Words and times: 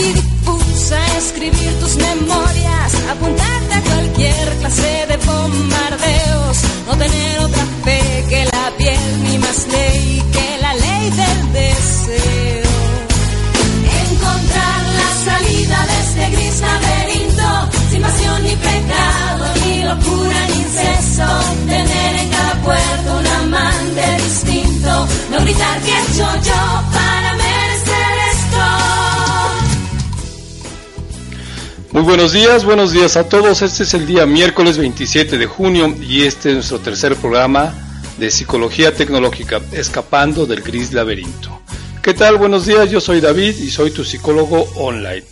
ti 0.00 0.12
difusa, 0.12 0.98
escribir 1.18 1.72
tus 1.80 1.96
memorias, 1.96 2.90
apuntarte 3.10 3.74
a 3.74 3.82
cualquier 3.82 4.48
clase 4.60 5.06
de 5.10 5.16
bombardeos, 5.28 6.56
no 6.86 6.96
tener 6.96 7.38
otra 7.40 7.64
fe 7.84 8.24
que 8.28 8.44
la 8.44 8.64
piel, 8.78 9.22
ni 9.24 9.38
más 9.38 9.66
ley 9.68 10.22
que 10.34 10.46
la 10.64 10.72
ley 10.74 11.04
del 11.20 11.40
deseo. 11.52 12.70
Encontrar 14.04 14.80
la 15.00 15.10
salida 15.28 15.78
de 15.90 15.96
este 16.04 16.24
gris 16.34 16.60
laberinto, 16.60 17.50
sin 17.90 18.02
pasión 18.02 18.42
ni 18.42 18.54
pecado, 18.70 19.44
ni 19.62 19.82
locura 19.90 20.40
ni 20.50 20.56
inceso, 20.64 21.28
tener 21.66 22.12
en 22.22 22.28
cada 22.30 22.54
puerto 22.66 23.08
un 23.20 23.26
amante 23.26 24.04
distinto, 24.24 24.90
no 25.30 25.36
gritar 25.44 25.80
que 25.80 25.92
hecho 26.02 26.26
yo 26.48 26.60
para 26.92 27.28
merecer 27.34 27.39
Muy 31.92 32.02
buenos 32.02 32.32
días, 32.32 32.64
buenos 32.64 32.92
días 32.92 33.16
a 33.16 33.28
todos. 33.28 33.62
Este 33.62 33.82
es 33.82 33.94
el 33.94 34.06
día 34.06 34.24
miércoles 34.24 34.78
27 34.78 35.36
de 35.38 35.46
junio 35.46 35.92
y 36.00 36.22
este 36.22 36.50
es 36.50 36.54
nuestro 36.54 36.78
tercer 36.78 37.16
programa 37.16 37.74
de 38.16 38.30
Psicología 38.30 38.94
Tecnológica, 38.94 39.60
Escapando 39.72 40.46
del 40.46 40.62
Gris 40.62 40.92
Laberinto. 40.92 41.60
¿Qué 42.00 42.14
tal? 42.14 42.38
Buenos 42.38 42.64
días, 42.64 42.90
yo 42.90 43.00
soy 43.00 43.20
David 43.20 43.56
y 43.56 43.70
soy 43.70 43.90
tu 43.90 44.04
psicólogo 44.04 44.68
online. 44.76 45.24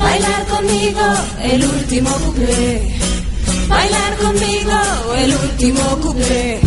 Bailar 0.03 0.47
conmigo 0.47 1.01
el 1.41 1.65
último 1.65 2.11
cuplé. 2.19 2.95
Bailar 3.69 4.17
conmigo 4.19 4.81
el 5.17 5.35
último 5.35 5.83
cuplé. 6.01 6.61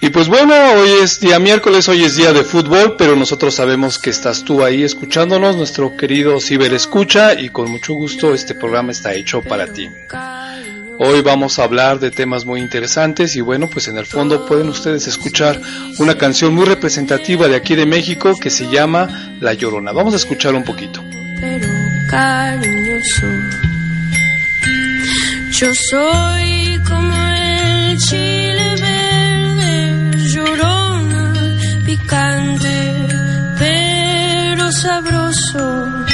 Y 0.00 0.10
pues 0.10 0.28
bueno, 0.28 0.54
hoy 0.76 0.90
es 1.02 1.20
día 1.20 1.40
miércoles, 1.40 1.88
hoy 1.88 2.04
es 2.04 2.14
día 2.14 2.32
de 2.32 2.44
fútbol, 2.44 2.94
pero 2.96 3.16
nosotros 3.16 3.54
sabemos 3.54 3.98
que 3.98 4.10
estás 4.10 4.44
tú 4.44 4.62
ahí 4.64 4.84
escuchándonos, 4.84 5.56
nuestro 5.56 5.96
querido 5.96 6.40
Ciber 6.40 6.72
Escucha, 6.72 7.34
y 7.34 7.48
con 7.48 7.68
mucho 7.68 7.94
gusto 7.94 8.32
este 8.32 8.54
programa 8.54 8.92
está 8.92 9.14
hecho 9.14 9.42
para 9.42 9.72
ti. 9.72 9.88
Hoy 11.00 11.20
vamos 11.22 11.58
a 11.58 11.64
hablar 11.64 12.00
de 12.00 12.10
temas 12.10 12.44
muy 12.44 12.60
interesantes 12.60 13.36
y 13.36 13.40
bueno, 13.40 13.70
pues 13.70 13.86
en 13.86 13.98
el 13.98 14.06
fondo 14.06 14.44
pueden 14.46 14.68
ustedes 14.68 15.06
escuchar 15.06 15.60
una 16.00 16.16
canción 16.18 16.52
muy 16.52 16.66
representativa 16.66 17.46
de 17.46 17.54
aquí 17.54 17.76
de 17.76 17.86
México 17.86 18.32
que 18.40 18.50
se 18.50 18.68
llama 18.68 19.36
La 19.40 19.54
Llorona. 19.54 19.92
Vamos 19.92 20.14
a 20.14 20.16
escuchar 20.16 20.56
un 20.56 20.64
poquito. 20.64 21.00
pero 21.40 21.68
cariñoso. 22.10 23.26
Yo 25.52 25.72
soy 25.74 26.80
como 26.88 27.12
el 27.12 27.98
chile 27.98 28.74
verde, 28.80 30.10
llorona, 30.32 31.32
picante, 31.86 32.92
pero 33.56 34.72
sabroso. 34.72 36.06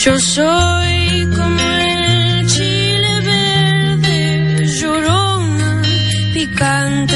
Yo 0.00 0.18
soy 0.18 1.28
como 1.36 1.60
el 1.60 1.85
picante, 6.56 7.15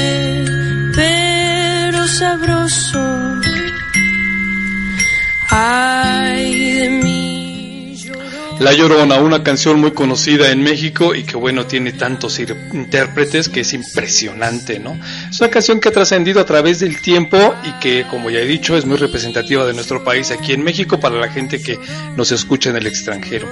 La 8.61 8.73
Llorona, 8.73 9.15
una 9.15 9.41
canción 9.41 9.81
muy 9.81 9.89
conocida 9.89 10.51
en 10.51 10.61
México 10.61 11.15
y 11.15 11.23
que 11.23 11.35
bueno, 11.35 11.65
tiene 11.65 11.93
tantos 11.93 12.37
intérpretes 12.39 13.49
que 13.49 13.61
es 13.61 13.73
impresionante, 13.73 14.77
¿no? 14.77 14.99
Es 15.31 15.41
una 15.41 15.49
canción 15.49 15.79
que 15.79 15.89
ha 15.89 15.91
trascendido 15.91 16.39
a 16.39 16.45
través 16.45 16.79
del 16.79 17.01
tiempo 17.01 17.55
y 17.63 17.71
que, 17.79 18.05
como 18.07 18.29
ya 18.29 18.37
he 18.37 18.45
dicho, 18.45 18.77
es 18.77 18.85
muy 18.85 18.97
representativa 18.97 19.65
de 19.65 19.73
nuestro 19.73 20.03
país 20.03 20.29
aquí 20.29 20.53
en 20.53 20.63
México 20.63 20.99
para 20.99 21.15
la 21.15 21.29
gente 21.29 21.59
que 21.59 21.79
nos 22.15 22.31
escucha 22.31 22.69
en 22.69 22.75
el 22.75 22.85
extranjero. 22.85 23.47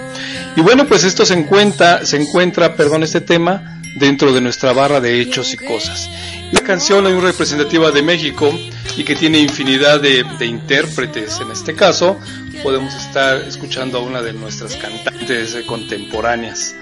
Y 0.55 0.61
bueno, 0.61 0.85
pues 0.85 1.03
esto 1.03 1.25
se 1.25 1.33
encuentra, 1.33 2.05
se 2.05 2.17
encuentra, 2.17 2.75
perdón, 2.75 3.01
este 3.01 3.21
tema 3.21 3.81
dentro 3.95 4.31
de 4.31 4.41
nuestra 4.41 4.73
barra 4.73 5.01
de 5.01 5.19
hechos 5.19 5.55
y 5.55 5.57
cosas. 5.57 6.07
La 6.51 6.61
canción 6.61 7.07
es 7.07 7.13
muy 7.13 7.23
representativa 7.23 7.89
de 7.89 8.03
México 8.03 8.53
y 8.95 9.03
que 9.03 9.15
tiene 9.15 9.39
infinidad 9.39 10.01
de, 10.01 10.23
de 10.37 10.45
intérpretes. 10.45 11.39
En 11.39 11.49
este 11.49 11.73
caso, 11.73 12.19
podemos 12.63 12.93
estar 12.93 13.37
escuchando 13.37 13.97
a 13.97 14.01
una 14.01 14.21
de 14.21 14.33
nuestras 14.33 14.75
cantantes 14.75 15.55
eh, 15.55 15.65
contemporáneas. 15.65 16.75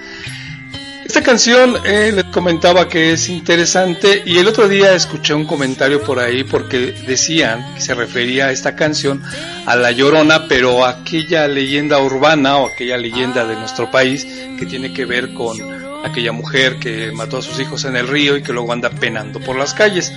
Esta 1.08 1.22
canción 1.22 1.74
eh, 1.86 2.12
les 2.14 2.24
comentaba 2.24 2.86
que 2.86 3.12
es 3.12 3.30
interesante 3.30 4.22
y 4.26 4.36
el 4.36 4.46
otro 4.46 4.68
día 4.68 4.92
escuché 4.92 5.32
un 5.32 5.46
comentario 5.46 6.02
por 6.02 6.18
ahí 6.18 6.44
porque 6.44 6.92
decían 7.06 7.74
que 7.74 7.80
se 7.80 7.94
refería 7.94 8.48
a 8.48 8.52
esta 8.52 8.76
canción 8.76 9.22
a 9.64 9.74
La 9.74 9.90
Llorona, 9.90 10.48
pero 10.48 10.84
aquella 10.84 11.48
leyenda 11.48 11.98
urbana 11.98 12.58
o 12.58 12.68
aquella 12.68 12.98
leyenda 12.98 13.46
de 13.46 13.56
nuestro 13.56 13.90
país 13.90 14.26
que 14.58 14.66
tiene 14.66 14.92
que 14.92 15.06
ver 15.06 15.32
con 15.32 15.58
aquella 16.04 16.32
mujer 16.32 16.78
que 16.78 17.10
mató 17.12 17.38
a 17.38 17.42
sus 17.42 17.58
hijos 17.58 17.86
en 17.86 17.96
el 17.96 18.06
río 18.06 18.36
y 18.36 18.42
que 18.42 18.52
luego 18.52 18.74
anda 18.74 18.90
penando 18.90 19.40
por 19.40 19.56
las 19.56 19.72
calles. 19.72 20.12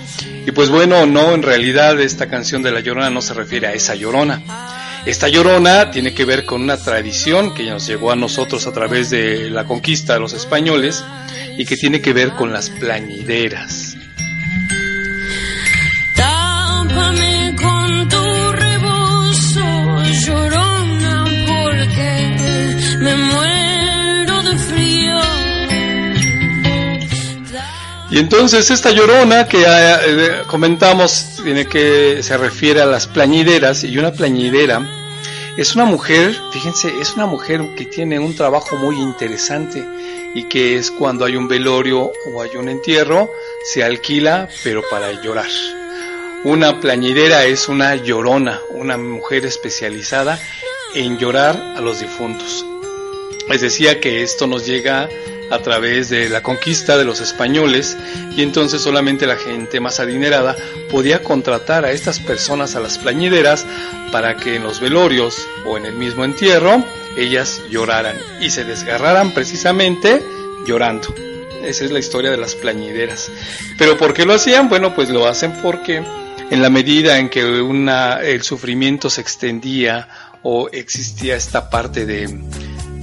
Y 0.46 0.52
pues 0.52 0.70
bueno, 0.70 1.06
no, 1.06 1.34
en 1.34 1.42
realidad 1.42 2.02
esta 2.02 2.28
canción 2.28 2.64
de 2.64 2.72
La 2.72 2.82
Llorona 2.82 3.10
no 3.10 3.22
se 3.22 3.34
refiere 3.34 3.68
a 3.68 3.74
esa 3.74 3.96
Llorona. 3.96 4.42
Esta 5.06 5.28
llorona 5.30 5.90
tiene 5.90 6.14
que 6.14 6.26
ver 6.26 6.46
con 6.46 6.62
una 6.62 6.78
tradición 6.78 7.56
que 7.56 7.64
nos 7.64 7.88
llegó 7.88 8.12
a 8.12 8.16
nosotros 8.16 8.68
a 8.68 8.72
través 8.72 9.10
de 9.10 9.50
la 9.50 9.66
conquista 9.66 10.14
de 10.14 10.20
los 10.20 10.34
españoles 10.34 11.04
y 11.58 11.66
que 11.66 11.76
tiene 11.76 12.02
que 12.02 12.14
ver 12.14 12.34
con 12.34 12.54
las 12.54 12.70
plañideras. 12.70 13.98
Tápame 16.16 17.56
con 17.60 18.10
tu 18.10 18.52
rebozo, 18.52 20.04
llorona, 20.24 21.26
porque 21.48 22.98
me 23.00 23.16
muero 23.16 24.44
de 24.44 24.58
frío. 24.58 25.22
Y 28.12 28.20
entonces 28.20 28.70
esta 28.70 28.92
llorona 28.92 29.48
que 29.48 29.64
eh, 29.68 30.44
comentamos 30.46 31.31
tiene 31.44 31.66
que 31.66 32.22
se 32.24 32.38
refiere 32.38 32.82
a 32.82 32.86
las 32.86 33.08
plañideras 33.08 33.84
y 33.84 33.98
una 33.98 34.12
plañidera 34.12 34.82
es 35.58 35.76
una 35.76 35.86
mujer, 35.86 36.34
fíjense, 36.52 36.94
es 37.02 37.16
una 37.16 37.26
mujer 37.26 37.76
que 37.76 37.86
tiene 37.86 38.20
un 38.20 38.36
trabajo 38.36 38.78
muy 38.78 38.96
interesante 38.96 39.86
y 40.34 40.46
que 40.46 40.78
es 40.78 40.92
cuando 40.92 41.26
hay 41.26 41.36
un 41.36 41.48
velorio 41.48 42.12
o 42.34 42.42
hay 42.42 42.56
un 42.56 42.70
entierro, 42.70 43.30
se 43.66 43.84
alquila 43.84 44.48
pero 44.64 44.82
para 44.90 45.12
llorar. 45.22 45.50
Una 46.44 46.80
plañidera 46.80 47.46
es 47.46 47.68
una 47.68 47.96
llorona, 47.96 48.62
una 48.70 48.98
mujer 48.98 49.46
especializada 49.46 50.40
en 50.96 51.18
llorar 51.18 51.74
a 51.76 51.82
los 51.82 52.00
difuntos. 52.00 52.66
Les 53.50 53.62
decía 53.62 54.00
que 54.00 54.24
esto 54.24 54.48
nos 54.48 54.66
llega 54.66 55.10
a 55.52 55.60
través 55.60 56.10
de 56.10 56.30
la 56.30 56.42
conquista 56.42 56.98
de 56.98 57.04
los 57.04 57.20
españoles 57.20 57.98
y 58.36 58.42
entonces 58.42 58.82
solamente 58.82 59.28
la 59.28 59.36
gente 59.36 59.82
más 59.82 60.00
adinerada 60.00 60.56
podía 60.90 61.22
contratar 61.22 61.84
a 61.84 61.92
estas 61.92 62.20
personas 62.20 62.76
a 62.76 62.80
las 62.80 62.98
plañideras 62.98 63.66
para 64.12 64.38
que 64.38 64.56
en 64.56 64.64
los 64.64 64.80
velorios 64.80 65.48
o 65.66 65.78
en 65.78 65.86
el 65.86 65.94
mismo 65.94 66.24
entierro 66.24 66.84
ellas 67.18 67.62
lloraran 67.70 68.16
y 68.40 68.50
se 68.50 68.64
desgarraran 68.64 69.32
precisamente 69.32 70.22
llorando. 70.66 71.14
Esa 71.64 71.86
es 71.86 71.92
la 71.92 72.00
historia 72.00 72.32
de 72.32 72.38
las 72.38 72.56
plañideras. 72.56 73.30
Pero 73.78 73.98
¿por 73.98 74.14
qué 74.14 74.26
lo 74.26 74.34
hacían? 74.34 74.70
Bueno, 74.70 74.96
pues 74.96 75.10
lo 75.10 75.28
hacen 75.28 75.52
porque 75.62 76.02
en 76.50 76.62
la 76.62 76.70
medida 76.70 77.20
en 77.20 77.30
que 77.30 77.46
una, 77.62 78.22
el 78.22 78.42
sufrimiento 78.42 79.10
se 79.10 79.22
extendía 79.22 80.08
o 80.44 80.70
existía 80.70 81.36
esta 81.36 81.70
parte 81.70 82.06
de, 82.06 82.28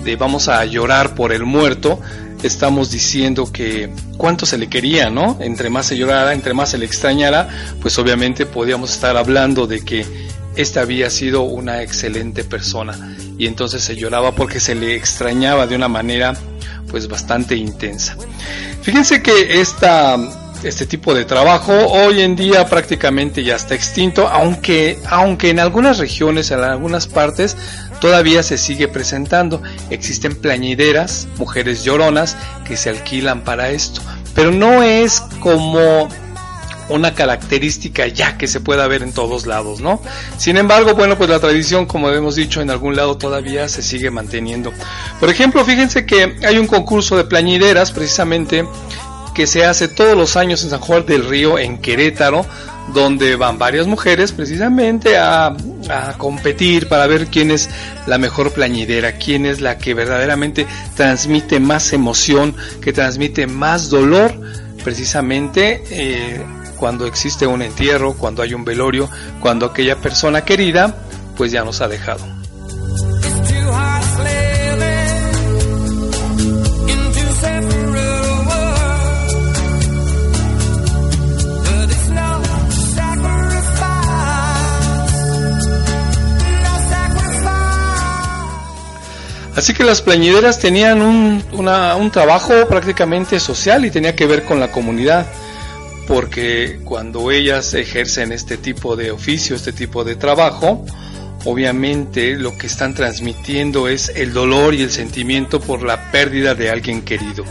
de 0.04 0.16
vamos 0.16 0.48
a 0.48 0.64
llorar 0.64 1.14
por 1.14 1.32
el 1.32 1.44
muerto, 1.44 2.00
estamos 2.42 2.90
diciendo 2.90 3.50
que 3.52 3.90
cuánto 4.16 4.46
se 4.46 4.58
le 4.58 4.68
quería, 4.68 5.10
¿no? 5.10 5.38
Entre 5.40 5.70
más 5.70 5.86
se 5.86 5.96
llorara, 5.96 6.32
entre 6.32 6.54
más 6.54 6.70
se 6.70 6.78
le 6.78 6.86
extrañara, 6.86 7.48
pues 7.80 7.98
obviamente 7.98 8.46
podíamos 8.46 8.92
estar 8.92 9.16
hablando 9.16 9.66
de 9.66 9.84
que 9.84 10.06
esta 10.56 10.80
había 10.80 11.08
sido 11.10 11.42
una 11.42 11.82
excelente 11.82 12.42
persona 12.42 13.16
y 13.38 13.46
entonces 13.46 13.82
se 13.82 13.96
lloraba 13.96 14.32
porque 14.32 14.58
se 14.58 14.74
le 14.74 14.96
extrañaba 14.96 15.66
de 15.66 15.76
una 15.76 15.88
manera 15.88 16.34
pues 16.90 17.06
bastante 17.06 17.54
intensa. 17.54 18.16
Fíjense 18.82 19.22
que 19.22 19.60
esta 19.60 20.16
este 20.62 20.87
tipo 20.87 21.14
de 21.14 21.25
trabajo 21.25 21.72
hoy 21.72 22.20
en 22.20 22.34
día 22.37 22.66
prácticamente 22.66 23.44
ya 23.44 23.56
está 23.56 23.75
extinto, 23.75 24.28
aunque, 24.28 24.99
aunque 25.08 25.50
en 25.50 25.60
algunas 25.60 25.99
regiones, 25.99 26.50
en 26.50 26.60
algunas 26.60 27.06
partes, 27.06 27.56
todavía 28.00 28.43
se 28.43 28.58
sigue 28.58 28.88
presentando. 28.88 29.62
Existen 29.90 30.34
plañideras, 30.34 31.28
mujeres 31.37 31.84
lloronas, 31.84 32.37
que 32.66 32.76
se 32.76 32.90
alquilan 32.90 33.43
para 33.44 33.70
esto. 33.70 34.00
Pero 34.34 34.50
no 34.50 34.82
es 34.82 35.20
como 35.40 36.08
una 36.88 37.14
característica 37.14 38.06
ya 38.06 38.38
que 38.38 38.46
se 38.46 38.60
pueda 38.60 38.87
ver 38.88 39.02
en 39.02 39.12
todos 39.12 39.46
lados, 39.46 39.81
¿no? 39.81 40.00
Sin 40.37 40.56
embargo, 40.56 40.94
bueno, 40.94 41.16
pues 41.16 41.28
la 41.31 41.38
tradición, 41.38 41.87
como 41.87 42.10
hemos 42.10 42.37
dicho, 42.37 42.60
en 42.60 42.70
algún 42.70 42.96
lado 42.96 43.19
todavía 43.19 43.69
se 43.69 43.82
sigue 43.82 44.10
manteniendo. 44.10 44.72
Por 45.20 45.28
ejemplo, 45.28 45.64
fíjense 45.64 46.06
que 46.06 46.37
hay 46.46 46.58
un 46.58 46.66
concurso 46.66 47.16
de 47.16 47.25
plañideras, 47.25 47.93
precisamente, 47.93 48.66
que 49.38 49.46
se 49.46 49.64
hace 49.64 49.87
todos 49.87 50.17
los 50.17 50.37
años 50.37 50.64
en 50.64 50.70
San 50.70 50.81
Juan 50.81 51.06
del 51.06 51.25
Río, 51.25 51.61
en 51.61 51.79
Querétaro, 51.79 52.44
donde 52.93 53.37
van 53.37 53.56
varias 53.56 53.87
mujeres 53.87 54.32
precisamente 54.32 55.17
a, 55.17 55.56
competir 56.17 56.88
para 56.88 57.06
ver 57.06 57.29
quién 57.29 57.52
es 57.52 57.70
la 58.08 58.19
mejor 58.19 58.52
plañidera, 58.52 59.12
quién 59.12 59.46
es 59.46 59.61
la 59.61 59.79
que 59.79 59.94
verdaderamente 59.94 60.67
transmite 60.96 61.61
más 61.61 61.93
emoción, 61.93 62.52
que 62.82 62.93
transmite 62.93 63.46
más 63.46 63.90
dolor, 63.90 64.35
precisamente 64.82 65.84
eh, 65.88 66.44
cuando 66.76 67.06
existe 67.06 67.46
un 67.46 67.62
entierro, 67.62 68.14
cuando 68.14 68.43
hay 68.43 68.55
un 68.55 68.64
velorio, 68.64 69.08
cuando 69.38 69.67
aquella 69.67 70.00
persona 70.00 70.44
querida 70.44 70.96
pues 71.37 71.52
ya 71.52 71.62
nos 71.62 71.81
ha 71.81 71.87
dejado. 71.87 72.38
Así 89.58 89.75
que 89.75 89.82
las 89.82 90.02
plañideras 90.02 90.60
tenían 90.60 91.02
un, 91.02 91.43
un 91.52 92.10
trabajo 92.12 92.69
prácticamente 92.69 93.40
social 93.40 93.84
y 93.84 93.90
tenía 93.90 94.14
que 94.14 94.25
ver 94.25 94.44
con 94.44 94.60
la 94.60 94.70
comunidad, 94.70 95.26
porque 96.06 96.78
cuando 96.84 97.32
ellas 97.32 97.75
ejercen 97.75 98.31
este 98.31 98.56
tipo 98.56 98.94
de 98.94 99.10
oficio, 99.10 99.56
este 99.56 99.72
tipo 99.72 100.05
de 100.05 100.14
trabajo, 100.14 100.87
obviamente 101.44 102.37
lo 102.37 102.56
que 102.56 102.69
están 102.69 102.94
transmitiendo 102.94 103.88
es 103.88 104.10
el 104.10 104.32
dolor 104.32 104.75
y 104.75 104.82
el 104.82 104.93
sentimiento 104.93 105.58
por 105.58 105.82
la 105.82 106.12
pérdida 106.12 106.55
de 106.55 106.70
alguien 106.70 107.02
querido. 107.02 107.43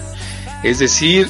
Es 0.63 0.80
decir, 0.80 1.27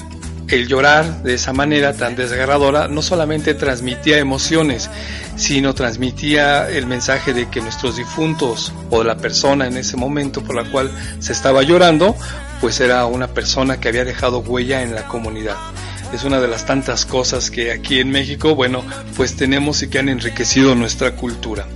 el 0.49 0.67
llorar 0.67 1.23
de 1.23 1.33
esa 1.33 1.53
manera 1.53 1.93
tan 1.93 2.15
desgarradora 2.15 2.87
no 2.87 3.01
solamente 3.01 3.53
transmitía 3.53 4.17
emociones, 4.17 4.89
sino 5.35 5.75
transmitía 5.75 6.69
el 6.69 6.85
mensaje 6.85 7.33
de 7.33 7.49
que 7.49 7.61
nuestros 7.61 7.97
difuntos 7.97 8.71
o 8.89 9.03
la 9.03 9.17
persona 9.17 9.67
en 9.67 9.77
ese 9.77 9.97
momento 9.97 10.43
por 10.43 10.55
la 10.55 10.69
cual 10.69 10.91
se 11.19 11.33
estaba 11.33 11.63
llorando, 11.63 12.15
pues 12.61 12.79
era 12.79 13.05
una 13.05 13.27
persona 13.27 13.79
que 13.79 13.89
había 13.89 14.05
dejado 14.05 14.39
huella 14.39 14.81
en 14.81 14.95
la 14.95 15.07
comunidad. 15.07 15.57
Es 16.13 16.23
una 16.23 16.39
de 16.39 16.47
las 16.47 16.65
tantas 16.65 17.05
cosas 17.05 17.51
que 17.51 17.71
aquí 17.71 17.99
en 17.99 18.11
México, 18.11 18.55
bueno, 18.55 18.83
pues 19.17 19.35
tenemos 19.35 19.83
y 19.83 19.89
que 19.89 19.99
han 19.99 20.07
enriquecido 20.07 20.73
nuestra 20.73 21.15
cultura. 21.15 21.67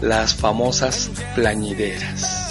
Las 0.00 0.34
famosas 0.34 1.10
plañideras. 1.34 2.43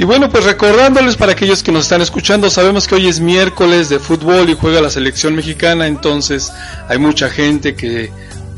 Y 0.00 0.04
bueno, 0.04 0.30
pues 0.30 0.44
recordándoles 0.44 1.14
para 1.18 1.32
aquellos 1.32 1.62
que 1.62 1.70
nos 1.72 1.82
están 1.82 2.00
escuchando, 2.00 2.48
sabemos 2.48 2.88
que 2.88 2.94
hoy 2.94 3.06
es 3.06 3.20
miércoles 3.20 3.90
de 3.90 3.98
fútbol 3.98 4.48
y 4.48 4.54
juega 4.54 4.80
la 4.80 4.88
selección 4.88 5.34
mexicana, 5.34 5.86
entonces 5.86 6.50
hay 6.88 6.96
mucha 6.96 7.28
gente 7.28 7.74
que 7.74 8.10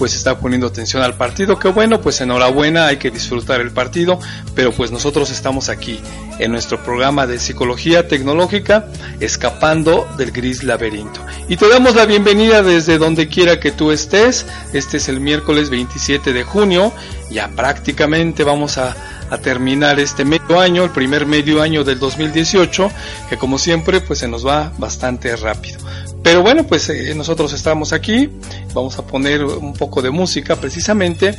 pues 0.02 0.16
está 0.16 0.36
poniendo 0.36 0.66
atención 0.66 1.00
al 1.04 1.14
partido, 1.14 1.60
que 1.60 1.68
bueno, 1.68 2.00
pues 2.00 2.20
enhorabuena, 2.20 2.88
hay 2.88 2.96
que 2.96 3.12
disfrutar 3.12 3.60
el 3.60 3.70
partido, 3.70 4.18
pero 4.52 4.72
pues 4.72 4.90
nosotros 4.90 5.30
estamos 5.30 5.68
aquí 5.68 6.00
en 6.40 6.50
nuestro 6.50 6.82
programa 6.82 7.28
de 7.28 7.38
psicología 7.38 8.08
tecnológica, 8.08 8.86
escapando 9.20 10.08
del 10.18 10.32
gris 10.32 10.64
laberinto. 10.64 11.24
Y 11.48 11.56
te 11.56 11.68
damos 11.68 11.94
la 11.94 12.04
bienvenida 12.04 12.64
desde 12.64 12.98
donde 12.98 13.28
quiera 13.28 13.60
que 13.60 13.70
tú 13.70 13.92
estés, 13.92 14.44
este 14.72 14.96
es 14.96 15.08
el 15.08 15.20
miércoles 15.20 15.70
27 15.70 16.32
de 16.32 16.42
junio, 16.42 16.92
ya 17.30 17.46
prácticamente 17.54 18.42
vamos 18.42 18.78
a 18.78 18.96
a 19.30 19.38
terminar 19.38 19.98
este 19.98 20.26
medio 20.26 20.60
año, 20.60 20.84
el 20.84 20.90
primer 20.90 21.24
medio 21.24 21.62
año 21.62 21.84
del 21.84 21.98
2018, 21.98 22.90
que 23.30 23.38
como 23.38 23.56
siempre 23.56 24.02
pues 24.02 24.18
se 24.18 24.28
nos 24.28 24.46
va 24.46 24.72
bastante 24.76 25.34
rápido. 25.36 25.78
Pero 26.22 26.42
bueno, 26.42 26.64
pues 26.64 26.88
eh, 26.88 27.14
nosotros 27.16 27.52
estamos 27.52 27.92
aquí, 27.92 28.30
vamos 28.74 28.96
a 28.98 29.06
poner 29.06 29.44
un 29.44 29.72
poco 29.72 30.02
de 30.02 30.10
música 30.10 30.56
precisamente 30.56 31.34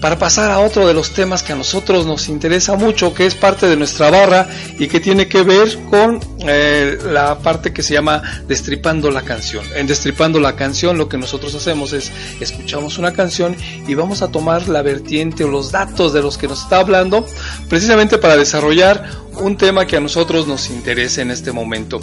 para 0.00 0.18
pasar 0.18 0.50
a 0.50 0.58
otro 0.58 0.86
de 0.86 0.94
los 0.94 1.12
temas 1.12 1.42
que 1.42 1.52
a 1.52 1.56
nosotros 1.56 2.06
nos 2.06 2.28
interesa 2.28 2.74
mucho, 2.74 3.14
que 3.14 3.24
es 3.24 3.34
parte 3.34 3.68
de 3.68 3.76
nuestra 3.76 4.10
barra 4.10 4.48
y 4.78 4.88
que 4.88 5.00
tiene 5.00 5.28
que 5.28 5.42
ver 5.42 5.78
con 5.88 6.20
eh, 6.40 6.98
la 7.04 7.38
parte 7.38 7.72
que 7.72 7.82
se 7.82 7.94
llama 7.94 8.22
Destripando 8.48 9.10
la 9.10 9.22
canción. 9.22 9.64
En 9.76 9.86
Destripando 9.86 10.40
la 10.40 10.56
canción 10.56 10.98
lo 10.98 11.08
que 11.08 11.18
nosotros 11.18 11.54
hacemos 11.54 11.92
es 11.92 12.10
escuchamos 12.40 12.98
una 12.98 13.12
canción 13.12 13.56
y 13.86 13.94
vamos 13.94 14.22
a 14.22 14.28
tomar 14.28 14.68
la 14.68 14.82
vertiente 14.82 15.44
o 15.44 15.48
los 15.48 15.70
datos 15.70 16.12
de 16.12 16.22
los 16.22 16.36
que 16.36 16.48
nos 16.48 16.62
está 16.62 16.80
hablando 16.80 17.24
precisamente 17.68 18.18
para 18.18 18.36
desarrollar 18.36 19.08
un 19.34 19.56
tema 19.56 19.86
que 19.86 19.96
a 19.96 20.00
nosotros 20.00 20.46
nos 20.48 20.68
interese 20.70 21.22
en 21.22 21.30
este 21.30 21.52
momento. 21.52 22.00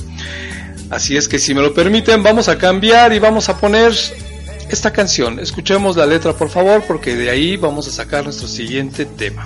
Así 0.94 1.18
es 1.18 1.28
que 1.28 1.40
si 1.40 1.56
me 1.56 1.62
lo 1.62 1.74
permiten, 1.74 2.22
vamos 2.22 2.50
a 2.50 2.58
cambiar 2.60 3.14
y 3.14 3.20
vamos 3.20 3.50
a 3.50 3.58
poner 3.58 3.94
esta 4.70 4.94
canción. 4.94 5.40
Escuchemos 5.40 5.98
la 5.98 6.06
letra 6.06 6.34
por 6.34 6.50
favor, 6.50 6.84
porque 6.88 7.16
de 7.16 7.32
ahí 7.32 7.58
vamos 7.58 7.88
a 7.88 7.92
sacar 7.92 8.24
nuestro 8.24 8.48
siguiente 8.48 9.06
tema. 9.06 9.44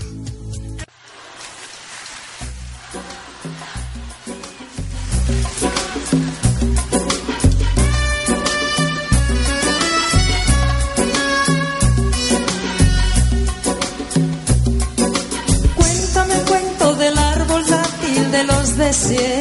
desiertos, 18.78 19.37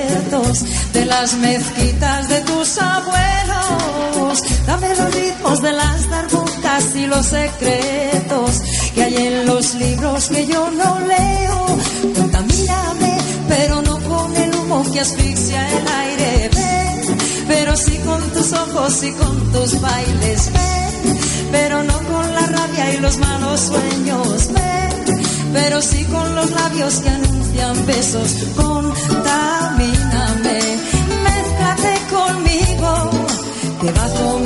de 0.97 1.05
las 1.05 1.35
mezquitas 1.35 2.29
de 2.29 2.41
tus 2.41 2.79
abuelos. 2.79 4.43
Dame 4.67 4.89
los 4.97 5.15
ritmos 5.15 5.61
de 5.61 5.73
las 5.73 6.09
darbucas 6.09 6.97
y 6.97 7.07
los 7.07 7.27
secretos 7.27 8.51
que 8.95 9.03
hay 9.03 9.17
en 9.17 9.47
los 9.47 9.75
libros 9.75 10.29
que 10.29 10.47
yo 10.47 10.71
no 10.71 10.99
leo. 11.01 11.67
Contamíname, 12.17 13.19
pero 13.47 13.83
no 13.83 13.99
con 14.09 14.35
el 14.37 14.55
humo 14.55 14.91
que 14.91 15.01
asfixia 15.01 15.61
el 15.79 15.87
aire. 16.05 16.51
Ven, 16.55 17.19
pero 17.47 17.77
sí 17.77 17.97
con 17.99 18.23
tus 18.31 18.53
ojos 18.53 19.03
y 19.03 19.13
con 19.13 19.53
tus 19.53 19.81
bailes. 19.81 20.51
Ven, 20.53 21.19
pero 21.53 21.83
no 21.83 21.99
con 22.11 22.35
la 22.35 22.47
rabia 22.57 22.95
y 22.95 22.99
los 23.01 23.19
malos 23.19 23.61
sueños. 23.61 24.49
Ven, 24.49 25.23
pero 25.53 25.83
sí 25.83 26.05
con 26.05 26.35
los 26.35 26.51
labios 26.53 26.95
que 27.01 27.11
anuncian 27.11 27.87
besos. 27.87 28.31
Contamíname, 28.57 29.46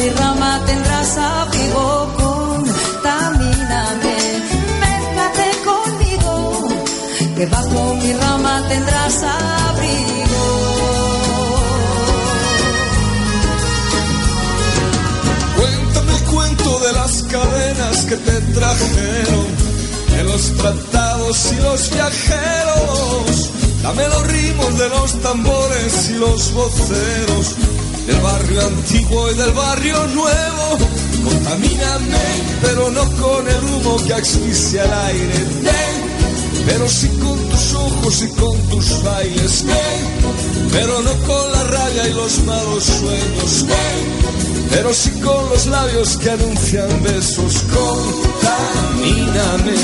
mi 0.01 0.09
rama 0.11 0.61
tendrás 0.67 1.17
abrigo. 1.19 1.87
Contamíname, 3.03 4.17
mézclate 4.83 5.49
conmigo, 5.69 6.35
que 7.37 7.45
bajo 7.47 7.81
mi 8.03 8.13
rama 8.15 8.55
tendrás 8.69 9.17
abrigo. 9.23 10.45
Cuéntame 15.57 16.13
el 16.19 16.23
cuento 16.35 16.71
de 16.81 16.93
las 16.93 17.13
cadenas 17.35 17.97
que 18.09 18.17
te 18.17 18.37
trajeron 18.59 19.47
de 20.15 20.23
los 20.25 20.43
tratados 20.57 21.53
y 21.53 21.57
los 21.67 21.91
viajeros. 21.91 23.51
Dame 23.83 24.09
los 24.09 24.27
ritmos 24.27 24.79
de 24.79 24.89
los 24.89 25.11
tambores 25.23 26.11
y 26.11 26.15
los 26.15 26.53
voceros 26.53 27.57
del 28.11 28.21
barrio 28.21 28.67
antiguo 28.67 29.31
y 29.31 29.35
del 29.35 29.53
barrio 29.53 30.07
nuevo. 30.09 30.79
Contamíname, 31.25 32.19
pero 32.63 32.91
no 32.91 33.05
con 33.17 33.49
el 33.49 33.65
humo 33.65 33.97
que 34.05 34.15
asfixia 34.15 34.85
el 34.85 34.93
aire. 34.93 35.47
Pero 36.67 36.89
sí 36.89 37.09
con 37.09 37.39
tus 37.49 37.75
ojos 37.75 38.23
y 38.23 38.29
con 38.31 38.57
tus 38.69 39.03
bailes. 39.03 39.65
Pero 40.73 41.03
no 41.03 41.13
con 41.27 41.53
la 41.53 41.65
rabia 41.65 42.09
y 42.09 42.15
los 42.15 42.39
malos 42.45 42.85
sueños. 42.85 43.67
Pero 44.71 44.95
sí 44.95 45.11
con 45.21 45.49
los 45.51 45.67
labios 45.67 46.17
que 46.17 46.31
anuncian 46.31 47.03
besos. 47.03 47.65
Contamíname, 48.43 49.77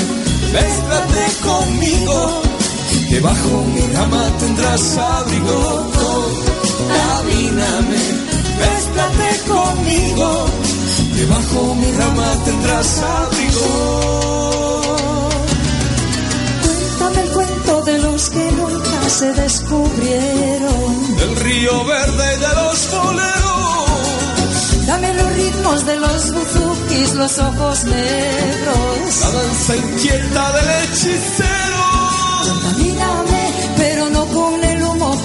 mézclate 0.53 1.25
conmigo, 1.43 2.41
que 3.09 3.19
bajo 3.19 3.63
mi 3.73 3.81
rama 3.93 4.31
tendrás 4.39 4.97
abrigo. 4.97 6.46
Contamíname, 7.27 8.03
mézclate 8.59 9.29
conmigo, 9.47 10.45
que 11.13 11.25
bajo 11.25 11.75
mi 11.75 11.91
rama 11.91 12.43
tendrás 12.45 12.99
abrigo. 12.99 14.81
Cuéntame 16.63 17.21
el 17.21 17.29
cuento 17.31 17.81
de 17.83 17.99
los 17.99 18.29
que 18.29 18.51
nunca 18.51 19.09
se 19.09 19.33
descubrieron. 19.33 21.17
Del 21.17 21.35
río 21.35 21.85
verde 21.85 22.35
y 22.35 22.39
de 22.39 22.53
los 22.61 22.91
boleros. 22.91 24.85
Dame 24.87 25.13
los 25.13 25.33
ritmos 25.33 25.85
de 25.85 25.95
los 25.97 26.31
buzukis, 26.31 27.13
los 27.15 27.39
ojos 27.39 27.83
negros. 27.83 29.19
La 29.21 29.31
danza 29.31 29.75
inquieta 29.75 30.51
del 30.53 30.69
hechicero. 30.69 31.83
Contamíname, 32.43 33.53
pero 33.75 34.09
no 34.11 34.25
con 34.27 34.66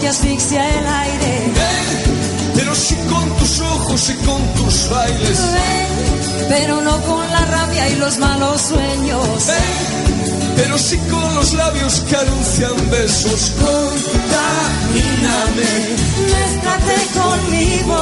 que 0.02 0.08
asfixia 0.08 0.62
el 0.78 0.86
aire. 0.86 1.52
Ven, 1.54 2.54
pero 2.56 2.74
sí 2.74 2.96
con 3.08 3.30
tus 3.36 3.60
ojos 3.60 4.10
y 4.10 4.14
con 4.26 4.42
tus 4.54 4.88
bailes. 4.90 5.38
Ven, 5.52 6.48
pero 6.48 6.80
no 6.80 7.00
con 7.02 7.30
la 7.30 7.44
rabia 7.46 7.88
y 7.88 7.94
los 7.96 8.18
malos 8.18 8.62
sueños. 8.62 9.46
Ven, 9.46 10.56
pero 10.56 10.76
sí 10.76 10.98
con 11.08 11.34
los 11.36 11.52
labios 11.54 12.00
que 12.08 12.16
anuncian 12.16 12.74
besos. 12.90 13.52
Contamíname, 13.62 15.70
Mézclate 16.34 16.98
conmigo, 17.20 17.98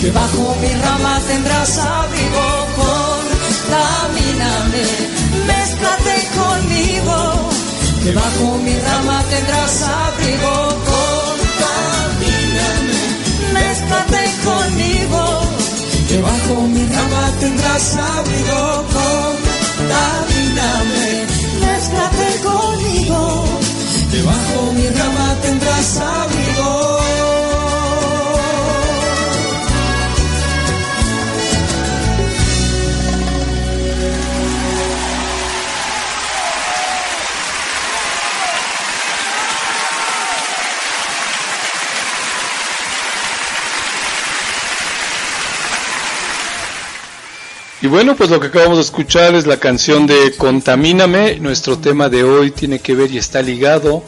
que 0.00 0.10
bajo 0.12 0.56
mi 0.62 0.72
rama 0.86 1.20
tendrás 1.28 1.76
abrigo. 1.78 2.46
Contamíname, 3.68 4.84
mézclate 5.48 6.16
conmigo, 6.40 7.16
que 8.02 8.10
bajo 8.12 8.56
mi 8.64 8.74
rama 8.88 9.22
tendrás 9.28 9.82
abrigo. 9.82 10.89
Conmigo, 14.44 15.22
que 16.08 16.18
bajo 16.20 16.54
mi 16.68 16.84
rama 16.86 17.32
tendrás 17.40 17.96
abrigo. 17.96 18.62
Contamíname, 19.76 21.26
mézclate 21.60 22.28
conmigo. 22.42 23.44
que 24.10 24.22
bajo 24.22 24.72
mi 24.72 24.88
rama 24.88 25.36
tendrás 25.42 25.96
abrigo. 26.00 27.29
Y 47.82 47.86
bueno, 47.86 48.14
pues 48.14 48.28
lo 48.28 48.38
que 48.38 48.48
acabamos 48.48 48.76
de 48.76 48.82
escuchar 48.82 49.34
es 49.34 49.46
la 49.46 49.56
canción 49.56 50.06
de 50.06 50.34
Contamíname. 50.36 51.40
Nuestro 51.40 51.78
tema 51.78 52.10
de 52.10 52.22
hoy 52.22 52.50
tiene 52.50 52.78
que 52.78 52.94
ver 52.94 53.10
y 53.10 53.16
está 53.16 53.40
ligado 53.40 54.04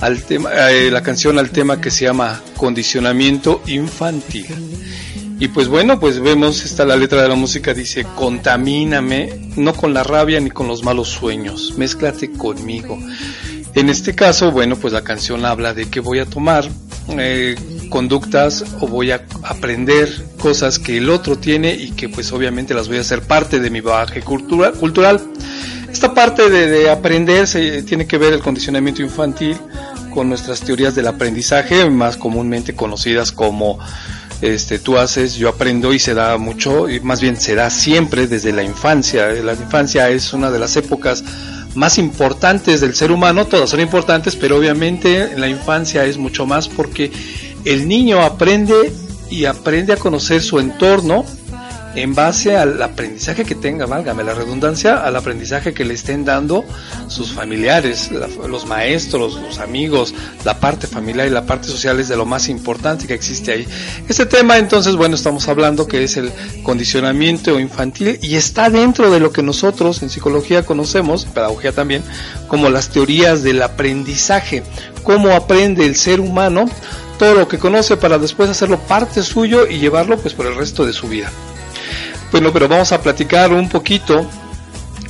al 0.00 0.22
tema, 0.22 0.50
eh, 0.70 0.88
la 0.88 1.02
canción 1.02 1.36
al 1.38 1.50
tema 1.50 1.80
que 1.80 1.90
se 1.90 2.04
llama 2.04 2.40
condicionamiento 2.56 3.60
infantil. 3.66 4.46
Y 5.40 5.48
pues 5.48 5.66
bueno, 5.66 5.98
pues 5.98 6.20
vemos, 6.20 6.64
está 6.64 6.84
la 6.84 6.96
letra 6.96 7.22
de 7.22 7.28
la 7.28 7.34
música, 7.34 7.74
dice, 7.74 8.06
contamíname, 8.14 9.50
no 9.56 9.74
con 9.74 9.92
la 9.92 10.04
rabia 10.04 10.38
ni 10.38 10.50
con 10.50 10.68
los 10.68 10.84
malos 10.84 11.08
sueños, 11.08 11.74
mézclate 11.76 12.30
conmigo. 12.30 13.00
En 13.74 13.88
este 13.88 14.14
caso, 14.14 14.52
bueno, 14.52 14.76
pues 14.76 14.92
la 14.92 15.02
canción 15.02 15.44
habla 15.44 15.74
de 15.74 15.90
que 15.90 15.98
voy 15.98 16.20
a 16.20 16.26
tomar 16.26 16.68
eh, 17.18 17.56
conductas 17.92 18.64
o 18.80 18.88
voy 18.88 19.10
a 19.10 19.26
aprender 19.42 20.08
cosas 20.40 20.78
que 20.78 20.96
el 20.96 21.10
otro 21.10 21.36
tiene 21.36 21.74
y 21.74 21.90
que 21.90 22.08
pues 22.08 22.32
obviamente 22.32 22.72
las 22.72 22.88
voy 22.88 22.96
a 22.96 23.02
hacer 23.02 23.20
parte 23.20 23.60
de 23.60 23.68
mi 23.68 23.82
bagaje 23.82 24.22
cultura, 24.22 24.72
cultural. 24.72 25.20
Esta 25.92 26.14
parte 26.14 26.48
de, 26.48 26.68
de 26.68 26.90
aprender 26.90 27.46
se, 27.46 27.82
tiene 27.82 28.06
que 28.06 28.16
ver 28.16 28.32
el 28.32 28.40
condicionamiento 28.40 29.02
infantil 29.02 29.58
con 30.14 30.30
nuestras 30.30 30.60
teorías 30.60 30.94
del 30.94 31.06
aprendizaje, 31.06 31.88
más 31.90 32.16
comúnmente 32.16 32.74
conocidas 32.74 33.30
como 33.30 33.78
este, 34.40 34.78
tú 34.78 34.96
haces, 34.96 35.34
yo 35.34 35.50
aprendo 35.50 35.92
y 35.92 35.98
se 35.98 36.14
da 36.14 36.38
mucho, 36.38 36.88
y 36.88 36.98
más 37.00 37.20
bien 37.20 37.36
se 37.36 37.54
da 37.54 37.68
siempre 37.68 38.26
desde 38.26 38.52
la 38.52 38.62
infancia. 38.62 39.28
La 39.28 39.52
infancia 39.52 40.08
es 40.08 40.32
una 40.32 40.50
de 40.50 40.58
las 40.58 40.76
épocas 40.76 41.22
más 41.74 41.98
importantes 41.98 42.80
del 42.80 42.94
ser 42.94 43.12
humano, 43.12 43.46
todas 43.46 43.68
son 43.68 43.80
importantes, 43.80 44.34
pero 44.34 44.56
obviamente 44.56 45.32
en 45.32 45.40
la 45.40 45.48
infancia 45.48 46.04
es 46.06 46.16
mucho 46.16 46.46
más 46.46 46.68
porque 46.68 47.12
el 47.64 47.88
niño 47.88 48.22
aprende 48.22 48.92
y 49.30 49.46
aprende 49.46 49.94
a 49.94 49.96
conocer 49.96 50.42
su 50.42 50.58
entorno 50.58 51.24
en 51.94 52.14
base 52.14 52.56
al 52.56 52.82
aprendizaje 52.82 53.44
que 53.44 53.54
tenga, 53.54 53.86
válgame 53.86 54.24
la 54.24 54.34
redundancia, 54.34 55.04
al 55.04 55.16
aprendizaje 55.16 55.74
que 55.74 55.84
le 55.84 55.94
estén 55.94 56.24
dando 56.24 56.64
sus 57.08 57.32
familiares, 57.32 58.10
los 58.10 58.66
maestros, 58.66 59.34
los 59.34 59.58
amigos, 59.58 60.14
la 60.44 60.58
parte 60.58 60.86
familiar 60.86 61.26
y 61.26 61.30
la 61.30 61.44
parte 61.44 61.68
social 61.68 62.00
es 62.00 62.08
de 62.08 62.16
lo 62.16 62.24
más 62.24 62.48
importante 62.48 63.06
que 63.06 63.14
existe 63.14 63.52
ahí. 63.52 63.66
Este 64.08 64.26
tema 64.26 64.58
entonces, 64.58 64.96
bueno, 64.96 65.14
estamos 65.14 65.48
hablando 65.48 65.86
que 65.86 66.04
es 66.04 66.16
el 66.16 66.32
condicionamiento 66.62 67.60
infantil 67.60 68.18
y 68.22 68.36
está 68.36 68.70
dentro 68.70 69.10
de 69.10 69.20
lo 69.20 69.32
que 69.32 69.42
nosotros 69.42 70.02
en 70.02 70.10
psicología 70.10 70.64
conocemos, 70.64 71.26
pedagogía 71.26 71.72
también, 71.72 72.02
como 72.48 72.70
las 72.70 72.88
teorías 72.88 73.42
del 73.42 73.60
aprendizaje, 73.62 74.62
cómo 75.02 75.32
aprende 75.32 75.84
el 75.84 75.96
ser 75.96 76.20
humano 76.20 76.70
todo 77.22 77.34
lo 77.36 77.46
que 77.46 77.56
conoce 77.56 77.96
para 77.96 78.18
después 78.18 78.50
hacerlo 78.50 78.80
parte 78.80 79.22
suyo 79.22 79.68
y 79.68 79.78
llevarlo 79.78 80.18
pues 80.18 80.34
por 80.34 80.44
el 80.46 80.56
resto 80.56 80.84
de 80.84 80.92
su 80.92 81.06
vida. 81.06 81.30
Bueno, 82.32 82.52
pero 82.52 82.66
vamos 82.66 82.90
a 82.90 83.00
platicar 83.00 83.52
un 83.52 83.68
poquito 83.68 84.26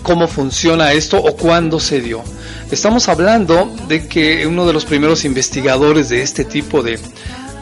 cómo 0.02 0.28
funciona 0.28 0.92
esto 0.92 1.16
o 1.16 1.34
cuándo 1.34 1.80
se 1.80 2.02
dio. 2.02 2.22
Estamos 2.70 3.08
hablando 3.08 3.74
de 3.88 4.08
que 4.08 4.46
uno 4.46 4.66
de 4.66 4.74
los 4.74 4.84
primeros 4.84 5.24
investigadores 5.24 6.10
de 6.10 6.20
este 6.20 6.44
tipo 6.44 6.82
de, 6.82 6.98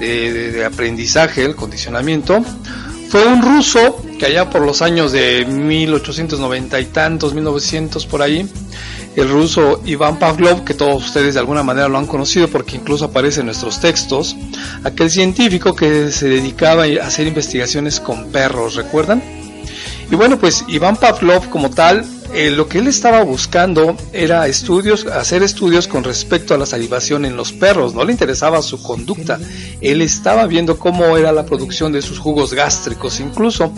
de- 0.00 0.50
de- 0.50 0.64
aprendizaje, 0.64 1.45
el 1.45 1.54
condicionamiento, 1.54 2.45
fue 3.09 3.25
un 3.28 3.42
ruso 3.42 4.02
que 4.21 4.27
allá 4.27 4.50
por 4.50 4.61
los 4.61 4.83
años 4.83 5.12
de 5.12 5.47
1890 5.47 6.79
y 6.79 6.85
tantos, 6.85 7.33
1900 7.33 8.05
por 8.05 8.21
ahí, 8.21 8.47
el 9.17 9.31
ruso 9.31 9.81
Iván 9.87 10.19
Pavlov, 10.19 10.62
que 10.62 10.75
todos 10.75 11.03
ustedes 11.07 11.33
de 11.35 11.41
alguna 11.41 11.62
manera 11.62 11.89
lo 11.89 11.97
han 11.97 12.07
conocido 12.07 12.47
porque 12.49 12.77
incluso 12.77 13.07
aparece 13.07 13.41
en 13.41 13.47
nuestros 13.47 13.81
textos, 13.81 14.37
aquel 14.85 15.11
científico 15.11 15.75
que 15.75 16.12
se 16.12 16.29
dedicaba 16.29 16.85
a 16.85 17.07
hacer 17.07 17.29
investigaciones 17.29 17.99
con 17.99 18.31
perros, 18.31 18.75
¿recuerdan? 18.75 19.40
Y 20.11 20.17
bueno, 20.17 20.38
pues 20.38 20.64
Iván 20.69 20.97
Pavlov 20.97 21.49
como 21.50 21.71
tal, 21.71 22.05
eh, 22.35 22.50
lo 22.50 22.69
que 22.69 22.79
él 22.79 22.88
estaba 22.88 23.23
buscando 23.23 23.97
era 24.12 24.47
estudios, 24.49 25.07
hacer 25.07 25.43
estudios 25.45 25.87
con 25.87 26.02
respecto 26.02 26.52
a 26.55 26.59
la 26.59 26.67
salivación 26.67 27.25
en 27.25 27.37
los 27.37 27.52
perros, 27.52 27.95
no 27.95 28.05
le 28.05 28.12
interesaba 28.12 28.61
su 28.62 28.83
conducta, 28.83 29.38
él 29.81 30.02
estaba 30.02 30.47
viendo 30.47 30.79
cómo 30.79 31.17
era 31.17 31.31
la 31.33 31.45
producción 31.47 31.93
de 31.93 32.02
sus 32.02 32.19
jugos 32.19 32.52
gástricos, 32.55 33.21
incluso 33.21 33.73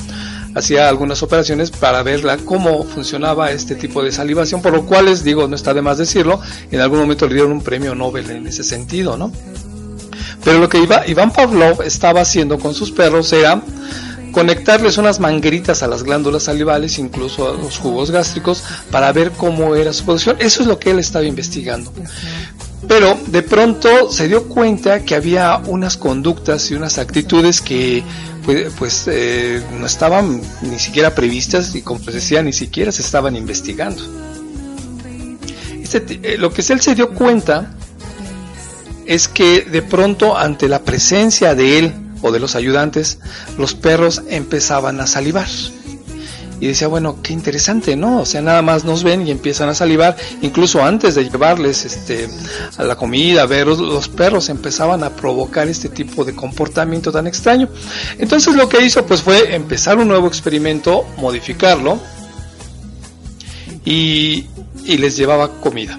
hacía 0.55 0.89
algunas 0.89 1.23
operaciones 1.23 1.71
para 1.71 2.03
ver 2.03 2.25
la- 2.25 2.39
cómo 2.39 2.85
funcionaba 2.85 3.51
este 3.53 3.75
tipo 3.75 4.03
de 4.03 4.11
salivación, 4.13 4.63
por 4.63 4.73
lo 4.73 4.87
cual 4.87 5.07
les 5.07 5.25
digo, 5.25 5.47
no 5.49 5.57
está 5.57 5.75
de 5.75 5.83
más 5.83 5.99
decirlo, 5.99 6.41
en 6.71 6.81
algún 6.81 6.99
momento 7.01 7.27
le 7.27 7.35
dieron 7.35 7.53
un 7.53 7.63
premio 7.63 7.95
Nobel 7.95 8.31
en 8.31 8.47
ese 8.47 8.65
sentido, 8.65 9.19
¿no? 9.19 9.31
Pero 10.45 10.59
lo 10.59 10.69
que 10.69 10.79
Iván 11.07 11.31
Pavlov 11.33 11.83
estaba 11.83 12.23
haciendo 12.23 12.59
con 12.59 12.75
sus 12.75 12.91
perros 12.91 13.33
era 13.33 13.63
conectarles 14.33 14.99
unas 14.99 15.21
mangueritas 15.21 15.83
a 15.83 15.87
las 15.87 16.03
glándulas 16.03 16.45
salivales, 16.45 16.99
incluso 16.99 17.49
a 17.49 17.57
los 17.57 17.79
jugos 17.79 18.11
gástricos, 18.11 18.65
para 18.91 19.13
ver 19.13 19.31
cómo 19.33 19.77
era 19.77 19.93
su 19.93 20.05
producción. 20.05 20.37
Eso 20.41 20.63
es 20.63 20.67
lo 20.67 20.79
que 20.79 20.91
él 20.91 20.99
estaba 20.99 21.25
investigando. 21.25 21.93
Pero 22.89 23.17
de 23.27 23.43
pronto 23.43 24.11
se 24.11 24.27
dio 24.27 24.49
cuenta 24.49 25.05
que 25.05 25.15
había 25.15 25.59
unas 25.67 25.97
conductas 25.97 26.71
y 26.71 26.75
unas 26.75 26.99
actitudes 26.99 27.61
que 27.61 28.03
pues, 28.45 28.73
pues, 28.77 29.05
eh, 29.07 29.63
no 29.79 29.87
estaban 29.87 30.43
ni 30.63 30.79
siquiera 30.81 31.15
previstas 31.15 31.75
y 31.77 31.83
como 31.83 32.01
les 32.07 32.17
decía 32.17 32.43
ni 32.43 32.53
siquiera 32.53 32.91
se 32.91 33.03
estaban 33.03 33.37
investigando. 33.37 34.03
Este 35.81 36.21
eh, 36.23 36.39
lo 36.39 36.53
que 36.53 36.63
él 36.69 36.81
se 36.81 36.95
dio 36.97 37.11
cuenta 37.11 37.73
es 39.07 39.29
que 39.29 39.63
de 39.63 39.83
pronto 39.83 40.37
ante 40.37 40.69
la 40.69 40.83
presencia 40.83 41.55
de 41.55 41.79
él 41.79 41.95
o 42.23 42.33
de 42.33 42.41
los 42.41 42.55
ayudantes, 42.55 43.19
los 43.59 43.75
perros 43.75 44.23
empezaban 44.29 45.01
a 45.01 45.07
salivar. 45.07 45.49
y 46.61 46.69
decía, 46.69 46.87
bueno, 46.87 47.19
qué 47.25 47.33
interesante, 47.33 47.97
¿no? 47.97 48.21
O 48.21 48.25
sea, 48.25 48.41
nada 48.41 48.63
más 48.63 48.85
nos 48.85 49.03
ven 49.03 49.27
y 49.27 49.33
empiezan 49.33 49.69
a 49.69 49.75
salivar, 49.75 50.17
incluso 50.43 50.81
antes 50.81 51.17
de 51.17 51.25
llevarles 51.25 51.85
este 51.85 52.29
a 52.77 52.85
la 52.85 52.95
comida, 52.95 53.43
a 53.43 53.47
ver 53.47 53.67
los 53.67 54.09
perros 54.09 54.49
empezaban 54.49 55.03
a 55.03 55.11
provocar 55.11 55.67
este 55.67 55.89
tipo 55.89 56.25
de 56.25 56.37
comportamiento 56.37 57.11
tan 57.11 57.27
extraño. 57.27 57.69
Entonces 58.17 58.55
lo 58.55 58.69
que 58.69 58.85
hizo 58.85 59.05
pues 59.05 59.23
fue 59.23 59.57
empezar 59.57 59.99
un 59.99 60.07
nuevo 60.07 60.29
experimento, 60.29 61.05
modificarlo 61.17 61.99
y, 63.85 64.47
y 64.85 64.99
les 64.99 65.17
llevaba 65.17 65.49
comida 65.61 65.99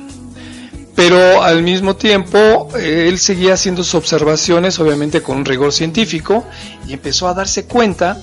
pero 0.96 1.42
al 1.42 1.64
mismo 1.64 1.96
tiempo 1.96 2.70
eh, 2.78 3.08
él 3.08 3.18
seguía 3.18 3.54
haciendo 3.54 3.84
sus 3.84 3.96
observaciones, 3.96 4.80
obviamente 4.80 5.22
con 5.22 5.38
un 5.38 5.46
rigor 5.46 5.74
científico, 5.74 6.46
y 6.88 6.94
empezó 6.94 7.28
a 7.28 7.34
darse 7.34 7.66
cuenta 7.66 8.22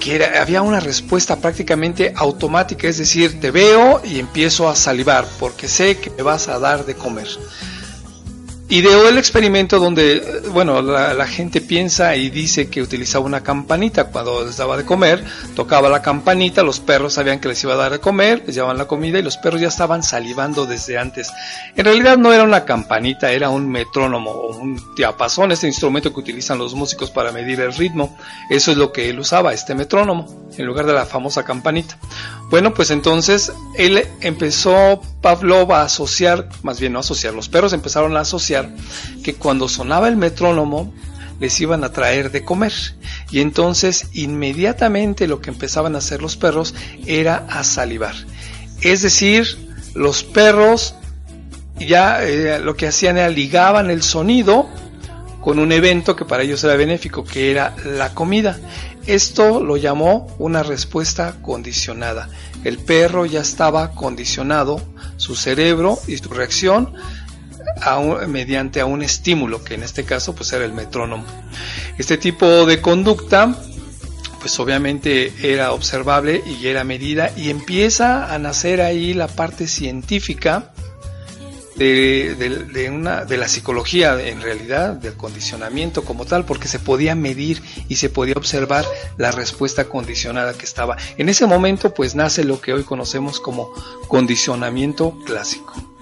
que 0.00 0.24
había 0.24 0.62
una 0.62 0.78
respuesta 0.78 1.36
prácticamente 1.36 2.12
automática, 2.14 2.86
es 2.86 2.98
decir, 2.98 3.40
te 3.40 3.50
veo 3.50 4.00
y 4.04 4.20
empiezo 4.20 4.68
a 4.68 4.76
salivar 4.76 5.26
porque 5.40 5.66
sé 5.66 5.98
que 5.98 6.10
me 6.10 6.22
vas 6.22 6.48
a 6.48 6.58
dar 6.58 6.86
de 6.86 6.94
comer. 6.94 7.26
Ideó 8.68 9.08
el 9.08 9.16
experimento 9.16 9.78
donde, 9.78 10.42
bueno, 10.52 10.82
la, 10.82 11.26
gente 11.28 11.60
piensa 11.60 12.16
y 12.16 12.30
dice 12.30 12.68
que 12.68 12.82
utilizaba 12.82 13.24
una 13.24 13.44
campanita 13.44 14.06
cuando 14.06 14.44
les 14.44 14.56
daba 14.56 14.76
de 14.76 14.84
comer, 14.84 15.24
tocaba 15.54 15.88
la 15.88 16.02
campanita, 16.02 16.64
los 16.64 16.80
perros 16.80 17.14
sabían 17.14 17.38
que 17.38 17.46
les 17.46 17.62
iba 17.62 17.74
a 17.74 17.76
dar 17.76 17.92
de 17.92 18.00
comer, 18.00 18.42
les 18.44 18.56
llevaban 18.56 18.76
la 18.76 18.86
comida 18.86 19.20
y 19.20 19.22
los 19.22 19.36
perros 19.36 19.60
ya 19.60 19.68
estaban 19.68 20.02
salivando 20.02 20.66
desde 20.66 20.98
antes. 20.98 21.30
En 21.76 21.84
realidad 21.84 22.18
no 22.18 22.32
era 22.32 22.42
una 22.42 22.64
campanita, 22.64 23.30
era 23.30 23.50
un 23.50 23.68
metrónomo 23.70 24.32
o 24.32 24.56
un 24.56 24.80
diapasón, 24.96 25.52
este 25.52 25.68
instrumento 25.68 26.12
que 26.12 26.18
utilizan 26.18 26.58
los 26.58 26.74
músicos 26.74 27.12
para 27.12 27.30
medir 27.30 27.60
el 27.60 27.72
ritmo. 27.72 28.18
Eso 28.50 28.72
es 28.72 28.76
lo 28.76 28.90
que 28.90 29.08
él 29.10 29.20
usaba, 29.20 29.52
este 29.52 29.76
metrónomo, 29.76 30.48
en 30.56 30.66
lugar 30.66 30.86
de 30.86 30.92
la 30.92 31.06
famosa 31.06 31.44
campanita. 31.44 31.98
Bueno, 32.48 32.74
pues 32.74 32.90
entonces 32.90 33.52
él 33.74 34.06
empezó, 34.20 35.02
Pavlov, 35.20 35.72
a 35.72 35.82
asociar, 35.82 36.48
más 36.62 36.78
bien 36.78 36.92
no 36.92 37.00
asociar, 37.00 37.34
los 37.34 37.48
perros 37.48 37.72
empezaron 37.72 38.16
a 38.16 38.20
asociar 38.20 38.70
que 39.24 39.34
cuando 39.34 39.68
sonaba 39.68 40.08
el 40.08 40.16
metrónomo 40.16 40.92
les 41.40 41.60
iban 41.60 41.82
a 41.82 41.92
traer 41.92 42.30
de 42.30 42.44
comer. 42.44 42.72
Y 43.30 43.40
entonces 43.40 44.08
inmediatamente 44.12 45.26
lo 45.26 45.40
que 45.40 45.50
empezaban 45.50 45.94
a 45.96 45.98
hacer 45.98 46.22
los 46.22 46.36
perros 46.36 46.74
era 47.04 47.46
a 47.50 47.64
salivar. 47.64 48.14
Es 48.80 49.02
decir, 49.02 49.46
los 49.94 50.22
perros 50.22 50.94
ya 51.78 52.22
eh, 52.22 52.60
lo 52.60 52.76
que 52.76 52.86
hacían 52.86 53.18
era 53.18 53.28
ligaban 53.28 53.90
el 53.90 54.02
sonido 54.02 54.68
con 55.40 55.58
un 55.58 55.72
evento 55.72 56.16
que 56.16 56.24
para 56.24 56.42
ellos 56.42 56.62
era 56.64 56.74
benéfico, 56.76 57.24
que 57.24 57.50
era 57.50 57.74
la 57.84 58.14
comida. 58.14 58.58
Esto 59.06 59.60
lo 59.60 59.76
llamó 59.76 60.34
una 60.38 60.62
respuesta 60.62 61.36
condicionada. 61.40 62.28
El 62.64 62.78
perro 62.78 63.24
ya 63.24 63.40
estaba 63.40 63.92
condicionado, 63.92 64.82
su 65.16 65.36
cerebro 65.36 65.98
y 66.08 66.16
su 66.16 66.28
reacción 66.30 66.92
mediante 68.26 68.80
a 68.80 68.86
un 68.86 69.02
estímulo, 69.02 69.62
que 69.62 69.74
en 69.74 69.82
este 69.82 70.04
caso 70.04 70.34
pues 70.34 70.52
era 70.52 70.64
el 70.64 70.72
metrónomo. 70.72 71.24
Este 71.98 72.18
tipo 72.18 72.66
de 72.66 72.80
conducta 72.80 73.54
pues 74.40 74.58
obviamente 74.60 75.32
era 75.42 75.72
observable 75.72 76.42
y 76.46 76.66
era 76.68 76.84
medida 76.84 77.32
y 77.36 77.50
empieza 77.50 78.32
a 78.32 78.38
nacer 78.38 78.80
ahí 78.80 79.12
la 79.12 79.26
parte 79.26 79.66
científica 79.66 80.72
de, 81.76 82.90
una, 82.92 83.24
de 83.24 83.36
la 83.36 83.48
psicología 83.48 84.20
en 84.20 84.40
realidad, 84.40 84.94
del 84.94 85.14
condicionamiento 85.14 86.04
como 86.04 86.24
tal, 86.24 86.44
porque 86.44 86.68
se 86.68 86.78
podía 86.78 87.14
medir 87.14 87.62
y 87.88 87.96
se 87.96 88.08
podía 88.08 88.34
observar 88.34 88.84
la 89.16 89.30
respuesta 89.30 89.84
condicionada 89.84 90.54
que 90.54 90.64
estaba. 90.64 90.96
En 91.16 91.28
ese 91.28 91.46
momento 91.46 91.92
pues 91.94 92.14
nace 92.14 92.44
lo 92.44 92.60
que 92.60 92.72
hoy 92.72 92.84
conocemos 92.84 93.40
como 93.40 93.72
condicionamiento 94.08 95.18
clásico. 95.24 95.95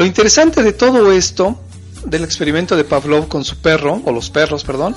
Lo 0.00 0.06
interesante 0.06 0.62
de 0.62 0.72
todo 0.72 1.12
esto, 1.12 1.60
del 2.06 2.24
experimento 2.24 2.74
de 2.74 2.84
Pavlov 2.84 3.28
con 3.28 3.44
su 3.44 3.58
perro, 3.58 4.00
o 4.06 4.12
los 4.12 4.30
perros, 4.30 4.64
perdón, 4.64 4.96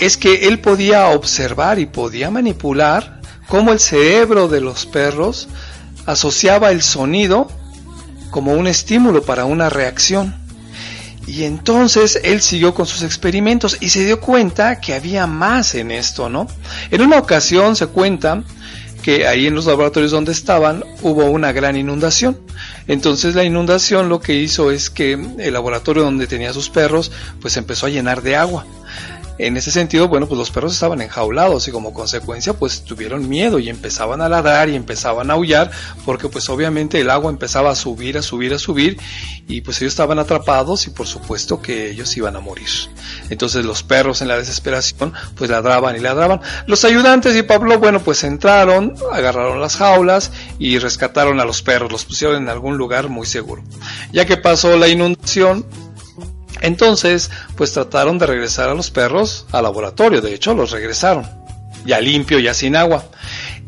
es 0.00 0.16
que 0.16 0.48
él 0.48 0.58
podía 0.58 1.06
observar 1.10 1.78
y 1.78 1.86
podía 1.86 2.28
manipular 2.28 3.20
cómo 3.46 3.72
el 3.72 3.78
cerebro 3.78 4.48
de 4.48 4.60
los 4.60 4.86
perros 4.86 5.46
asociaba 6.04 6.72
el 6.72 6.82
sonido 6.82 7.46
como 8.32 8.54
un 8.54 8.66
estímulo 8.66 9.22
para 9.22 9.44
una 9.44 9.70
reacción. 9.70 10.34
Y 11.28 11.44
entonces 11.44 12.18
él 12.24 12.42
siguió 12.42 12.74
con 12.74 12.86
sus 12.86 13.02
experimentos 13.04 13.76
y 13.78 13.90
se 13.90 14.04
dio 14.04 14.20
cuenta 14.20 14.80
que 14.80 14.94
había 14.94 15.28
más 15.28 15.76
en 15.76 15.92
esto, 15.92 16.28
¿no? 16.28 16.48
En 16.90 17.02
una 17.02 17.18
ocasión 17.18 17.76
se 17.76 17.86
cuenta 17.86 18.42
que 19.00 19.28
ahí 19.28 19.46
en 19.46 19.54
los 19.54 19.66
laboratorios 19.66 20.10
donde 20.10 20.32
estaban 20.32 20.82
hubo 21.02 21.26
una 21.26 21.52
gran 21.52 21.76
inundación. 21.76 22.40
Entonces 22.88 23.34
la 23.34 23.44
inundación 23.44 24.08
lo 24.08 24.20
que 24.20 24.34
hizo 24.34 24.70
es 24.70 24.90
que 24.90 25.12
el 25.12 25.52
laboratorio 25.52 26.02
donde 26.02 26.26
tenía 26.26 26.52
sus 26.52 26.70
perros 26.70 27.12
pues 27.40 27.56
empezó 27.56 27.86
a 27.86 27.90
llenar 27.90 28.22
de 28.22 28.36
agua. 28.36 28.66
En 29.38 29.56
ese 29.56 29.70
sentido, 29.70 30.08
bueno, 30.08 30.28
pues 30.28 30.38
los 30.38 30.50
perros 30.50 30.72
estaban 30.72 31.00
enjaulados 31.00 31.66
y 31.66 31.72
como 31.72 31.92
consecuencia 31.92 32.52
pues 32.52 32.82
tuvieron 32.82 33.28
miedo 33.28 33.58
y 33.58 33.68
empezaban 33.68 34.20
a 34.20 34.28
ladrar 34.28 34.68
y 34.68 34.76
empezaban 34.76 35.30
a 35.30 35.34
aullar 35.34 35.70
porque 36.04 36.28
pues 36.28 36.48
obviamente 36.48 37.00
el 37.00 37.10
agua 37.10 37.30
empezaba 37.30 37.70
a 37.70 37.74
subir, 37.74 38.18
a 38.18 38.22
subir, 38.22 38.54
a 38.54 38.58
subir 38.58 38.98
y 39.48 39.62
pues 39.62 39.80
ellos 39.80 39.92
estaban 39.92 40.18
atrapados 40.18 40.86
y 40.86 40.90
por 40.90 41.06
supuesto 41.06 41.60
que 41.60 41.90
ellos 41.90 42.16
iban 42.16 42.36
a 42.36 42.40
morir. 42.40 42.68
Entonces 43.30 43.64
los 43.64 43.82
perros 43.82 44.22
en 44.22 44.28
la 44.28 44.36
desesperación 44.36 45.12
pues 45.34 45.50
ladraban 45.50 45.96
y 45.96 46.00
ladraban. 46.00 46.40
Los 46.66 46.84
ayudantes 46.84 47.36
y 47.36 47.42
Pablo, 47.42 47.78
bueno, 47.78 48.00
pues 48.00 48.24
entraron, 48.24 48.94
agarraron 49.12 49.60
las 49.60 49.76
jaulas 49.76 50.30
y 50.58 50.78
rescataron 50.78 51.40
a 51.40 51.44
los 51.44 51.62
perros, 51.62 51.90
los 51.90 52.04
pusieron 52.04 52.42
en 52.42 52.48
algún 52.48 52.76
lugar 52.76 53.08
muy 53.08 53.26
seguro. 53.26 53.62
Ya 54.12 54.26
que 54.26 54.36
pasó 54.36 54.76
la 54.76 54.88
inundación, 54.88 55.66
entonces, 56.60 57.30
pues 57.56 57.72
trataron 57.72 58.18
de 58.18 58.26
regresar 58.26 58.68
a 58.68 58.74
los 58.74 58.90
perros 58.90 59.46
al 59.52 59.64
laboratorio, 59.64 60.20
de 60.20 60.34
hecho 60.34 60.54
los 60.54 60.70
regresaron, 60.70 61.26
ya 61.84 62.00
limpio, 62.00 62.38
ya 62.38 62.54
sin 62.54 62.76
agua. 62.76 63.04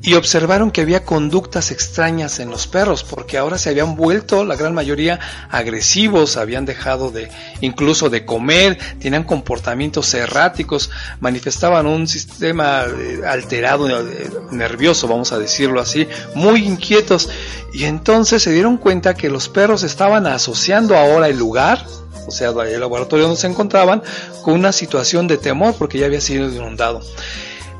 Y 0.06 0.16
observaron 0.16 0.70
que 0.70 0.82
había 0.82 1.06
conductas 1.06 1.70
extrañas 1.70 2.38
en 2.38 2.50
los 2.50 2.66
perros, 2.66 3.02
porque 3.02 3.38
ahora 3.38 3.56
se 3.56 3.70
habían 3.70 3.96
vuelto, 3.96 4.44
la 4.44 4.54
gran 4.54 4.74
mayoría, 4.74 5.18
agresivos, 5.48 6.36
habían 6.36 6.66
dejado 6.66 7.10
de, 7.10 7.30
incluso 7.62 8.10
de 8.10 8.26
comer, 8.26 8.78
tenían 9.00 9.24
comportamientos 9.24 10.12
erráticos, 10.12 10.90
manifestaban 11.20 11.86
un 11.86 12.06
sistema 12.06 12.84
eh, 12.84 13.22
alterado, 13.26 13.88
eh, 13.88 14.30
nervioso, 14.50 15.08
vamos 15.08 15.32
a 15.32 15.38
decirlo 15.38 15.80
así, 15.80 16.06
muy 16.34 16.66
inquietos. 16.66 17.30
Y 17.72 17.84
entonces 17.84 18.42
se 18.42 18.52
dieron 18.52 18.76
cuenta 18.76 19.14
que 19.14 19.30
los 19.30 19.48
perros 19.48 19.84
estaban 19.84 20.26
asociando 20.26 20.98
ahora 20.98 21.28
el 21.28 21.38
lugar, 21.38 21.82
o 22.26 22.30
sea, 22.30 22.50
el 22.50 22.78
laboratorio 22.78 23.24
donde 23.24 23.40
se 23.40 23.46
encontraban, 23.46 24.02
con 24.42 24.52
una 24.52 24.72
situación 24.72 25.28
de 25.28 25.38
temor 25.38 25.74
porque 25.78 25.96
ya 25.96 26.04
había 26.04 26.20
sido 26.20 26.46
inundado. 26.52 27.00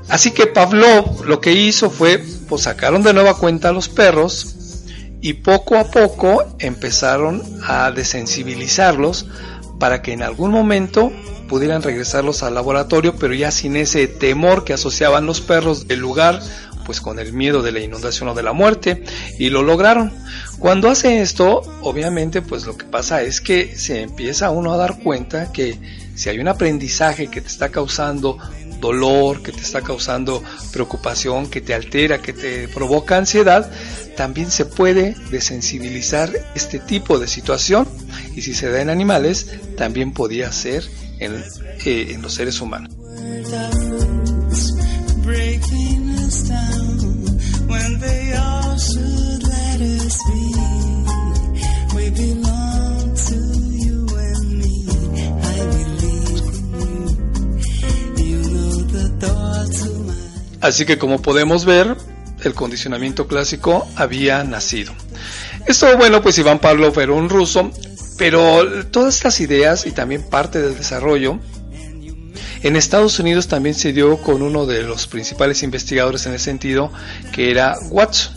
Así 0.08 0.32
que 0.32 0.46
Pavlov 0.46 1.24
lo 1.24 1.40
que 1.40 1.52
hizo 1.52 1.90
fue, 1.90 2.22
pues 2.48 2.62
sacaron 2.62 3.02
de 3.02 3.14
nueva 3.14 3.36
cuenta 3.36 3.70
a 3.70 3.72
los 3.72 3.88
perros 3.88 4.54
y 5.20 5.34
poco 5.34 5.76
a 5.76 5.90
poco 5.90 6.44
empezaron 6.58 7.42
a 7.66 7.90
desensibilizarlos 7.90 9.26
para 9.78 10.02
que 10.02 10.12
en 10.12 10.22
algún 10.22 10.50
momento 10.50 11.10
pudieran 11.48 11.82
regresarlos 11.82 12.42
al 12.42 12.54
laboratorio, 12.54 13.16
pero 13.16 13.34
ya 13.34 13.50
sin 13.50 13.76
ese 13.76 14.06
temor 14.06 14.64
que 14.64 14.74
asociaban 14.74 15.26
los 15.26 15.40
perros 15.40 15.88
del 15.88 16.00
lugar, 16.00 16.40
pues 16.84 17.00
con 17.00 17.18
el 17.18 17.32
miedo 17.32 17.62
de 17.62 17.72
la 17.72 17.80
inundación 17.80 18.28
o 18.28 18.34
de 18.34 18.42
la 18.42 18.52
muerte, 18.52 19.04
y 19.38 19.50
lo 19.50 19.62
lograron. 19.62 20.12
Cuando 20.58 20.90
hace 20.90 21.20
esto, 21.20 21.62
obviamente, 21.80 22.42
pues 22.42 22.66
lo 22.66 22.76
que 22.76 22.84
pasa 22.84 23.22
es 23.22 23.40
que 23.40 23.76
se 23.76 24.02
empieza 24.02 24.50
uno 24.50 24.72
a 24.72 24.76
dar 24.76 24.98
cuenta 24.98 25.52
que 25.52 25.78
si 26.14 26.28
hay 26.28 26.38
un 26.38 26.48
aprendizaje 26.48 27.28
que 27.28 27.40
te 27.40 27.48
está 27.48 27.70
causando 27.70 28.38
dolor, 28.80 29.42
que 29.42 29.52
te 29.52 29.60
está 29.60 29.82
causando 29.82 30.42
preocupación, 30.72 31.48
que 31.48 31.60
te 31.60 31.74
altera, 31.74 32.20
que 32.20 32.32
te 32.32 32.68
provoca 32.68 33.16
ansiedad, 33.16 33.70
también 34.16 34.50
se 34.50 34.64
puede 34.64 35.14
desensibilizar 35.30 36.30
este 36.54 36.78
tipo 36.78 37.18
de 37.18 37.26
situación 37.26 37.88
y 38.34 38.42
si 38.42 38.54
se 38.54 38.70
da 38.70 38.80
en 38.80 38.90
animales, 38.90 39.46
también 39.76 40.12
podía 40.12 40.50
ser 40.52 40.84
en, 41.18 41.44
eh, 41.84 42.08
en 42.10 42.22
los 42.22 42.34
seres 42.34 42.60
humanos. 42.60 42.94
Así 60.64 60.86
que 60.86 60.96
como 60.96 61.20
podemos 61.20 61.66
ver, 61.66 61.94
el 62.42 62.54
condicionamiento 62.54 63.28
clásico 63.28 63.86
había 63.96 64.42
nacido. 64.44 64.94
Esto, 65.66 65.94
bueno, 65.98 66.22
pues 66.22 66.38
Iván 66.38 66.58
Pavlov 66.58 66.98
era 66.98 67.12
un 67.12 67.28
ruso, 67.28 67.70
pero 68.16 68.86
todas 68.86 69.14
estas 69.14 69.40
ideas 69.40 69.84
y 69.84 69.90
también 69.90 70.22
parte 70.22 70.62
del 70.62 70.74
desarrollo 70.74 71.38
en 72.62 72.76
Estados 72.76 73.18
Unidos 73.18 73.46
también 73.46 73.74
se 73.74 73.92
dio 73.92 74.16
con 74.22 74.40
uno 74.40 74.64
de 74.64 74.84
los 74.84 75.06
principales 75.06 75.62
investigadores 75.62 76.24
en 76.24 76.32
ese 76.32 76.46
sentido, 76.46 76.90
que 77.30 77.50
era 77.50 77.76
Watson. 77.90 78.34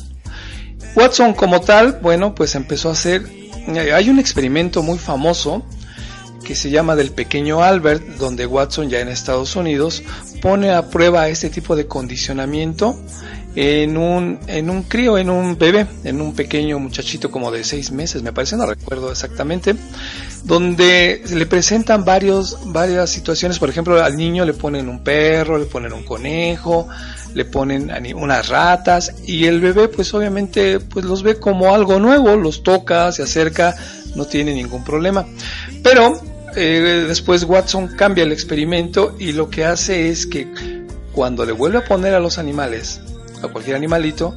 Watson 0.98 1.34
como 1.34 1.62
tal, 1.62 2.00
bueno, 2.02 2.36
pues 2.36 2.56
empezó 2.56 2.90
a 2.90 2.92
hacer, 2.92 3.26
eh, 3.70 3.94
hay 3.94 4.10
un 4.10 4.20
experimento 4.20 4.84
muy 4.84 4.98
famoso 4.98 5.66
que 6.44 6.56
se 6.56 6.70
llama 6.70 6.96
del 6.96 7.12
pequeño 7.12 7.62
Albert, 7.62 8.04
donde 8.18 8.46
Watson 8.46 8.90
ya 8.90 9.00
en 9.00 9.10
Estados 9.10 9.56
Unidos 9.56 10.04
pone 10.42 10.72
a 10.72 10.90
prueba 10.90 11.28
este 11.30 11.50
tipo 11.50 11.76
de 11.76 11.88
condicionamiento 11.88 12.98
en 13.56 13.98
un, 13.98 14.40
en 14.46 14.70
un 14.70 14.84
crío, 14.84 15.18
en 15.18 15.32
un 15.32 15.58
bebé, 15.58 15.88
en 16.04 16.22
un 16.22 16.36
pequeño 16.36 16.78
muchachito 16.78 17.32
como 17.32 17.50
de 17.50 17.64
seis 17.64 17.92
meses, 17.92 18.22
me 18.22 18.32
parece, 18.32 18.56
no 18.56 18.68
recuerdo 18.68 19.12
exactamente, 19.12 19.76
donde 20.44 21.24
le 21.34 21.46
presentan 21.48 22.06
varios, 22.06 22.60
varias 22.66 23.10
situaciones, 23.10 23.58
por 23.58 23.70
ejemplo, 23.70 24.04
al 24.04 24.16
niño 24.16 24.46
le 24.46 24.54
ponen 24.54 24.88
un 24.88 25.04
perro, 25.04 25.58
le 25.58 25.66
ponen 25.66 25.92
un 25.92 26.04
conejo, 26.04 26.88
le 27.34 27.46
ponen 27.46 27.92
unas 28.16 28.48
ratas 28.48 29.14
y 29.26 29.46
el 29.46 29.60
bebé 29.60 29.88
pues 29.88 30.14
obviamente 30.14 30.80
pues 30.80 31.06
los 31.06 31.24
ve 31.24 31.40
como 31.40 31.74
algo 31.74 32.00
nuevo, 32.00 32.36
los 32.36 32.62
toca, 32.62 33.12
se 33.12 33.24
acerca, 33.24 33.76
no 34.18 34.26
tiene 34.26 34.54
ningún 34.54 34.84
problema. 34.84 35.26
Pero 35.82 36.20
eh, 36.56 37.06
después 37.08 37.44
Watson 37.44 37.88
cambia 37.96 38.24
el 38.24 38.32
experimento 38.32 39.16
y 39.18 39.32
lo 39.32 39.50
que 39.50 39.64
hace 39.64 40.10
es 40.10 40.28
que 40.28 40.48
cuando 41.14 41.46
le 41.46 41.54
vuelve 41.54 41.78
a 41.78 41.86
poner 41.86 42.14
a 42.14 42.20
los 42.20 42.38
animales 42.38 43.00
a 43.42 43.48
cualquier 43.48 43.76
animalito, 43.76 44.36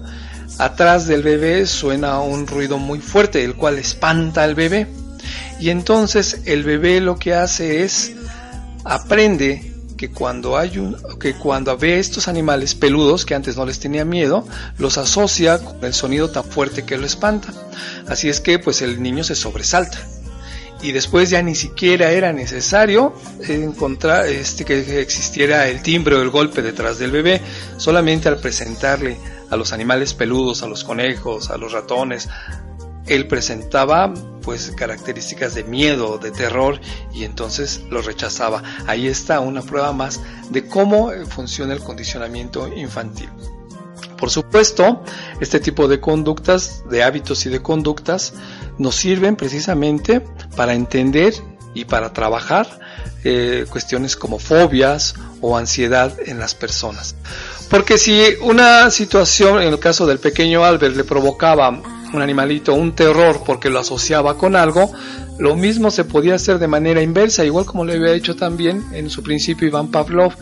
atrás 0.58 1.06
del 1.06 1.22
bebé 1.22 1.66
suena 1.66 2.20
un 2.20 2.46
ruido 2.46 2.78
muy 2.78 2.98
fuerte, 2.98 3.42
el 3.42 3.54
cual 3.56 3.78
espanta 3.78 4.44
al 4.44 4.54
bebé. 4.54 4.86
Y 5.58 5.70
entonces 5.70 6.42
el 6.44 6.62
bebé 6.64 7.00
lo 7.00 7.16
que 7.16 7.34
hace 7.34 7.82
es 7.82 8.12
aprende 8.84 9.69
que 10.00 10.08
cuando 10.08 10.56
hay 10.56 10.78
un, 10.78 10.96
que 11.20 11.34
cuando 11.34 11.76
ve 11.76 11.98
estos 11.98 12.26
animales 12.26 12.74
peludos 12.74 13.26
que 13.26 13.34
antes 13.34 13.58
no 13.58 13.66
les 13.66 13.80
tenía 13.80 14.02
miedo, 14.02 14.46
los 14.78 14.96
asocia 14.96 15.58
con 15.58 15.84
el 15.84 15.92
sonido 15.92 16.30
tan 16.30 16.42
fuerte 16.42 16.86
que 16.86 16.96
lo 16.96 17.04
espanta. 17.04 17.52
Así 18.08 18.30
es 18.30 18.40
que 18.40 18.58
pues 18.58 18.80
el 18.80 19.02
niño 19.02 19.24
se 19.24 19.34
sobresalta 19.34 19.98
y 20.80 20.92
después 20.92 21.28
ya 21.28 21.42
ni 21.42 21.54
siquiera 21.54 22.12
era 22.12 22.32
necesario 22.32 23.12
encontrar 23.46 24.24
este 24.24 24.64
que 24.64 25.02
existiera 25.02 25.68
el 25.68 25.82
timbre 25.82 26.16
o 26.16 26.22
el 26.22 26.30
golpe 26.30 26.62
detrás 26.62 26.98
del 26.98 27.10
bebé, 27.10 27.42
solamente 27.76 28.30
al 28.30 28.38
presentarle 28.38 29.18
a 29.50 29.56
los 29.56 29.74
animales 29.74 30.14
peludos, 30.14 30.62
a 30.62 30.66
los 30.66 30.82
conejos, 30.82 31.50
a 31.50 31.58
los 31.58 31.72
ratones, 31.72 32.26
él 33.10 33.26
presentaba 33.26 34.14
pues 34.42 34.70
características 34.70 35.54
de 35.54 35.64
miedo, 35.64 36.18
de 36.18 36.30
terror 36.30 36.80
y 37.12 37.24
entonces 37.24 37.82
lo 37.90 38.00
rechazaba. 38.02 38.62
Ahí 38.86 39.08
está 39.08 39.40
una 39.40 39.62
prueba 39.62 39.92
más 39.92 40.20
de 40.48 40.66
cómo 40.66 41.10
funciona 41.28 41.74
el 41.74 41.80
condicionamiento 41.80 42.72
infantil. 42.74 43.28
Por 44.16 44.30
supuesto, 44.30 45.02
este 45.40 45.60
tipo 45.60 45.88
de 45.88 45.98
conductas, 46.00 46.84
de 46.88 47.02
hábitos 47.02 47.46
y 47.46 47.48
de 47.48 47.60
conductas, 47.60 48.34
nos 48.78 48.94
sirven 48.94 49.34
precisamente 49.34 50.20
para 50.56 50.74
entender 50.74 51.34
y 51.74 51.84
para 51.84 52.12
trabajar 52.12 52.78
eh, 53.24 53.66
cuestiones 53.70 54.16
como 54.16 54.38
fobias 54.38 55.14
o 55.40 55.56
ansiedad 55.56 56.16
en 56.24 56.38
las 56.38 56.54
personas. 56.54 57.16
Porque 57.68 57.98
si 57.98 58.22
una 58.42 58.90
situación, 58.90 59.62
en 59.62 59.68
el 59.68 59.78
caso 59.78 60.06
del 60.06 60.18
pequeño 60.18 60.64
Albert, 60.64 60.96
le 60.96 61.04
provocaba 61.04 61.80
un 62.12 62.22
animalito 62.22 62.74
un 62.74 62.92
terror 62.92 63.42
porque 63.44 63.70
lo 63.70 63.78
asociaba 63.80 64.36
con 64.36 64.56
algo, 64.56 64.92
lo 65.38 65.56
mismo 65.56 65.90
se 65.90 66.04
podía 66.04 66.34
hacer 66.34 66.58
de 66.58 66.68
manera 66.68 67.02
inversa, 67.02 67.44
igual 67.44 67.64
como 67.64 67.84
lo 67.84 67.92
había 67.92 68.12
hecho 68.12 68.36
también 68.36 68.84
en 68.92 69.10
su 69.10 69.22
principio 69.22 69.68
Iván 69.68 69.88
Pavlov, 69.88 70.34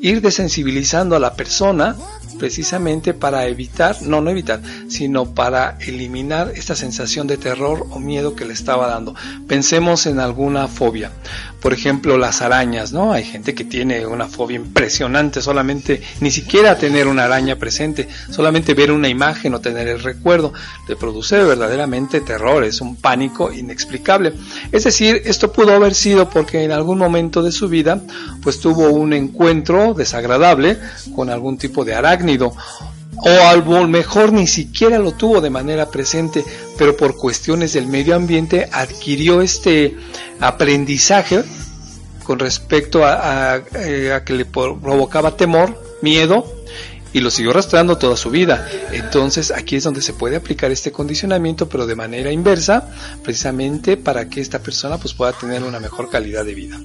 ir 0.00 0.20
desensibilizando 0.20 1.16
a 1.16 1.20
la 1.20 1.34
persona 1.34 1.96
precisamente 2.38 3.14
para 3.14 3.46
evitar, 3.46 4.02
no, 4.02 4.20
no 4.20 4.30
evitar, 4.30 4.60
sino 4.88 5.34
para 5.34 5.78
eliminar 5.80 6.52
esta 6.54 6.74
sensación 6.74 7.26
de 7.26 7.36
terror 7.36 7.86
o 7.90 7.98
miedo 7.98 8.34
que 8.34 8.44
le 8.44 8.52
estaba 8.52 8.88
dando. 8.88 9.14
Pensemos 9.46 10.06
en 10.06 10.20
alguna 10.20 10.68
fobia. 10.68 11.10
Por 11.60 11.72
ejemplo, 11.72 12.18
las 12.18 12.42
arañas, 12.42 12.92
¿no? 12.92 13.12
Hay 13.12 13.24
gente 13.24 13.54
que 13.54 13.64
tiene 13.64 14.06
una 14.06 14.26
fobia 14.26 14.56
impresionante, 14.56 15.40
solamente 15.40 16.02
ni 16.20 16.30
siquiera 16.30 16.78
tener 16.78 17.08
una 17.08 17.24
araña 17.24 17.56
presente, 17.56 18.08
solamente 18.30 18.74
ver 18.74 18.92
una 18.92 19.08
imagen 19.08 19.54
o 19.54 19.60
tener 19.60 19.88
el 19.88 20.00
recuerdo, 20.00 20.52
le 20.86 20.96
produce 20.96 21.42
verdaderamente 21.42 22.20
terror, 22.20 22.62
es 22.62 22.80
un 22.80 22.96
pánico 22.96 23.52
inexplicable. 23.52 24.32
Es 24.70 24.84
decir, 24.84 25.22
esto 25.24 25.52
pudo 25.52 25.72
haber 25.72 25.94
sido 25.94 26.30
porque 26.30 26.62
en 26.62 26.72
algún 26.72 26.98
momento 26.98 27.42
de 27.42 27.52
su 27.52 27.68
vida, 27.68 28.00
pues 28.42 28.60
tuvo 28.60 28.90
un 28.90 29.12
encuentro 29.12 29.94
desagradable 29.94 30.78
con 31.14 31.30
algún 31.30 31.58
tipo 31.58 31.84
de 31.84 31.94
o 33.18 33.28
a 33.48 33.56
lo 33.56 33.88
mejor 33.88 34.32
ni 34.32 34.46
siquiera 34.46 34.98
lo 34.98 35.12
tuvo 35.12 35.40
de 35.40 35.50
manera 35.50 35.90
presente, 35.90 36.44
pero 36.76 36.96
por 36.96 37.16
cuestiones 37.16 37.72
del 37.72 37.86
medio 37.86 38.14
ambiente 38.14 38.68
adquirió 38.72 39.40
este 39.40 39.96
aprendizaje 40.40 41.42
con 42.24 42.38
respecto 42.38 43.04
a, 43.04 43.62
eh, 43.74 44.20
que 44.24 44.32
le 44.32 44.44
provocaba 44.44 45.36
temor, 45.36 45.80
miedo, 46.02 46.44
y 47.12 47.20
lo 47.20 47.30
siguió 47.30 47.52
arrastrando 47.52 47.96
toda 47.96 48.16
su 48.16 48.30
vida. 48.30 48.68
Entonces 48.92 49.50
aquí 49.50 49.76
es 49.76 49.84
donde 49.84 50.02
se 50.02 50.12
puede 50.12 50.36
aplicar 50.36 50.70
este 50.70 50.92
condicionamiento, 50.92 51.68
pero 51.68 51.86
de 51.86 51.94
manera 51.94 52.30
inversa, 52.32 52.90
precisamente 53.22 53.96
para 53.96 54.28
que 54.28 54.40
esta 54.40 54.58
persona 54.58 54.98
pues, 54.98 55.14
pueda 55.14 55.32
tener 55.32 55.62
una 55.62 55.80
mejor 55.80 56.10
calidad 56.10 56.44
de 56.44 56.54
vida. 56.54 56.78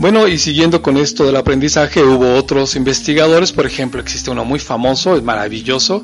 Bueno, 0.00 0.26
y 0.26 0.38
siguiendo 0.38 0.80
con 0.80 0.96
esto 0.96 1.26
del 1.26 1.36
aprendizaje, 1.36 2.02
hubo 2.02 2.34
otros 2.34 2.74
investigadores, 2.74 3.52
por 3.52 3.66
ejemplo, 3.66 4.00
existe 4.00 4.30
uno 4.30 4.46
muy 4.46 4.58
famoso, 4.58 5.14
es 5.14 5.22
maravilloso, 5.22 6.02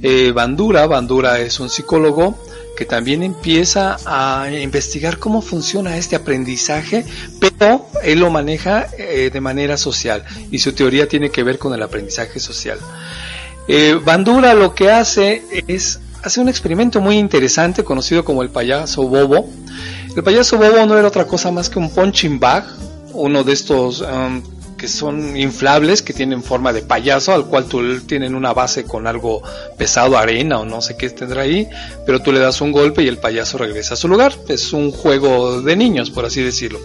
eh, 0.00 0.30
Bandura. 0.32 0.86
Bandura 0.86 1.40
es 1.40 1.58
un 1.58 1.68
psicólogo 1.68 2.38
que 2.76 2.84
también 2.84 3.24
empieza 3.24 3.96
a 4.06 4.48
investigar 4.48 5.18
cómo 5.18 5.42
funciona 5.42 5.96
este 5.96 6.14
aprendizaje, 6.14 7.04
pero 7.40 7.84
él 8.04 8.20
lo 8.20 8.30
maneja 8.30 8.86
eh, 8.96 9.28
de 9.32 9.40
manera 9.40 9.76
social 9.76 10.24
y 10.52 10.60
su 10.60 10.72
teoría 10.72 11.08
tiene 11.08 11.30
que 11.30 11.42
ver 11.42 11.58
con 11.58 11.74
el 11.74 11.82
aprendizaje 11.82 12.38
social. 12.38 12.78
Eh, 13.66 13.98
Bandura 14.04 14.54
lo 14.54 14.72
que 14.72 14.88
hace 14.88 15.42
es 15.66 15.98
hace 16.22 16.40
un 16.40 16.48
experimento 16.48 17.00
muy 17.00 17.18
interesante 17.18 17.82
conocido 17.82 18.24
como 18.24 18.44
el 18.44 18.50
payaso 18.50 19.02
bobo. 19.02 19.50
El 20.14 20.22
payaso 20.22 20.58
bobo 20.58 20.86
no 20.86 20.96
era 20.96 21.08
otra 21.08 21.26
cosa 21.26 21.50
más 21.50 21.68
que 21.68 21.80
un 21.80 21.90
punching 21.90 22.38
bag, 22.38 22.64
uno 23.12 23.44
de 23.44 23.52
estos 23.52 24.00
um, 24.00 24.42
que 24.82 24.88
son 24.88 25.36
inflables, 25.36 26.02
que 26.02 26.12
tienen 26.12 26.42
forma 26.42 26.72
de 26.72 26.82
payaso, 26.82 27.32
al 27.32 27.46
cual 27.46 27.66
tú 27.66 28.00
tienen 28.00 28.34
una 28.34 28.52
base 28.52 28.82
con 28.82 29.06
algo 29.06 29.40
pesado, 29.78 30.18
arena 30.18 30.58
o 30.58 30.64
no 30.64 30.82
sé 30.82 30.96
qué 30.96 31.08
tendrá 31.08 31.42
ahí, 31.42 31.68
pero 32.04 32.20
tú 32.20 32.32
le 32.32 32.40
das 32.40 32.60
un 32.60 32.72
golpe 32.72 33.04
y 33.04 33.06
el 33.06 33.18
payaso 33.18 33.58
regresa 33.58 33.94
a 33.94 33.96
su 33.96 34.08
lugar. 34.08 34.34
Es 34.48 34.72
un 34.72 34.90
juego 34.90 35.62
de 35.62 35.76
niños, 35.76 36.10
por 36.10 36.24
así 36.24 36.42
decirlo. 36.42 36.80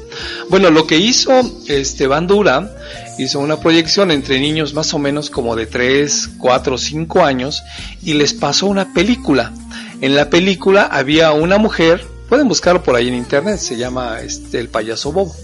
Bueno, 0.47 0.69
lo 0.69 0.85
que 0.85 0.97
hizo 0.97 1.41
este 1.67 2.05
Bandura, 2.05 2.71
hizo 3.17 3.39
una 3.39 3.59
proyección 3.59 4.11
entre 4.11 4.39
niños 4.39 4.75
más 4.75 4.93
o 4.93 4.99
menos 4.99 5.31
como 5.31 5.55
de 5.55 5.65
3, 5.65 6.29
4, 6.37 6.77
5 6.77 7.25
años 7.25 7.63
y 8.03 8.13
les 8.13 8.35
pasó 8.35 8.67
una 8.67 8.93
película. 8.93 9.53
En 10.01 10.15
la 10.15 10.29
película 10.29 10.83
había 10.83 11.31
una 11.31 11.57
mujer, 11.57 12.05
pueden 12.29 12.47
buscarlo 12.47 12.83
por 12.83 12.95
ahí 12.95 13.07
en 13.07 13.15
internet, 13.15 13.57
se 13.57 13.75
llama 13.75 14.21
este, 14.21 14.59
El 14.59 14.69
payaso 14.69 15.11
bobo 15.11 15.35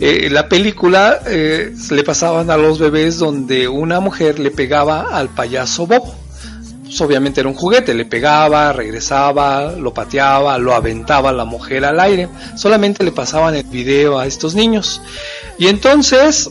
eh, 0.00 0.30
la 0.30 0.48
película 0.48 1.20
eh, 1.26 1.74
le 1.90 2.04
pasaban 2.04 2.50
a 2.50 2.56
los 2.56 2.78
bebés 2.78 3.18
donde 3.18 3.68
una 3.68 4.00
mujer 4.00 4.38
le 4.38 4.50
pegaba 4.50 5.02
al 5.12 5.28
payaso 5.28 5.86
Bob. 5.86 6.14
Pues, 6.82 7.00
obviamente 7.02 7.40
era 7.40 7.48
un 7.48 7.54
juguete, 7.54 7.92
le 7.92 8.06
pegaba, 8.06 8.72
regresaba, 8.72 9.72
lo 9.72 9.94
pateaba, 9.94 10.58
lo 10.58 10.74
aventaba 10.74 11.32
la 11.32 11.44
mujer 11.44 11.84
al 11.84 12.00
aire. 12.00 12.28
Solamente 12.56 13.04
le 13.04 13.12
pasaban 13.12 13.54
el 13.54 13.64
video 13.64 14.18
a 14.18 14.26
estos 14.26 14.54
niños. 14.54 15.02
Y 15.58 15.68
entonces, 15.68 16.50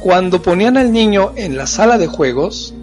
cuando 0.00 0.40
ponían 0.40 0.76
al 0.76 0.92
niño 0.92 1.32
en 1.34 1.56
la 1.56 1.66
sala 1.66 1.98
de 1.98 2.06
juegos, 2.06 2.74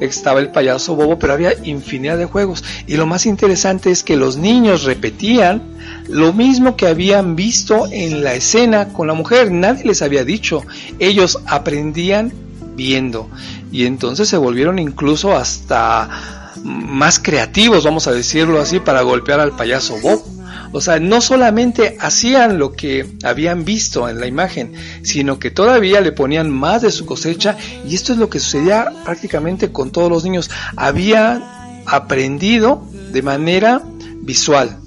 estaba 0.00 0.40
el 0.40 0.50
payaso 0.50 0.94
bobo, 0.94 1.18
pero 1.18 1.32
había 1.32 1.52
infinidad 1.64 2.18
de 2.18 2.26
juegos. 2.26 2.64
Y 2.86 2.96
lo 2.96 3.06
más 3.06 3.26
interesante 3.26 3.90
es 3.90 4.02
que 4.02 4.16
los 4.16 4.36
niños 4.36 4.84
repetían 4.84 5.62
lo 6.08 6.32
mismo 6.32 6.76
que 6.76 6.86
habían 6.86 7.36
visto 7.36 7.86
en 7.90 8.22
la 8.24 8.34
escena 8.34 8.88
con 8.88 9.06
la 9.06 9.14
mujer. 9.14 9.50
Nadie 9.50 9.84
les 9.84 10.02
había 10.02 10.24
dicho. 10.24 10.62
Ellos 10.98 11.38
aprendían 11.46 12.32
viendo. 12.76 13.28
Y 13.72 13.86
entonces 13.86 14.28
se 14.28 14.36
volvieron 14.36 14.78
incluso 14.78 15.36
hasta 15.36 16.52
más 16.64 17.18
creativos, 17.18 17.84
vamos 17.84 18.06
a 18.06 18.12
decirlo 18.12 18.60
así, 18.60 18.80
para 18.80 19.02
golpear 19.02 19.40
al 19.40 19.52
payaso 19.52 19.96
Bob. 20.00 20.37
O 20.72 20.80
sea, 20.80 20.98
no 21.00 21.20
solamente 21.20 21.96
hacían 22.00 22.58
lo 22.58 22.72
que 22.72 23.06
habían 23.22 23.64
visto 23.64 24.08
en 24.08 24.20
la 24.20 24.26
imagen, 24.26 24.74
sino 25.02 25.38
que 25.38 25.50
todavía 25.50 26.00
le 26.00 26.12
ponían 26.12 26.50
más 26.50 26.82
de 26.82 26.90
su 26.90 27.06
cosecha 27.06 27.56
y 27.86 27.94
esto 27.94 28.12
es 28.12 28.18
lo 28.18 28.28
que 28.28 28.40
sucedía 28.40 28.92
prácticamente 29.04 29.72
con 29.72 29.90
todos 29.90 30.10
los 30.10 30.24
niños. 30.24 30.50
Habían 30.76 31.44
aprendido 31.86 32.84
de 33.12 33.22
manera 33.22 33.82
visual, 34.20 34.78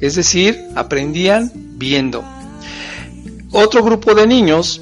es 0.00 0.14
decir, 0.14 0.58
aprendían 0.74 1.52
viendo. 1.54 2.24
Otro 3.52 3.82
grupo 3.82 4.14
de 4.14 4.26
niños 4.26 4.80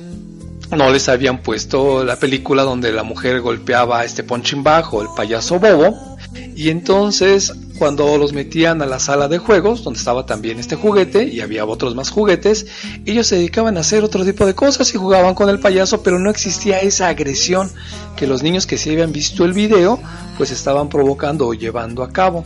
no 0.71 0.91
les 0.91 1.09
habían 1.09 1.43
puesto 1.43 2.03
la 2.05 2.17
película 2.17 2.63
donde 2.63 2.93
la 2.93 3.05
mujer 3.05 3.41
golpeaba 3.41 4.01
a 4.01 4.05
este 4.05 4.25
punching 4.25 4.65
bajo, 4.65 5.03
el 5.03 5.09
payaso 5.17 5.61
bobo, 5.61 6.16
y 6.55 6.71
entonces 6.71 7.53
cuando 7.79 8.17
los 8.17 8.33
metían 8.33 8.81
a 8.81 8.87
la 8.87 8.99
sala 8.99 9.29
de 9.29 9.39
juegos, 9.39 9.85
donde 9.85 9.99
estaba 9.99 10.25
también 10.25 10.59
este 10.59 10.77
juguete 10.77 11.25
y 11.25 11.41
había 11.41 11.65
otros 11.67 11.95
más 11.95 12.11
juguetes, 12.11 12.67
ellos 13.05 13.27
se 13.27 13.37
dedicaban 13.37 13.77
a 13.77 13.81
hacer 13.81 14.03
otro 14.03 14.25
tipo 14.25 14.47
de 14.47 14.55
cosas 14.55 14.93
y 14.95 14.99
jugaban 14.99 15.35
con 15.35 15.49
el 15.49 15.61
payaso, 15.61 16.03
pero 16.03 16.19
no 16.19 16.31
existía 16.31 16.81
esa 16.81 17.09
agresión 17.09 17.71
que 18.17 18.27
los 18.27 18.43
niños 18.43 18.67
que 18.67 18.79
sí 18.79 18.91
habían 18.91 19.13
visto 19.13 19.45
el 19.45 19.53
video, 19.53 20.01
pues 20.39 20.51
estaban 20.51 20.89
provocando 20.89 21.47
o 21.47 21.55
llevando 21.55 22.03
a 22.03 22.11
cabo. 22.11 22.45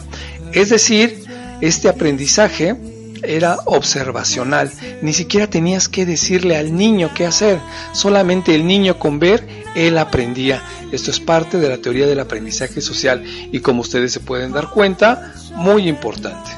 Es 0.53 0.71
decir, 0.71 1.25
este 1.61 1.89
aprendizaje 1.89 2.77
era 3.23 3.59
observacional, 3.65 4.71
ni 5.03 5.13
siquiera 5.13 5.49
tenías 5.49 5.89
que 5.89 6.07
decirle 6.07 6.57
al 6.57 6.75
niño 6.75 7.11
qué 7.15 7.27
hacer, 7.27 7.59
solamente 7.93 8.55
el 8.55 8.67
niño 8.67 8.99
con 8.99 9.19
ver, 9.19 9.47
él 9.75 9.99
aprendía. 9.99 10.63
Esto 10.93 11.11
es 11.11 11.21
parte 11.21 11.59
de 11.59 11.69
la 11.69 11.79
teoría 11.79 12.07
del 12.07 12.21
aprendizaje 12.21 12.81
social 12.81 13.25
y 13.53 13.61
como 13.61 13.83
ustedes 13.83 14.13
se 14.13 14.21
pueden 14.21 14.53
dar 14.53 14.71
cuenta, 14.71 15.35
muy 15.55 15.89
importante. 15.89 16.51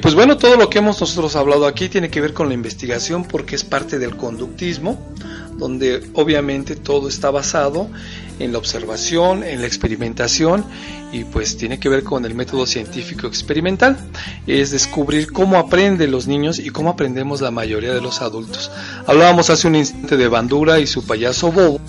Pues 0.00 0.14
bueno, 0.14 0.36
todo 0.36 0.56
lo 0.56 0.70
que 0.70 0.78
hemos 0.78 1.00
nosotros 1.00 1.36
hablado 1.36 1.66
aquí 1.66 1.88
tiene 1.88 2.10
que 2.10 2.20
ver 2.20 2.32
con 2.32 2.48
la 2.48 2.54
investigación 2.54 3.24
porque 3.24 3.56
es 3.56 3.64
parte 3.64 3.98
del 3.98 4.16
conductismo, 4.16 4.98
donde 5.56 6.10
obviamente 6.14 6.76
todo 6.76 7.08
está 7.08 7.30
basado 7.30 7.88
en 8.40 8.52
la 8.52 8.58
observación, 8.58 9.44
en 9.44 9.60
la 9.60 9.66
experimentación 9.66 10.64
y 11.12 11.24
pues 11.24 11.56
tiene 11.56 11.78
que 11.78 11.88
ver 11.88 12.02
con 12.04 12.24
el 12.24 12.34
método 12.34 12.66
científico 12.66 13.26
experimental. 13.26 13.96
Es 14.46 14.70
descubrir 14.70 15.32
cómo 15.32 15.58
aprenden 15.58 16.10
los 16.10 16.26
niños 16.26 16.58
y 16.58 16.70
cómo 16.70 16.90
aprendemos 16.90 17.40
la 17.40 17.50
mayoría 17.50 17.92
de 17.92 18.00
los 18.00 18.22
adultos. 18.22 18.70
Hablábamos 19.06 19.50
hace 19.50 19.68
un 19.68 19.76
instante 19.76 20.16
de 20.16 20.28
Bandura 20.28 20.80
y 20.80 20.86
su 20.86 21.04
payaso 21.04 21.52
Bobo 21.52 21.80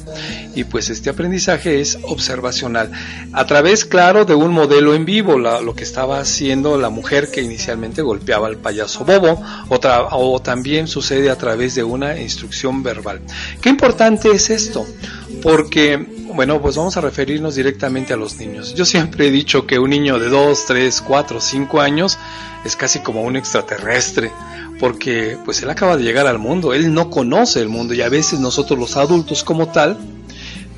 y 0.56 0.66
pues 0.66 0.90
este 0.90 1.10
aprendizaje 1.10 1.80
es 1.80 1.98
observacional. 2.04 2.92
A 3.32 3.46
través, 3.46 3.86
claro, 3.86 4.26
de 4.26 4.36
un 4.36 4.52
modelo 4.52 4.94
en 4.94 5.06
vivo, 5.06 5.38
lo 5.38 5.76
que 5.76 5.84
estaba 5.84 6.20
haciendo 6.20 6.78
la 6.78 6.90
mujer 6.90 7.32
que 7.32 7.42
inicialmente 7.42 8.02
golpeaba 8.02 8.48
al 8.48 8.58
payaso 8.58 9.06
Bobo 9.06 9.42
o, 9.70 9.80
o 10.12 10.42
también 10.42 10.88
sucede 10.88 11.30
a 11.30 11.38
través 11.38 11.76
de 11.76 11.84
una 11.84 12.20
instrucción 12.20 12.84
verbal. 12.84 13.22
¿Qué 13.62 13.70
importante 13.70 14.30
es 14.32 14.50
esto? 14.50 14.86
Porque 15.42 16.21
bueno, 16.34 16.62
pues 16.62 16.76
vamos 16.76 16.98
a 16.98 17.02
referirnos 17.02 17.56
directamente 17.56 18.14
a 18.14 18.18
los 18.18 18.38
niños. 18.38 18.74
Yo 18.74 18.86
siempre 18.86 19.28
he 19.28 19.32
dicho 19.32 19.66
que 19.66 19.80
un 19.80 19.90
niño 19.90 20.20
de 20.20 20.30
2, 20.30 20.66
3, 20.66 21.02
4, 21.02 21.42
5 21.42 21.82
años 21.82 22.18
es 22.66 22.76
casi 22.76 23.00
como 23.00 23.24
un 23.24 23.36
extraterrestre, 23.36 24.32
porque 24.80 25.38
pues 25.44 25.62
él 25.64 25.70
acaba 25.70 25.98
de 25.98 26.04
llegar 26.04 26.28
al 26.28 26.40
mundo, 26.40 26.74
él 26.74 26.94
no 26.94 27.10
conoce 27.10 27.60
el 27.60 27.70
mundo 27.70 27.94
y 27.94 28.02
a 28.02 28.10
veces 28.10 28.40
nosotros 28.40 28.80
los 28.80 28.98
adultos 28.98 29.44
como 29.44 29.68
tal 29.68 29.98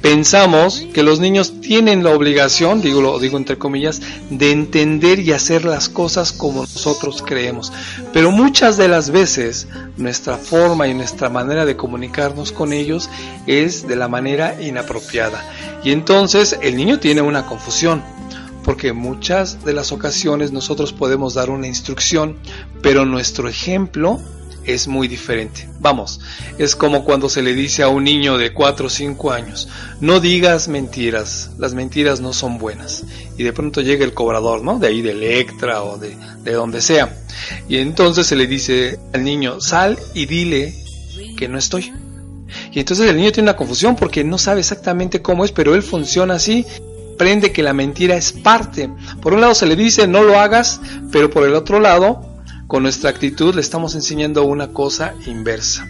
pensamos 0.04 0.86
que 0.94 1.02
los 1.02 1.22
niños 1.22 1.62
tienen 1.62 2.04
la 2.04 2.12
obligación, 2.12 2.82
digo, 2.82 3.02
lo 3.02 3.18
digo 3.20 3.38
entre 3.38 3.58
comillas, 3.58 4.02
de 4.30 4.52
entender 4.52 5.20
y 5.20 5.32
hacer 5.32 5.64
las 5.64 5.88
cosas 5.88 6.34
como 6.34 6.64
nosotros 6.64 7.24
creemos. 7.26 7.72
Pero 8.12 8.30
muchas 8.30 8.76
de 8.76 8.90
las 8.90 9.12
veces 9.12 9.66
nuestra 9.96 10.38
forma 10.38 10.90
y 10.90 10.94
nuestra 10.94 11.30
manera 11.30 11.66
de 11.66 11.78
comunicarnos 11.78 12.52
con 12.52 12.74
ellos 12.74 13.10
es 13.48 13.88
de 13.88 13.96
la 13.96 14.10
manera 14.10 14.62
inapropiada. 14.62 15.42
Y 15.86 15.92
entonces 15.92 16.60
el 16.62 16.76
niño 16.76 17.00
tiene 17.00 17.22
una 17.22 17.46
confusión. 17.46 18.04
Porque 18.66 18.92
muchas 18.94 19.64
de 19.66 19.74
las 19.74 19.92
ocasiones 19.94 20.52
nosotros 20.52 20.94
podemos 20.94 21.34
dar 21.34 21.50
una 21.50 21.68
instrucción, 21.68 22.38
pero 22.82 23.06
nuestro 23.06 23.50
ejemplo 23.50 24.20
es 24.66 24.88
muy 24.88 25.08
diferente. 25.08 25.68
Vamos, 25.80 26.20
es 26.58 26.76
como 26.76 27.04
cuando 27.04 27.30
se 27.30 27.42
le 27.42 27.54
dice 27.54 27.84
a 27.84 27.90
un 27.90 28.04
niño 28.04 28.38
de 28.38 28.54
4 28.54 28.88
o 28.88 28.90
5 28.90 29.32
años, 29.32 29.68
no 30.00 30.20
digas 30.20 30.68
mentiras, 30.68 31.52
las 31.58 31.74
mentiras 31.74 32.22
no 32.22 32.34
son 32.34 32.58
buenas. 32.58 33.04
Y 33.38 33.44
de 33.44 33.54
pronto 33.54 33.82
llega 33.82 34.06
el 34.06 34.14
cobrador, 34.14 34.64
¿no? 34.64 34.80
De 34.80 34.88
ahí 34.88 35.02
de 35.02 35.12
Electra 35.12 35.84
o 35.84 35.98
de, 35.98 36.16
de 36.44 36.54
donde 36.54 36.82
sea. 36.82 37.16
Y 37.68 37.78
entonces 37.78 38.28
se 38.28 38.36
le 38.36 38.48
dice 38.48 39.00
al 39.14 39.24
niño, 39.24 39.60
sal 39.62 39.98
y 40.14 40.26
dile 40.26 40.74
que 41.38 41.48
no 41.48 41.58
estoy. 41.58 41.92
Y 42.72 42.80
entonces 42.80 43.10
el 43.10 43.18
niño 43.18 43.32
tiene 43.32 43.50
una 43.50 43.58
confusión 43.58 43.96
porque 43.96 44.24
no 44.24 44.38
sabe 44.38 44.60
exactamente 44.60 45.22
cómo 45.22 45.44
es, 45.44 45.52
pero 45.52 45.74
él 45.76 45.82
funciona 45.82 46.36
así 46.36 46.66
aprende 47.14 47.52
que 47.52 47.64
la 47.64 47.74
mentira 47.74 48.16
es 48.16 48.34
parte. 48.34 48.90
Por 49.22 49.34
un 49.34 49.42
lado 49.42 49.56
se 49.56 49.66
le 49.66 49.76
dice 49.76 50.08
no 50.08 50.24
lo 50.24 50.40
hagas, 50.40 50.82
pero 51.12 51.30
por 51.30 51.46
el 51.46 51.54
otro 51.54 51.80
lado 51.80 52.33
con 52.74 52.82
nuestra 52.82 53.12
actitud 53.12 53.54
le 53.54 53.62
estamos 53.62 53.94
enseñando 53.94 54.46
una 54.46 54.70
cosa 54.70 55.14
inversa. 55.28 55.88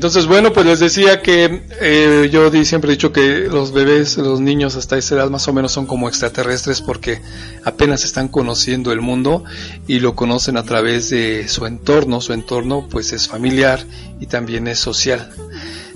Entonces, 0.00 0.26
bueno, 0.26 0.50
pues 0.54 0.64
les 0.64 0.80
decía 0.80 1.20
que 1.20 1.62
eh, 1.78 2.30
yo 2.32 2.50
siempre 2.64 2.90
he 2.90 2.94
dicho 2.94 3.12
que 3.12 3.40
los 3.50 3.70
bebés, 3.70 4.16
los 4.16 4.40
niños 4.40 4.74
hasta 4.76 4.96
esa 4.96 5.16
edad 5.16 5.28
más 5.28 5.46
o 5.46 5.52
menos 5.52 5.72
son 5.72 5.84
como 5.84 6.08
extraterrestres 6.08 6.80
porque 6.80 7.20
apenas 7.64 8.06
están 8.06 8.28
conociendo 8.28 8.92
el 8.92 9.02
mundo 9.02 9.44
y 9.86 10.00
lo 10.00 10.16
conocen 10.16 10.56
a 10.56 10.62
través 10.62 11.10
de 11.10 11.48
su 11.48 11.66
entorno. 11.66 12.22
Su 12.22 12.32
entorno 12.32 12.88
pues 12.90 13.12
es 13.12 13.28
familiar 13.28 13.84
y 14.18 14.24
también 14.24 14.68
es 14.68 14.78
social. 14.78 15.34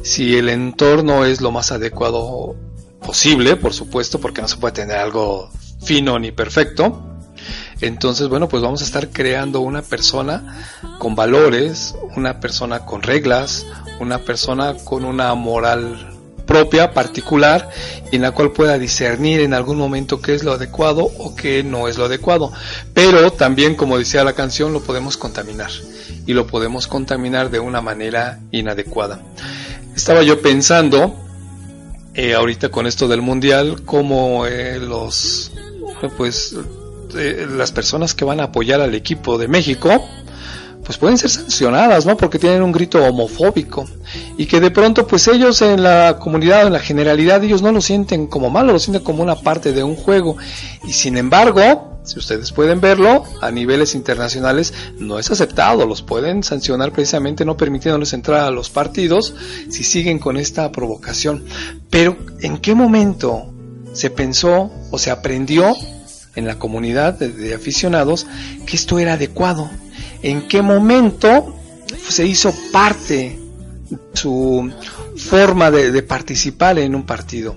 Si 0.02 0.36
el 0.36 0.50
entorno 0.50 1.24
es 1.24 1.40
lo 1.40 1.50
más 1.50 1.72
adecuado 1.72 2.56
posible, 3.00 3.56
por 3.56 3.72
supuesto, 3.72 4.20
porque 4.20 4.42
no 4.42 4.48
se 4.48 4.58
puede 4.58 4.74
tener 4.74 4.98
algo 4.98 5.48
fino 5.82 6.18
ni 6.18 6.30
perfecto, 6.30 7.13
entonces, 7.87 8.29
bueno, 8.29 8.49
pues 8.49 8.62
vamos 8.62 8.81
a 8.81 8.85
estar 8.85 9.11
creando 9.11 9.61
una 9.61 9.83
persona 9.83 10.66
con 10.99 11.14
valores, 11.14 11.94
una 12.16 12.40
persona 12.40 12.87
con 12.87 13.03
reglas, 13.03 13.66
una 14.01 14.18
persona 14.18 14.75
con 14.85 15.05
una 15.05 15.35
moral 15.35 16.11
propia, 16.47 16.92
particular, 16.92 17.70
en 18.12 18.23
la 18.23 18.33
cual 18.33 18.53
pueda 18.53 18.79
discernir 18.79 19.40
en 19.40 19.55
algún 19.55 19.77
momento 19.77 20.20
qué 20.20 20.35
es 20.35 20.44
lo 20.44 20.53
adecuado 20.53 21.05
o 21.18 21.35
qué 21.35 21.62
no 21.62 21.88
es 21.88 21.99
lo 21.99 22.05
adecuado. 22.05 22.53
Pero 22.92 23.33
también, 23.33 23.75
como 23.75 23.99
decía 23.99 24.25
la 24.25 24.35
canción, 24.35 24.73
lo 24.73 24.81
podemos 24.81 25.16
contaminar 25.16 25.70
y 26.27 26.33
lo 26.33 26.47
podemos 26.47 26.87
contaminar 26.87 27.51
de 27.51 27.61
una 27.61 27.81
manera 27.81 28.40
inadecuada. 28.51 29.20
Estaba 29.94 30.23
yo 30.23 30.40
pensando, 30.40 31.14
eh, 32.14 32.35
ahorita 32.35 32.70
con 32.70 32.87
esto 32.87 33.09
del 33.09 33.23
mundial, 33.23 33.83
como 33.85 34.47
eh, 34.47 34.79
los, 34.79 35.53
pues, 36.16 36.57
eh, 37.16 37.46
las 37.50 37.72
personas 37.72 38.14
que 38.14 38.24
van 38.24 38.40
a 38.40 38.44
apoyar 38.44 38.81
al 38.81 38.94
equipo 38.94 39.38
de 39.38 39.48
México, 39.48 40.03
pues 40.85 40.98
pueden 40.98 41.18
ser 41.18 41.31
sancionadas, 41.31 42.07
¿no? 42.07 42.16
Porque 42.16 42.38
tienen 42.38 42.62
un 42.62 42.72
grito 42.72 43.03
homofóbico 43.03 43.87
y 44.37 44.46
que 44.46 44.61
de 44.61 44.70
pronto 44.70 45.07
pues 45.07 45.27
ellos 45.29 45.62
en 45.62 45.83
la 45.83 46.18
comunidad 46.18 46.66
en 46.66 46.72
la 46.72 46.79
generalidad 46.79 47.42
ellos 47.42 47.62
no 47.62 47.72
lo 47.72 47.81
sienten 47.81 48.27
como 48.27 48.50
malo, 48.50 48.72
lo 48.72 48.79
sienten 48.79 49.03
como 49.03 49.22
una 49.22 49.37
parte 49.37 49.72
de 49.72 49.83
un 49.83 49.96
juego 49.96 50.37
y 50.87 50.92
sin 50.92 51.16
embargo, 51.16 52.00
si 52.05 52.18
ustedes 52.18 52.53
pueden 52.53 52.83
verlo, 52.83 53.24
a 53.40 53.50
niveles 53.50 53.94
internacionales 53.94 54.74
no 54.98 55.18
es 55.18 55.31
aceptado, 55.31 55.87
los 55.87 56.03
pueden 56.03 56.42
sancionar 56.42 56.92
precisamente 56.92 57.46
no 57.46 57.57
permitiéndoles 57.57 58.12
entrar 58.12 58.44
a 58.44 58.50
los 58.50 58.68
partidos 58.68 59.35
si 59.70 59.85
siguen 59.85 60.18
con 60.18 60.37
esta 60.37 60.70
provocación. 60.70 61.44
Pero 61.88 62.16
¿en 62.40 62.59
qué 62.59 62.74
momento 62.74 63.46
se 63.94 64.11
pensó 64.11 64.70
o 64.90 64.98
se 64.98 65.11
aprendió 65.11 65.74
en 66.37 66.47
la 66.47 66.59
comunidad 66.59 67.14
de, 67.18 67.55
aficionados 67.55 68.27
que 68.66 68.77
esto 68.77 68.99
era 68.99 69.14
adecuado? 69.14 69.70
¿En 70.23 70.49
qué 70.49 70.62
momento 70.62 71.55
se 72.09 72.27
hizo 72.27 72.55
parte 72.73 73.38
su 74.14 74.73
forma 75.16 75.70
de, 75.70 76.03
participar 76.03 76.79
en 76.79 76.94
un 76.94 77.05
partido? 77.05 77.57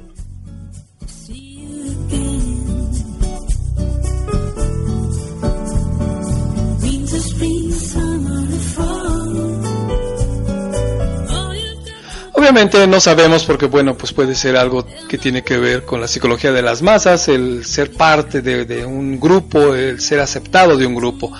Obviamente 12.47 12.87
no 12.87 13.01
sabemos 13.01 13.43
porque, 13.43 13.65
bueno, 13.65 13.97
pues 13.97 14.13
puede 14.13 14.33
ser 14.33 14.55
algo 14.55 14.87
que 15.09 15.17
tiene 15.17 15.43
que 15.43 15.57
ver 15.57 15.83
con 15.83 15.99
la 15.99 16.07
psicología 16.07 16.53
de 16.53 16.61
las 16.61 16.81
masas, 16.81 17.27
el 17.27 17.65
ser 17.65 17.91
parte 17.91 18.41
de, 18.41 18.63
de 18.63 18.85
un 18.85 19.19
grupo, 19.19 19.75
el 19.75 19.99
ser 19.99 20.21
aceptado 20.21 20.77
de 20.77 20.85
un 20.85 20.95
grupo. 20.95 21.33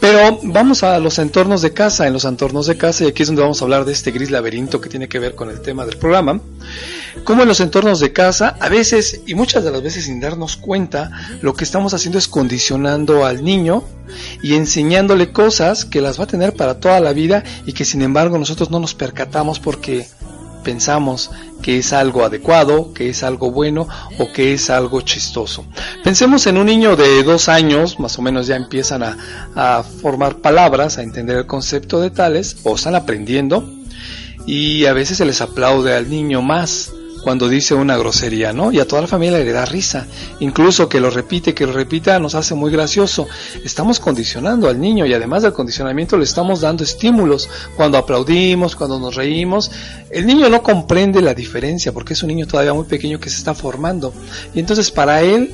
Pero 0.00 0.38
vamos 0.44 0.82
a 0.82 0.98
los 0.98 1.18
entornos 1.18 1.60
de 1.60 1.74
casa, 1.74 2.06
en 2.06 2.14
los 2.14 2.24
entornos 2.24 2.66
de 2.66 2.78
casa, 2.78 3.04
y 3.04 3.08
aquí 3.08 3.22
es 3.22 3.28
donde 3.28 3.42
vamos 3.42 3.60
a 3.60 3.66
hablar 3.66 3.84
de 3.84 3.92
este 3.92 4.12
gris 4.12 4.30
laberinto 4.30 4.80
que 4.80 4.88
tiene 4.88 5.08
que 5.08 5.18
ver 5.18 5.34
con 5.34 5.50
el 5.50 5.60
tema 5.60 5.84
del 5.84 5.98
programa. 5.98 6.40
Como 7.24 7.42
en 7.42 7.48
los 7.48 7.60
entornos 7.60 8.00
de 8.00 8.14
casa, 8.14 8.56
a 8.58 8.70
veces, 8.70 9.20
y 9.26 9.34
muchas 9.34 9.62
de 9.62 9.70
las 9.70 9.82
veces 9.82 10.06
sin 10.06 10.20
darnos 10.20 10.56
cuenta, 10.56 11.10
lo 11.42 11.52
que 11.52 11.64
estamos 11.64 11.92
haciendo 11.92 12.18
es 12.18 12.28
condicionando 12.28 13.26
al 13.26 13.44
niño 13.44 13.84
y 14.42 14.54
enseñándole 14.54 15.32
cosas 15.32 15.84
que 15.84 16.00
las 16.00 16.18
va 16.18 16.24
a 16.24 16.28
tener 16.28 16.54
para 16.54 16.80
toda 16.80 16.98
la 17.00 17.12
vida 17.12 17.44
y 17.66 17.74
que 17.74 17.84
sin 17.84 18.00
embargo 18.00 18.38
nosotros 18.38 18.70
no 18.70 18.80
nos 18.80 18.94
percatamos 18.94 19.60
porque 19.60 20.06
pensamos 20.66 21.30
que 21.62 21.78
es 21.78 21.92
algo 21.92 22.24
adecuado, 22.24 22.92
que 22.92 23.08
es 23.08 23.22
algo 23.22 23.52
bueno 23.52 23.86
o 24.18 24.32
que 24.32 24.52
es 24.52 24.68
algo 24.68 25.00
chistoso. 25.00 25.64
Pensemos 26.02 26.44
en 26.48 26.58
un 26.58 26.66
niño 26.66 26.96
de 26.96 27.22
dos 27.22 27.48
años, 27.48 28.00
más 28.00 28.18
o 28.18 28.22
menos 28.22 28.48
ya 28.48 28.56
empiezan 28.56 29.04
a, 29.04 29.16
a 29.54 29.84
formar 29.84 30.38
palabras, 30.38 30.98
a 30.98 31.04
entender 31.04 31.36
el 31.36 31.46
concepto 31.46 32.00
de 32.00 32.10
tales, 32.10 32.56
o 32.64 32.74
están 32.74 32.96
aprendiendo, 32.96 33.64
y 34.44 34.86
a 34.86 34.92
veces 34.92 35.18
se 35.18 35.24
les 35.24 35.40
aplaude 35.40 35.94
al 35.94 36.10
niño 36.10 36.42
más 36.42 36.92
cuando 37.26 37.48
dice 37.48 37.74
una 37.74 37.96
grosería, 37.96 38.52
¿no? 38.52 38.70
Y 38.70 38.78
a 38.78 38.86
toda 38.86 39.02
la 39.02 39.08
familia 39.08 39.40
le 39.40 39.50
da 39.50 39.64
risa. 39.64 40.06
Incluso 40.38 40.88
que 40.88 41.00
lo 41.00 41.10
repite, 41.10 41.54
que 41.54 41.66
lo 41.66 41.72
repita, 41.72 42.20
nos 42.20 42.36
hace 42.36 42.54
muy 42.54 42.70
gracioso. 42.70 43.26
Estamos 43.64 43.98
condicionando 43.98 44.68
al 44.68 44.80
niño 44.80 45.04
y 45.06 45.12
además 45.12 45.42
del 45.42 45.52
condicionamiento 45.52 46.16
le 46.16 46.22
estamos 46.22 46.60
dando 46.60 46.84
estímulos. 46.84 47.48
Cuando 47.74 47.98
aplaudimos, 47.98 48.76
cuando 48.76 49.00
nos 49.00 49.16
reímos, 49.16 49.72
el 50.08 50.24
niño 50.24 50.48
no 50.48 50.62
comprende 50.62 51.20
la 51.20 51.34
diferencia 51.34 51.90
porque 51.90 52.12
es 52.12 52.22
un 52.22 52.28
niño 52.28 52.46
todavía 52.46 52.72
muy 52.74 52.84
pequeño 52.84 53.18
que 53.18 53.28
se 53.28 53.38
está 53.38 53.54
formando. 53.54 54.12
Y 54.54 54.60
entonces 54.60 54.92
para 54.92 55.20
él, 55.20 55.52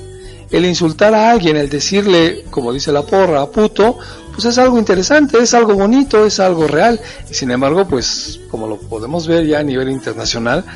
el 0.51 0.67
insultar 0.67 1.15
a 1.15 1.31
alguien, 1.31 1.57
el 1.57 1.71
decirle, 1.71 2.45
como 2.51 2.75
dice 2.75 2.93
la 2.93 3.01
porra, 3.01 3.47
puto, 3.47 3.97
pues 4.35 4.45
es 4.45 4.59
algo 4.59 4.79
interesante, 4.79 5.39
es 5.39 5.55
algo 5.55 5.73
bonito, 5.73 6.27
es 6.27 6.39
algo 6.39 6.69
real. 6.69 7.01
Y 7.31 7.33
sin 7.33 7.51
embargo, 7.51 7.89
pues 7.89 8.41
como 8.51 8.67
lo 8.67 8.77
podemos 8.77 9.27
ver 9.27 9.47
ya 9.47 9.61
a 9.61 9.63
nivel 9.63 9.89
internacional, 9.89 10.67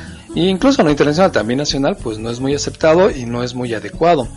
incluso 0.45 0.83
no 0.83 0.89
internacional, 0.89 1.31
también 1.31 1.57
nacional, 1.57 1.97
pues 2.01 2.19
no 2.19 2.29
es 2.29 2.39
muy 2.39 2.53
aceptado 2.53 3.09
y 3.09 3.25
no 3.25 3.43
es 3.43 3.55
muy 3.55 3.73
adecuado. 3.73 4.27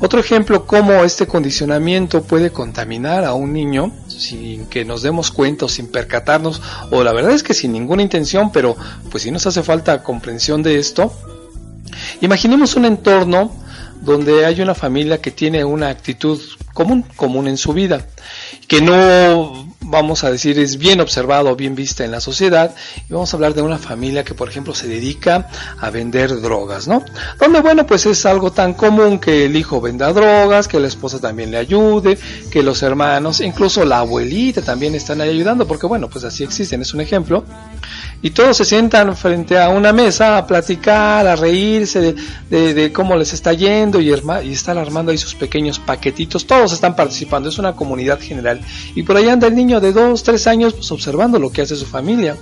Otro 0.00 0.20
ejemplo, 0.20 0.66
cómo 0.66 1.04
este 1.04 1.26
condicionamiento 1.26 2.22
puede 2.22 2.50
contaminar 2.50 3.24
a 3.24 3.34
un 3.34 3.52
niño 3.52 3.92
sin 4.08 4.66
que 4.66 4.84
nos 4.84 5.02
demos 5.02 5.30
cuenta 5.30 5.64
o 5.64 5.68
sin 5.68 5.88
percatarnos, 5.88 6.62
o 6.90 7.02
la 7.02 7.12
verdad 7.12 7.32
es 7.32 7.42
que 7.42 7.54
sin 7.54 7.72
ninguna 7.72 8.02
intención, 8.02 8.52
pero 8.52 8.76
pues 9.10 9.24
si 9.24 9.30
nos 9.30 9.46
hace 9.46 9.62
falta 9.62 10.02
comprensión 10.02 10.62
de 10.62 10.78
esto. 10.78 11.12
Imaginemos 12.20 12.76
un 12.76 12.84
entorno 12.84 13.52
donde 14.00 14.46
hay 14.46 14.60
una 14.60 14.74
familia 14.74 15.20
que 15.20 15.30
tiene 15.30 15.64
una 15.64 15.88
actitud 15.88 16.40
común, 16.72 17.04
común 17.16 17.48
en 17.48 17.56
su 17.56 17.72
vida, 17.72 18.06
que 18.70 18.80
no 18.80 19.66
vamos 19.80 20.22
a 20.22 20.30
decir 20.30 20.56
es 20.60 20.78
bien 20.78 21.00
observado 21.00 21.50
o 21.50 21.56
bien 21.56 21.74
vista 21.74 22.04
en 22.04 22.12
la 22.12 22.20
sociedad 22.20 22.72
y 23.08 23.12
vamos 23.12 23.32
a 23.32 23.36
hablar 23.36 23.52
de 23.52 23.62
una 23.62 23.78
familia 23.78 24.22
que 24.22 24.34
por 24.34 24.48
ejemplo 24.48 24.74
se 24.76 24.86
dedica 24.86 25.48
a 25.80 25.90
vender 25.90 26.40
drogas, 26.40 26.86
¿no? 26.86 27.04
Donde 27.40 27.60
bueno 27.60 27.84
pues 27.84 28.06
es 28.06 28.24
algo 28.24 28.52
tan 28.52 28.74
común 28.74 29.18
que 29.18 29.46
el 29.46 29.56
hijo 29.56 29.80
venda 29.80 30.12
drogas, 30.12 30.68
que 30.68 30.78
la 30.78 30.86
esposa 30.86 31.18
también 31.18 31.50
le 31.50 31.56
ayude, 31.56 32.16
que 32.52 32.62
los 32.62 32.80
hermanos, 32.84 33.40
incluso 33.40 33.84
la 33.84 33.98
abuelita 33.98 34.62
también 34.62 34.94
están 34.94 35.20
ahí 35.20 35.30
ayudando 35.30 35.66
porque 35.66 35.88
bueno 35.88 36.08
pues 36.08 36.22
así 36.22 36.44
existen, 36.44 36.82
es 36.82 36.94
un 36.94 37.00
ejemplo 37.00 37.44
y 38.22 38.30
todos 38.30 38.56
se 38.56 38.64
sientan 38.64 39.16
frente 39.16 39.58
a 39.58 39.70
una 39.70 39.92
mesa 39.92 40.36
a 40.36 40.46
platicar, 40.46 41.26
a 41.26 41.36
reírse 41.36 42.14
de, 42.50 42.74
de, 42.74 42.92
cómo 42.92 43.16
les 43.16 43.32
está 43.32 43.54
yendo 43.54 44.00
y, 44.00 44.10
y 44.10 44.52
están 44.52 44.78
armando 44.78 45.10
ahí 45.10 45.18
sus 45.18 45.34
pequeños 45.34 45.78
paquetitos, 45.78 46.46
todos 46.46 46.72
están 46.72 46.94
participando, 46.94 47.48
es 47.48 47.58
una 47.58 47.72
comunidad 47.72 48.20
general 48.20 48.59
y 48.94 49.02
por 49.02 49.16
ahí 49.16 49.28
anda 49.28 49.46
el 49.46 49.54
niño 49.54 49.80
de 49.80 49.92
dos, 49.92 50.22
tres 50.22 50.46
años 50.46 50.74
pues 50.74 50.90
observando 50.92 51.38
lo 51.38 51.50
que 51.50 51.62
hace 51.62 51.76
su 51.76 51.86
familia. 51.86 52.36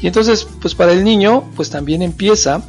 Y 0.00 0.06
entonces 0.06 0.46
pues 0.60 0.74
para 0.74 0.92
el 0.92 1.04
niño 1.04 1.50
pues 1.56 1.70
también 1.70 2.02
empieza 2.02 2.62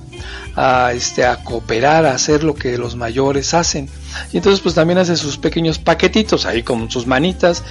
a, 0.56 0.94
este, 0.94 1.26
a 1.26 1.44
cooperar, 1.44 2.06
a 2.06 2.14
hacer 2.14 2.44
lo 2.44 2.56
que 2.56 2.78
los 2.78 2.96
mayores 2.96 3.54
hacen. 3.54 3.90
Y 4.34 4.38
entonces 4.38 4.60
pues 4.60 4.76
también 4.76 5.00
hace 5.00 5.16
sus 5.16 5.38
pequeños 5.38 5.80
paquetitos 5.80 6.46
ahí 6.46 6.64
con 6.64 6.90
sus 6.92 7.08
manitas. 7.08 7.64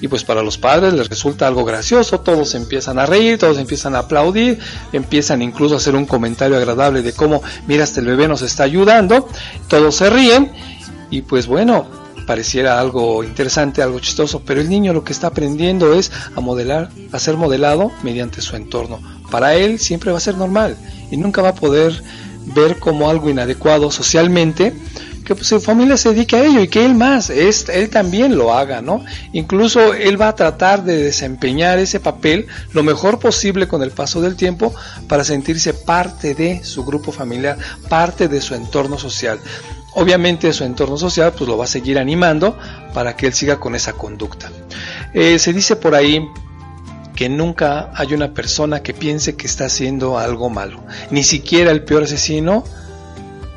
Y 0.00 0.06
pues 0.06 0.22
para 0.22 0.42
los 0.42 0.58
padres 0.58 0.94
les 0.94 1.08
resulta 1.08 1.48
algo 1.48 1.64
gracioso, 1.64 2.20
todos 2.20 2.54
empiezan 2.54 3.00
a 3.00 3.06
reír, 3.06 3.36
todos 3.36 3.58
empiezan 3.58 3.96
a 3.96 4.00
aplaudir, 4.00 4.60
empiezan 4.92 5.42
incluso 5.42 5.74
a 5.74 5.78
hacer 5.78 5.96
un 5.96 6.06
comentario 6.06 6.56
agradable 6.56 7.02
de 7.02 7.12
cómo, 7.12 7.42
mira, 7.66 7.82
hasta 7.82 7.98
el 7.98 8.06
bebé 8.06 8.28
nos 8.28 8.42
está 8.42 8.62
ayudando, 8.62 9.28
todos 9.66 9.96
se 9.96 10.08
ríen 10.08 10.52
y 11.10 11.22
pues 11.22 11.48
bueno, 11.48 11.88
pareciera 12.28 12.78
algo 12.78 13.24
interesante, 13.24 13.80
algo 13.80 14.00
chistoso, 14.00 14.42
pero 14.44 14.60
el 14.60 14.68
niño 14.68 14.92
lo 14.92 15.02
que 15.02 15.14
está 15.14 15.28
aprendiendo 15.28 15.94
es 15.94 16.12
a 16.36 16.40
modelar, 16.42 16.90
a 17.10 17.18
ser 17.18 17.38
modelado 17.38 17.90
mediante 18.02 18.42
su 18.42 18.54
entorno. 18.54 19.00
Para 19.30 19.54
él 19.54 19.78
siempre 19.78 20.12
va 20.12 20.18
a 20.18 20.20
ser 20.20 20.36
normal 20.36 20.76
y 21.10 21.16
nunca 21.16 21.40
va 21.40 21.48
a 21.48 21.54
poder 21.54 22.02
ver 22.54 22.78
como 22.78 23.08
algo 23.08 23.30
inadecuado 23.30 23.90
socialmente 23.90 24.74
que 25.24 25.34
pues, 25.34 25.46
su 25.46 25.60
familia 25.60 25.96
se 25.96 26.10
dedique 26.10 26.36
a 26.36 26.44
ello 26.44 26.60
y 26.60 26.68
que 26.68 26.84
él 26.84 26.94
más, 26.94 27.30
es, 27.30 27.68
él 27.70 27.88
también 27.88 28.36
lo 28.36 28.54
haga, 28.54 28.82
¿no? 28.82 29.04
Incluso 29.32 29.94
él 29.94 30.20
va 30.20 30.28
a 30.28 30.34
tratar 30.34 30.84
de 30.84 31.04
desempeñar 31.04 31.78
ese 31.78 31.98
papel 31.98 32.46
lo 32.72 32.82
mejor 32.82 33.18
posible 33.18 33.68
con 33.68 33.82
el 33.82 33.90
paso 33.90 34.20
del 34.20 34.36
tiempo 34.36 34.74
para 35.06 35.24
sentirse 35.24 35.72
parte 35.72 36.34
de 36.34 36.62
su 36.62 36.84
grupo 36.84 37.10
familiar, 37.10 37.56
parte 37.88 38.28
de 38.28 38.40
su 38.42 38.54
entorno 38.54 38.98
social. 38.98 39.38
Obviamente 39.98 40.52
su 40.52 40.62
entorno 40.62 40.96
social 40.96 41.32
pues 41.36 41.50
lo 41.50 41.58
va 41.58 41.64
a 41.64 41.66
seguir 41.66 41.98
animando 41.98 42.56
para 42.94 43.16
que 43.16 43.26
él 43.26 43.34
siga 43.34 43.58
con 43.58 43.74
esa 43.74 43.94
conducta. 43.94 44.48
Eh, 45.12 45.40
se 45.40 45.52
dice 45.52 45.74
por 45.74 45.96
ahí 45.96 46.24
que 47.16 47.28
nunca 47.28 47.90
hay 47.96 48.14
una 48.14 48.32
persona 48.32 48.80
que 48.80 48.94
piense 48.94 49.34
que 49.34 49.48
está 49.48 49.64
haciendo 49.64 50.16
algo 50.16 50.50
malo. 50.50 50.84
Ni 51.10 51.24
siquiera 51.24 51.72
el 51.72 51.82
peor 51.82 52.04
asesino 52.04 52.62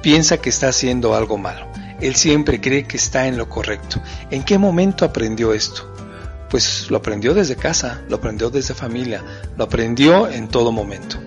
piensa 0.01 0.37
que 0.37 0.49
está 0.49 0.69
haciendo 0.69 1.13
algo 1.13 1.37
malo. 1.37 1.67
Él 1.99 2.15
siempre 2.15 2.59
cree 2.59 2.87
que 2.87 2.97
está 2.97 3.27
en 3.27 3.37
lo 3.37 3.47
correcto. 3.47 4.01
¿En 4.31 4.43
qué 4.43 4.57
momento 4.57 5.05
aprendió 5.05 5.53
esto? 5.53 5.93
Pues 6.49 6.89
lo 6.89 6.97
aprendió 6.97 7.35
desde 7.35 7.55
casa, 7.55 8.01
lo 8.09 8.15
aprendió 8.15 8.49
desde 8.49 8.73
familia, 8.73 9.23
lo 9.55 9.65
aprendió 9.65 10.27
en 10.27 10.47
todo 10.47 10.71
momento. 10.71 11.19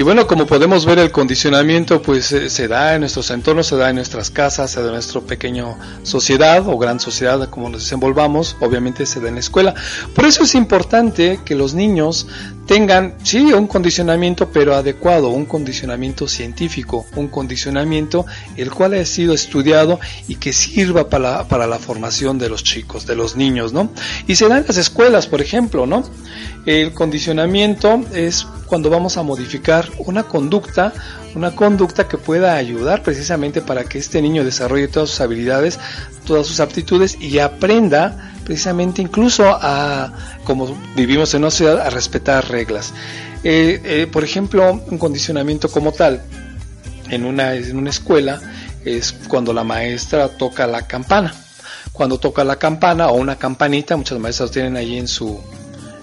Y 0.00 0.02
bueno, 0.02 0.26
como 0.26 0.46
podemos 0.46 0.86
ver, 0.86 0.98
el 0.98 1.10
condicionamiento 1.10 2.00
pues 2.00 2.32
eh, 2.32 2.48
se 2.48 2.68
da 2.68 2.94
en 2.94 3.00
nuestros 3.00 3.30
entornos, 3.30 3.66
se 3.66 3.76
da 3.76 3.90
en 3.90 3.96
nuestras 3.96 4.30
casas, 4.30 4.70
se 4.70 4.80
da 4.80 4.86
en 4.86 4.94
nuestra 4.94 5.20
pequeña 5.20 5.76
sociedad 6.04 6.66
o 6.66 6.78
gran 6.78 6.98
sociedad, 6.98 7.50
como 7.50 7.68
nos 7.68 7.82
desenvolvamos, 7.82 8.56
obviamente 8.60 9.04
se 9.04 9.20
da 9.20 9.28
en 9.28 9.34
la 9.34 9.40
escuela. 9.40 9.74
Por 10.14 10.24
eso 10.24 10.44
es 10.44 10.54
importante 10.54 11.40
que 11.44 11.54
los 11.54 11.74
niños 11.74 12.26
tengan, 12.64 13.16
sí, 13.24 13.52
un 13.52 13.66
condicionamiento, 13.66 14.48
pero 14.50 14.74
adecuado, 14.74 15.28
un 15.28 15.44
condicionamiento 15.44 16.26
científico, 16.28 17.04
un 17.16 17.28
condicionamiento 17.28 18.24
el 18.56 18.70
cual 18.70 18.94
ha 18.94 19.04
sido 19.04 19.34
estudiado 19.34 20.00
y 20.28 20.36
que 20.36 20.54
sirva 20.54 21.10
para 21.10 21.30
la, 21.30 21.48
para 21.48 21.66
la 21.66 21.78
formación 21.78 22.38
de 22.38 22.48
los 22.48 22.64
chicos, 22.64 23.06
de 23.06 23.16
los 23.16 23.36
niños, 23.36 23.74
¿no? 23.74 23.90
Y 24.26 24.36
se 24.36 24.48
da 24.48 24.56
en 24.56 24.64
las 24.66 24.78
escuelas, 24.78 25.26
por 25.26 25.42
ejemplo, 25.42 25.84
¿no? 25.84 26.04
El 26.64 26.94
condicionamiento 26.94 28.02
es 28.14 28.46
cuando 28.66 28.88
vamos 28.88 29.16
a 29.16 29.24
modificar 29.24 29.89
una 29.98 30.24
conducta, 30.24 30.92
una 31.34 31.54
conducta 31.54 32.08
que 32.08 32.18
pueda 32.18 32.54
ayudar 32.54 33.02
precisamente 33.02 33.60
para 33.60 33.84
que 33.84 33.98
este 33.98 34.20
niño 34.22 34.44
desarrolle 34.44 34.88
todas 34.88 35.10
sus 35.10 35.20
habilidades, 35.20 35.78
todas 36.24 36.46
sus 36.46 36.60
aptitudes 36.60 37.20
y 37.20 37.38
aprenda 37.38 38.32
precisamente 38.44 39.02
incluso 39.02 39.44
a, 39.46 40.12
como 40.44 40.76
vivimos 40.96 41.34
en 41.34 41.42
una 41.42 41.50
ciudad, 41.50 41.80
a 41.80 41.90
respetar 41.90 42.48
reglas. 42.48 42.92
Eh, 43.44 43.80
eh, 43.84 44.06
por 44.10 44.24
ejemplo, 44.24 44.82
un 44.90 44.98
condicionamiento 44.98 45.70
como 45.70 45.92
tal 45.92 46.22
en 47.08 47.24
una, 47.24 47.54
en 47.54 47.76
una 47.76 47.90
escuela 47.90 48.40
es 48.84 49.12
cuando 49.28 49.52
la 49.52 49.64
maestra 49.64 50.28
toca 50.28 50.66
la 50.66 50.86
campana. 50.86 51.34
Cuando 51.92 52.18
toca 52.18 52.44
la 52.44 52.56
campana 52.56 53.08
o 53.08 53.16
una 53.16 53.36
campanita, 53.36 53.96
muchas 53.96 54.18
maestras 54.18 54.50
tienen 54.50 54.76
allí 54.76 54.98
en 54.98 55.08
su, 55.08 55.40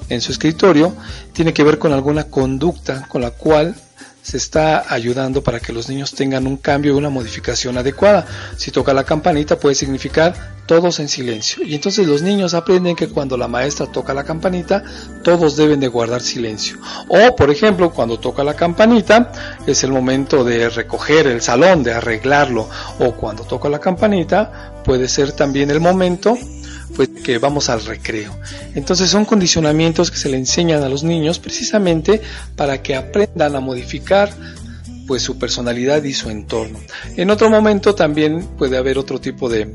en 0.10 0.22
su 0.22 0.32
escritorio 0.32 0.96
tiene 1.34 1.54
que 1.54 1.64
ver 1.64 1.80
con 1.80 1.94
alguna 1.94 2.26
conducta 2.26 3.08
con 3.08 3.22
la 3.22 3.32
cual 3.32 3.76
se 4.28 4.36
está 4.36 4.94
ayudando 4.94 5.42
para 5.42 5.62
que 5.62 5.72
los 5.72 5.88
niños 5.88 6.12
tengan 6.12 6.48
un 6.48 6.58
cambio 6.58 6.94
y 6.94 6.98
una 6.98 7.10
modificación 7.10 7.78
adecuada. 7.78 8.26
Si 8.58 8.72
toca 8.72 8.94
la 8.94 9.06
campanita 9.06 9.58
puede 9.58 9.74
significar 9.74 10.58
todos 10.66 11.00
en 11.00 11.08
silencio. 11.08 11.64
Y 11.64 11.76
entonces 11.76 12.06
los 12.06 12.22
niños 12.22 12.54
aprenden 12.54 12.94
que 12.94 13.08
cuando 13.08 13.38
la 13.38 13.48
maestra 13.48 13.86
toca 13.86 14.14
la 14.14 14.26
campanita, 14.26 14.84
todos 15.24 15.56
deben 15.56 15.80
de 15.80 15.88
guardar 15.88 16.22
silencio. 16.22 16.78
O, 17.08 17.38
por 17.38 17.50
ejemplo, 17.50 17.92
cuando 17.92 18.20
toca 18.20 18.44
la 18.44 18.54
campanita, 18.54 19.32
es 19.66 19.86
el 19.86 19.94
momento 19.94 20.44
de 20.44 20.68
recoger 20.68 21.26
el 21.28 21.42
salón, 21.42 21.84
de 21.84 21.94
arreglarlo. 21.94 22.70
O 23.00 23.14
cuando 23.14 23.44
toca 23.44 23.70
la 23.70 23.80
campanita, 23.80 24.74
puede 24.84 25.08
ser 25.08 25.32
también 25.32 25.72
el 25.72 25.80
momento 25.80 26.38
pues 26.96 27.10
que 27.10 27.38
vamos 27.38 27.70
al 27.70 27.84
recreo. 27.86 28.36
Entonces 28.76 29.10
son 29.10 29.26
condicionamientos 29.26 30.12
que 30.12 30.18
se 30.18 30.30
le 30.30 30.38
enseñan 30.38 30.84
a 30.84 30.90
los 30.90 31.04
niños 31.04 31.40
precisamente 31.40 32.22
para 32.56 32.82
que 32.82 32.96
aprendan 32.96 33.56
a 33.56 33.60
modificar 33.60 34.32
pues 35.08 35.22
su 35.22 35.38
personalidad 35.38 36.04
y 36.04 36.14
su 36.14 36.30
entorno. 36.30 36.80
En 37.16 37.30
otro 37.30 37.50
momento 37.50 37.96
también 37.96 38.46
puede 38.58 38.78
haber 38.78 38.98
otro 38.98 39.20
tipo 39.20 39.50
de, 39.50 39.74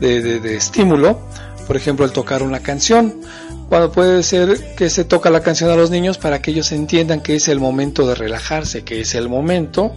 de, 0.00 0.56
estímulo, 0.56 1.20
por 1.66 1.76
ejemplo 1.76 2.04
el 2.04 2.12
tocar 2.12 2.42
una 2.42 2.60
canción, 2.60 3.20
cuando 3.68 3.92
puede 3.92 4.22
ser 4.22 4.74
que 4.76 4.88
se 4.90 5.04
toca 5.04 5.30
la 5.30 5.42
canción 5.42 5.70
a 5.70 5.76
los 5.76 5.90
niños 5.90 6.18
para 6.18 6.40
que 6.40 6.52
ellos 6.52 6.72
entiendan 6.72 7.20
que 7.20 7.36
es 7.36 7.48
el 7.48 7.60
momento 7.60 8.06
de 8.06 8.14
relajarse, 8.14 8.82
que 8.82 9.00
es 9.00 9.14
el 9.14 9.28
momento 9.28 9.92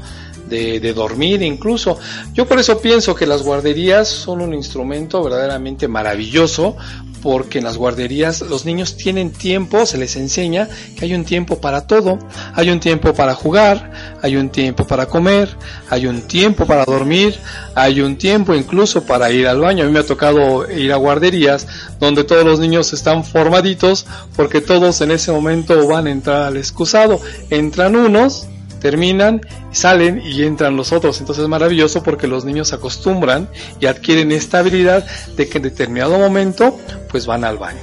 de, 0.53 0.93
dormir 0.93 1.41
incluso. 1.41 1.97
Yo 2.33 2.45
por 2.45 2.59
eso 2.59 2.79
pienso 2.79 3.15
que 3.15 3.25
las 3.25 3.41
guarderías 3.41 4.07
son 4.07 4.41
un 4.41 4.53
instrumento 4.53 5.23
verdaderamente 5.23 5.87
maravilloso 5.87 6.75
porque 7.23 7.59
en 7.59 7.63
las 7.63 7.77
guarderías 7.77 8.41
los 8.41 8.65
niños 8.65 8.97
tienen 8.97 9.31
tiempo, 9.31 9.85
se 9.85 9.97
les 9.97 10.17
enseña 10.17 10.67
que 10.97 11.05
hay 11.05 11.13
un 11.13 11.23
tiempo 11.23 11.61
para 11.61 11.87
todo, 11.87 12.19
hay 12.53 12.69
un 12.69 12.81
tiempo 12.81 13.13
para 13.13 13.33
jugar, 13.33 14.17
hay 14.21 14.35
un 14.35 14.49
tiempo 14.49 14.85
para 14.85 15.05
comer, 15.05 15.49
hay 15.89 16.05
un 16.05 16.23
tiempo 16.23 16.65
para 16.65 16.83
dormir, 16.83 17.39
hay 17.75 18.01
un 18.01 18.17
tiempo 18.17 18.53
incluso 18.53 19.05
para 19.05 19.31
ir 19.31 19.47
al 19.47 19.61
baño. 19.61 19.83
A 19.83 19.87
mí 19.87 19.93
me 19.93 19.99
ha 19.99 20.05
tocado 20.05 20.69
ir 20.69 20.91
a 20.91 20.97
guarderías 20.97 21.65
donde 21.97 22.25
todos 22.25 22.43
los 22.43 22.59
niños 22.59 22.91
están 22.91 23.23
formaditos 23.23 24.05
porque 24.35 24.59
todos 24.59 24.99
en 24.99 25.11
ese 25.11 25.31
momento 25.31 25.87
van 25.87 26.07
a 26.07 26.11
entrar 26.11 26.43
al 26.43 26.57
excusado. 26.57 27.21
Entran 27.49 27.95
unos, 27.95 28.47
terminan, 28.83 29.41
salen 29.71 30.21
y 30.23 30.43
entran 30.43 30.75
los 30.75 30.91
otros. 30.91 31.21
Entonces 31.21 31.43
es 31.43 31.49
maravilloso 31.49 32.03
porque 32.03 32.27
los 32.27 32.43
niños 32.43 32.67
se 32.67 32.75
acostumbran 32.75 33.49
y 33.79 33.85
adquieren 33.87 34.31
esta 34.33 34.59
habilidad 34.59 35.07
de 35.37 35.47
que 35.47 35.57
en 35.57 35.63
determinado 35.63 36.19
momento 36.19 36.77
pues 37.09 37.25
van 37.25 37.45
al 37.45 37.57
baño. 37.57 37.79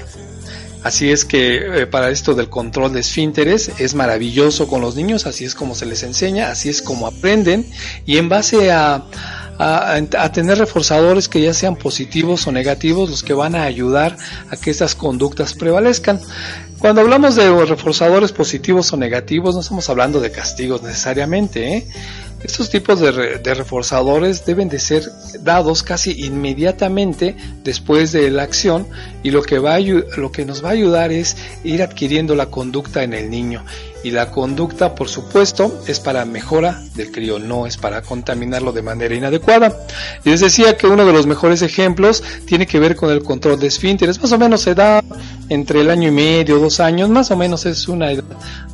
Así 0.83 1.11
es 1.11 1.25
que 1.25 1.83
eh, 1.83 1.87
para 1.87 2.11
esto 2.11 2.35
del 2.35 2.49
control 2.49 2.93
de 2.93 3.01
esfínteres 3.01 3.71
es 3.79 3.95
maravilloso 3.95 4.69
con 4.69 4.81
los 4.81 4.95
niños, 4.95 5.27
así 5.27 5.45
es 5.45 5.55
como 5.55 5.75
se 5.75 5.87
les 5.87 6.03
enseña, 6.03 6.51
así 6.51 6.69
es 6.69 6.81
como 6.83 7.07
aprenden 7.07 7.67
y 8.07 8.19
en 8.19 8.29
base 8.29 8.71
a, 8.71 9.05
a, 9.61 10.33
tener 10.33 10.57
reforzadores 10.57 11.29
que 11.29 11.43
ya 11.43 11.53
sean 11.53 11.77
positivos 11.77 12.47
o 12.47 12.53
negativos 12.53 13.11
los 13.11 13.23
que 13.23 13.35
van 13.35 13.55
a 13.55 13.65
ayudar 13.65 14.17
a 14.49 14.57
que 14.57 14.71
estas 14.71 14.95
conductas 14.95 15.53
prevalezcan. 15.53 16.19
Cuando 16.79 17.03
hablamos 17.03 17.37
de 17.37 17.51
reforzadores 17.67 18.33
positivos 18.33 18.91
o 18.95 18.97
negativos, 18.97 19.55
no 19.55 19.61
estamos 19.61 19.91
hablando 19.91 20.19
de 20.19 20.31
castigos 20.31 20.83
necesariamente. 20.83 21.77
¿eh? 21.77 21.87
Estos 22.43 22.71
tipos 22.71 23.01
de, 23.01 23.11
reforzadores 23.55 24.47
deben 24.47 24.71
de 24.71 24.79
ser 24.79 25.05
dados 25.41 25.83
casi 25.83 26.25
inmediatamente 26.25 27.37
después 27.63 28.13
de 28.13 28.31
la 28.31 28.45
acción 28.45 28.87
y 29.23 29.31
lo 29.31 29.43
que, 29.43 29.59
va 29.59 29.79
lo 29.79 30.33
que 30.33 30.47
nos 30.47 30.65
va 30.65 30.71
a 30.71 30.73
ayudar 30.73 31.13
es 31.13 31.37
ir 31.65 31.83
adquiriendo 31.83 32.35
la 32.35 32.47
conducta 32.47 33.03
en 33.03 33.13
el 33.13 33.29
niño 33.29 33.63
y 34.03 34.11
la 34.11 34.31
conducta, 34.31 34.95
por 34.95 35.09
supuesto, 35.09 35.83
es 35.87 36.01
para 36.01 36.25
mejora 36.25 36.83
del 36.95 37.11
crío, 37.11 37.39
no 37.39 37.67
es 37.67 37.77
para 37.77 38.03
contaminarlo 38.03 38.73
de 38.73 38.83
manera 38.83 39.15
inadecuada. 39.15 39.77
Y 40.25 40.31
les 40.31 40.41
decía 40.41 40.77
que 40.77 40.87
uno 40.87 41.05
de 41.05 41.13
los 41.13 41.27
mejores 41.27 41.63
ejemplos 41.63 42.23
tiene 42.47 42.67
que 42.67 42.79
ver 42.79 42.97
con 42.97 43.11
el 43.11 43.23
control 43.23 43.59
de 43.59 43.67
esfínteres. 43.67 44.21
Más 44.21 44.33
o 44.33 44.39
menos 44.39 44.63
se 44.63 44.75
da 44.75 45.03
entre 45.49 45.81
el 45.81 45.91
año 45.91 46.09
y 46.09 46.13
medio, 46.13 46.59
dos 46.59 46.81
años, 46.81 47.09
más 47.09 47.31
o 47.31 47.37
menos 47.37 47.67
es 47.67 47.89
una 47.89 48.13
edad 48.13 48.25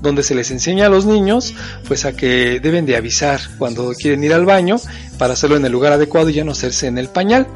donde 0.03 0.22
se 0.22 0.35
les 0.35 0.51
enseña 0.51 0.87
a 0.87 0.89
los 0.89 1.07
niños 1.07 1.55
pues 1.89 2.05
a 2.05 2.12
que 2.12 2.61
deben 2.61 2.85
de 2.87 2.97
avisar 2.97 3.41
cuando 3.59 3.93
quieren 3.95 4.22
ir 4.22 4.33
al 4.35 4.45
baño 4.45 4.77
para 5.18 5.34
hacerlo 5.34 5.56
en 5.56 5.64
el 5.64 5.72
lugar 5.72 5.92
adecuado 5.92 6.28
y 6.28 6.34
ya 6.34 6.44
no 6.44 6.52
hacerse 6.52 6.86
en 6.86 6.98
el 6.98 7.08
pañal. 7.08 7.46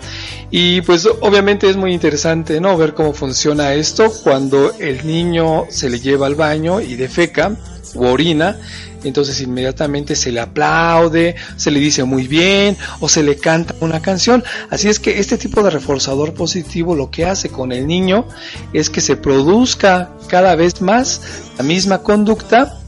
Y 0.51 0.81
pues 0.83 1.07
obviamente 1.21 1.69
es 1.69 1.77
muy 1.77 1.93
interesante 1.93 2.61
no 2.61 2.77
ver 2.77 2.95
cómo 2.95 3.13
funciona 3.13 3.75
esto 3.75 4.13
cuando 4.23 4.73
el 4.79 5.07
niño 5.07 5.67
se 5.71 5.91
le 5.91 6.01
lleva 6.01 6.27
al 6.27 6.35
baño 6.35 6.81
y 6.81 6.97
defeca 6.97 7.57
o 7.95 8.09
orina 8.09 8.57
entonces 9.05 9.41
inmediatamente 9.41 10.15
se 10.17 10.33
le 10.33 10.41
aplaude, 10.41 11.37
se 11.57 11.71
le 11.71 11.81
dice 11.81 12.05
muy 12.05 12.27
bien 12.27 12.77
o 13.01 13.09
se 13.09 13.23
le 13.23 13.37
canta 13.37 13.75
una 13.81 14.01
canción. 14.01 14.45
Así 14.71 14.89
es 14.89 15.01
que 15.01 15.19
este 15.19 15.39
tipo 15.39 15.63
de 15.63 15.71
reforzador 15.71 16.35
positivo 16.35 16.95
lo 16.95 17.11
que 17.11 17.25
hace 17.25 17.49
con 17.49 17.73
el 17.73 17.87
niño 17.87 18.27
es 18.73 18.91
que 18.91 19.01
se 19.01 19.17
produzca 19.17 20.11
cada 20.29 20.55
vez 20.55 20.81
más 20.81 21.23
la 21.59 21.65
misma 21.65 22.03
conducta 22.03 22.79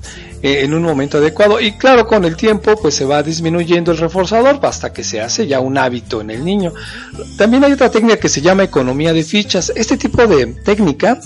eh, 0.42 0.64
en 0.64 0.74
un 0.74 0.82
momento 0.82 1.18
adecuado. 1.18 1.60
Y 1.60 1.72
claro 1.72 2.06
con 2.06 2.24
el 2.24 2.36
tiempo 2.36 2.74
pues 2.80 2.96
se 2.96 3.04
va 3.04 3.22
disminuyendo 3.22 3.92
el 3.92 3.98
reforzador 3.98 4.58
hasta 4.62 4.92
que 4.92 5.04
se 5.04 5.20
hace 5.20 5.46
ya 5.46 5.60
un 5.60 5.78
hábito 5.78 6.20
en 6.20 6.30
el 6.30 6.44
niño. 6.44 6.72
También 7.38 7.62
hay 7.62 7.72
otra 7.72 7.90
técnica 7.90 8.16
que 8.16 8.28
se 8.28 8.40
llama 8.40 8.64
economía 8.64 9.12
de 9.12 9.22
fichas. 9.22 9.72
Este 9.76 9.96
tipo 9.96 10.26
de 10.26 10.46
técnica 10.46 11.20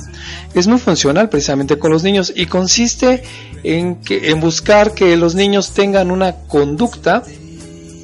es 0.55 0.67
muy 0.67 0.79
funcional 0.79 1.31
precisamente 1.31 1.79
con 1.79 1.93
los 1.93 2.03
niños 2.03 2.31
y 2.37 2.45
consiste 2.45 3.23
en, 3.63 3.97
que, 3.97 4.31
en 4.31 4.41
buscar 4.41 4.93
que 4.93 5.17
los 5.17 5.35
niños 5.35 5.73
tengan 5.73 6.11
una 6.11 6.33
conducta 6.47 7.23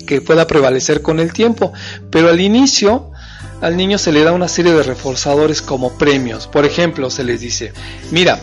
que 0.07 0.23
pueda 0.23 0.47
prevalecer 0.47 1.03
con 1.03 1.21
el 1.21 1.33
tiempo. 1.33 1.73
Pero 2.11 2.31
al 2.31 2.41
inicio 2.41 3.11
al 3.61 3.77
niño 3.77 3.97
se 3.97 4.11
le 4.11 4.25
da 4.25 4.33
una 4.33 4.49
serie 4.49 4.73
de 4.73 4.83
reforzadores 4.83 5.63
como 5.63 5.93
premios. 5.93 6.47
Por 6.47 6.65
ejemplo 6.65 7.11
se 7.11 7.23
les 7.23 7.41
dice 7.41 7.73
mira 8.11 8.41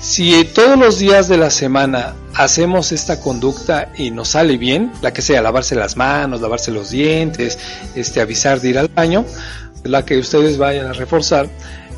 si 0.00 0.44
todos 0.44 0.78
los 0.78 0.98
días 0.98 1.28
de 1.28 1.36
la 1.36 1.50
semana 1.50 2.14
hacemos 2.34 2.90
esta 2.90 3.20
conducta 3.20 3.92
y 3.96 4.10
nos 4.10 4.28
sale 4.28 4.56
bien, 4.56 4.90
la 5.02 5.12
que 5.12 5.20
sea, 5.20 5.42
lavarse 5.42 5.74
las 5.74 5.96
manos, 5.96 6.40
lavarse 6.40 6.70
los 6.70 6.90
dientes, 6.90 7.58
este, 7.94 8.20
avisar 8.20 8.60
de 8.60 8.70
ir 8.70 8.78
al 8.78 8.88
baño, 8.88 9.26
la 9.84 10.04
que 10.04 10.18
ustedes 10.18 10.58
vayan 10.58 10.86
a 10.86 10.92
reforzar, 10.92 11.48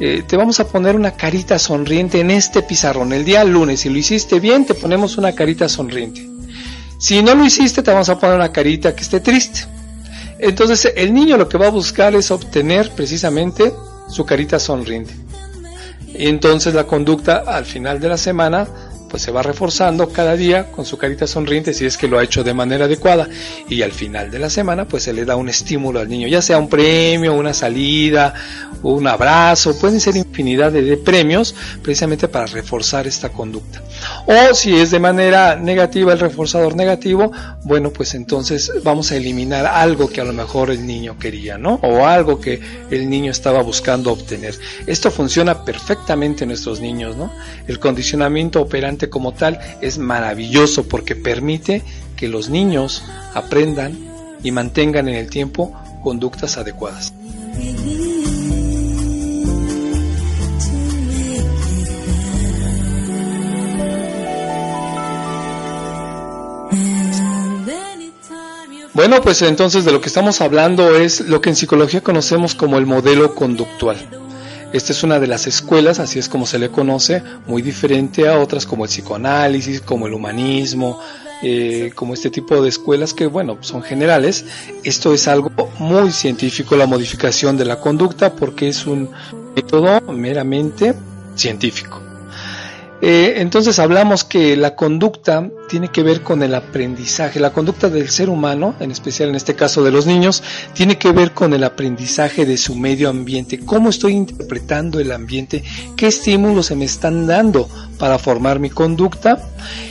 eh, 0.00 0.24
te 0.26 0.36
vamos 0.36 0.58
a 0.58 0.66
poner 0.66 0.96
una 0.96 1.12
carita 1.12 1.58
sonriente 1.58 2.18
en 2.18 2.30
este 2.32 2.62
pizarrón. 2.62 3.12
El 3.12 3.24
día 3.24 3.44
lunes, 3.44 3.80
si 3.80 3.88
lo 3.88 3.98
hiciste 3.98 4.40
bien, 4.40 4.66
te 4.66 4.74
ponemos 4.74 5.16
una 5.16 5.32
carita 5.32 5.68
sonriente. 5.68 6.28
Si 6.98 7.22
no 7.22 7.34
lo 7.34 7.44
hiciste, 7.44 7.82
te 7.82 7.90
vamos 7.90 8.08
a 8.08 8.18
poner 8.18 8.36
una 8.36 8.52
carita 8.52 8.94
que 8.94 9.02
esté 9.02 9.20
triste. 9.20 9.60
Entonces, 10.38 10.92
el 10.96 11.14
niño 11.14 11.36
lo 11.36 11.48
que 11.48 11.58
va 11.58 11.68
a 11.68 11.70
buscar 11.70 12.14
es 12.16 12.32
obtener 12.32 12.90
precisamente 12.90 13.72
su 14.08 14.24
carita 14.24 14.58
sonriente. 14.58 15.14
Entonces 16.14 16.74
la 16.74 16.84
conducta 16.84 17.44
al 17.46 17.64
final 17.64 18.00
de 18.00 18.08
la 18.08 18.16
semana 18.16 18.66
pues 19.12 19.24
se 19.24 19.30
va 19.30 19.42
reforzando 19.42 20.08
cada 20.08 20.36
día 20.36 20.72
con 20.72 20.86
su 20.86 20.96
carita 20.96 21.26
sonriente 21.26 21.74
si 21.74 21.84
es 21.84 21.98
que 21.98 22.08
lo 22.08 22.18
ha 22.18 22.24
hecho 22.24 22.42
de 22.42 22.54
manera 22.54 22.86
adecuada 22.86 23.28
y 23.68 23.82
al 23.82 23.92
final 23.92 24.30
de 24.30 24.38
la 24.38 24.48
semana 24.48 24.86
pues 24.86 25.02
se 25.02 25.12
le 25.12 25.26
da 25.26 25.36
un 25.36 25.50
estímulo 25.50 26.00
al 26.00 26.08
niño, 26.08 26.28
ya 26.28 26.40
sea 26.40 26.56
un 26.56 26.66
premio, 26.66 27.34
una 27.34 27.52
salida, 27.52 28.32
un 28.82 29.06
abrazo, 29.06 29.78
pueden 29.78 30.00
ser 30.00 30.16
infinidad 30.16 30.72
de, 30.72 30.96
premios 30.96 31.54
precisamente 31.82 32.26
para 32.26 32.46
reforzar 32.46 33.06
esta 33.06 33.28
conducta. 33.28 33.82
O 34.24 34.54
si 34.54 34.74
es 34.76 34.90
de 34.90 34.98
manera 34.98 35.56
negativa 35.56 36.14
el 36.14 36.18
reforzador 36.18 36.74
negativo, 36.74 37.30
bueno 37.64 37.92
pues 37.92 38.14
entonces 38.14 38.72
vamos 38.82 39.12
a 39.12 39.16
eliminar 39.16 39.66
algo 39.66 40.08
que 40.08 40.22
a 40.22 40.24
lo 40.24 40.32
mejor 40.32 40.70
el 40.70 40.86
niño 40.86 41.18
quería, 41.18 41.58
¿no? 41.58 41.74
O 41.82 42.06
algo 42.06 42.40
que 42.40 42.60
el 42.90 43.10
niño 43.10 43.30
estaba 43.30 43.60
buscando 43.62 44.10
obtener. 44.10 44.54
Esto 44.86 45.10
funciona 45.10 45.66
perfectamente 45.66 46.44
en 46.44 46.48
nuestros 46.48 46.80
niños, 46.80 47.14
¿no? 47.14 47.30
El 47.66 47.78
condicionamiento 47.78 48.62
operante 48.62 49.01
como 49.10 49.32
tal 49.32 49.58
es 49.80 49.98
maravilloso 49.98 50.88
porque 50.88 51.16
permite 51.16 51.82
que 52.16 52.28
los 52.28 52.48
niños 52.48 53.02
aprendan 53.34 53.98
y 54.42 54.50
mantengan 54.50 55.08
en 55.08 55.14
el 55.14 55.30
tiempo 55.30 55.72
conductas 56.02 56.56
adecuadas. 56.58 57.12
Bueno, 68.94 69.22
pues 69.22 69.40
entonces 69.40 69.86
de 69.86 69.92
lo 69.92 70.02
que 70.02 70.08
estamos 70.08 70.42
hablando 70.42 70.96
es 70.96 71.20
lo 71.22 71.40
que 71.40 71.48
en 71.48 71.56
psicología 71.56 72.02
conocemos 72.02 72.54
como 72.54 72.76
el 72.76 72.84
modelo 72.84 73.34
conductual. 73.34 74.21
Esta 74.72 74.92
es 74.92 75.02
una 75.02 75.20
de 75.20 75.26
las 75.26 75.46
escuelas, 75.46 75.98
así 75.98 76.18
es 76.18 76.28
como 76.28 76.46
se 76.46 76.58
le 76.58 76.70
conoce, 76.70 77.22
muy 77.46 77.60
diferente 77.60 78.28
a 78.28 78.38
otras 78.38 78.64
como 78.64 78.84
el 78.84 78.90
psicoanálisis, 78.90 79.82
como 79.82 80.06
el 80.06 80.14
humanismo, 80.14 80.98
eh, 81.42 81.90
como 81.94 82.14
este 82.14 82.30
tipo 82.30 82.62
de 82.62 82.68
escuelas 82.68 83.12
que, 83.12 83.26
bueno, 83.26 83.58
son 83.60 83.82
generales. 83.82 84.44
Esto 84.82 85.12
es 85.12 85.28
algo 85.28 85.50
muy 85.78 86.10
científico, 86.12 86.76
la 86.76 86.86
modificación 86.86 87.56
de 87.56 87.64
la 87.64 87.80
conducta, 87.80 88.32
porque 88.32 88.68
es 88.68 88.86
un 88.86 89.10
método 89.54 90.00
meramente 90.12 90.94
científico. 91.34 92.11
Eh, 93.04 93.40
entonces 93.40 93.80
hablamos 93.80 94.22
que 94.22 94.56
la 94.56 94.76
conducta 94.76 95.50
tiene 95.68 95.88
que 95.88 96.04
ver 96.04 96.22
con 96.22 96.40
el 96.44 96.54
aprendizaje. 96.54 97.40
La 97.40 97.52
conducta 97.52 97.88
del 97.88 98.08
ser 98.10 98.30
humano, 98.30 98.76
en 98.78 98.92
especial 98.92 99.30
en 99.30 99.34
este 99.34 99.56
caso 99.56 99.82
de 99.82 99.90
los 99.90 100.06
niños, 100.06 100.40
tiene 100.72 100.96
que 100.96 101.10
ver 101.10 101.32
con 101.32 101.52
el 101.52 101.64
aprendizaje 101.64 102.46
de 102.46 102.56
su 102.56 102.76
medio 102.76 103.10
ambiente. 103.10 103.58
¿Cómo 103.58 103.90
estoy 103.90 104.12
interpretando 104.12 105.00
el 105.00 105.10
ambiente? 105.10 105.64
¿Qué 105.96 106.06
estímulos 106.06 106.66
se 106.66 106.76
me 106.76 106.84
están 106.84 107.26
dando 107.26 107.68
para 107.98 108.20
formar 108.20 108.60
mi 108.60 108.70
conducta? 108.70 109.50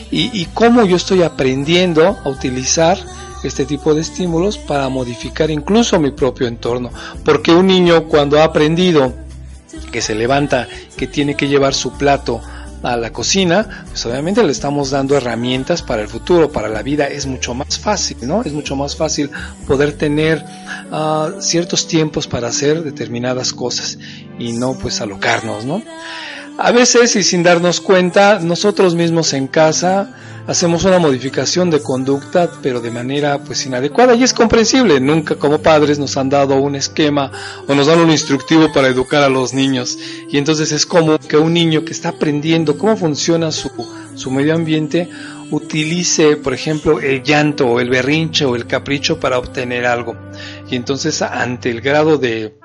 Y, 0.09 0.30
y 0.32 0.45
cómo 0.53 0.86
yo 0.86 0.95
estoy 0.95 1.22
aprendiendo 1.24 2.18
a 2.24 2.30
utilizar 2.30 2.97
este 3.43 3.66
tipo 3.66 3.93
de 3.93 4.01
estímulos 4.01 4.57
para 4.57 4.88
modificar 4.88 5.51
incluso 5.51 5.99
mi 5.99 6.12
propio 6.12 6.47
entorno. 6.47 6.91
Porque 7.26 7.51
un 7.51 7.68
niño 7.68 8.05
cuando 8.05 8.39
ha 8.39 8.45
aprendido 8.45 9.14
que 9.91 10.01
se 10.01 10.16
levanta, 10.16 10.70
que 10.95 11.07
tiene 11.07 11.36
que 11.36 11.49
llevar 11.49 11.74
su 11.74 11.91
plato, 11.97 12.41
a 12.84 12.98
la 12.98 13.12
cocina, 13.12 13.86
pues 13.90 14.06
obviamente 14.06 14.44
le 14.44 14.52
estamos 14.52 14.92
dando 14.92 15.16
herramientas 15.16 15.82
para 15.82 16.02
el 16.02 16.08
futuro, 16.08 16.52
para 16.52 16.68
la 16.68 16.82
vida, 16.82 17.08
es 17.08 17.26
mucho 17.26 17.54
más 17.54 17.78
fácil, 17.78 18.18
¿no? 18.22 18.44
Es 18.44 18.54
mucho 18.54 18.76
más 18.76 18.96
fácil 18.96 19.30
poder 19.68 19.94
tener 19.94 20.44
uh, 20.92 21.42
ciertos 21.42 21.88
tiempos 21.88 22.28
para 22.28 22.48
hacer 22.48 22.84
determinadas 22.84 23.54
cosas 23.54 23.98
y 24.40 24.54
no 24.54 24.74
pues 24.74 25.02
alocarnos, 25.02 25.66
¿no? 25.66 25.84
A 26.64 26.72
veces 26.72 27.16
y 27.16 27.24
sin 27.24 27.41
darnos 27.41 27.82
cuenta, 27.82 28.38
nosotros 28.38 28.93
mismos 28.93 29.34
en 29.34 29.47
casa 29.47 30.16
hacemos 30.45 30.84
una 30.84 30.99
modificación 30.99 31.72
de 31.72 31.82
conducta, 31.82 32.51
pero 32.62 32.80
de 32.80 32.91
manera 32.91 33.39
pues 33.39 33.66
inadecuada 33.66 34.14
y 34.14 34.22
es 34.22 34.32
comprensible. 34.32 34.99
Nunca 34.99 35.34
como 35.38 35.57
padres 35.57 35.97
nos 35.97 36.18
han 36.18 36.30
dado 36.30 36.62
un 36.62 36.76
esquema 36.76 37.32
o 37.68 37.74
nos 37.74 37.88
dan 37.88 37.97
un 37.97 38.12
instructivo 38.12 38.72
para 38.72 38.89
educar 38.89 39.24
a 39.24 39.30
los 39.30 39.55
niños 39.55 39.97
y 40.30 40.38
entonces 40.38 40.72
es 40.72 40.86
como 40.86 41.18
que 41.18 41.36
un 41.36 41.51
niño 41.51 41.84
que 41.84 41.93
está 41.93 42.09
aprendiendo 42.09 42.78
cómo 42.78 42.95
funciona 42.95 43.51
su, 43.51 43.72
su 44.14 44.30
medio 44.30 44.53
ambiente 44.53 45.09
utilice, 45.49 46.38
por 46.38 46.53
ejemplo, 46.53 46.99
el 46.99 47.24
llanto 47.24 47.66
o 47.68 47.80
el 47.80 47.89
berrinche 47.89 48.45
o 48.45 48.55
el 48.55 48.68
capricho 48.68 49.20
para 49.20 49.39
obtener 49.39 49.88
algo. 49.88 50.16
Y 50.70 50.76
entonces 50.76 51.24
ante 51.24 51.72
el 51.72 51.82
grado 51.82 52.20
de 52.20 52.61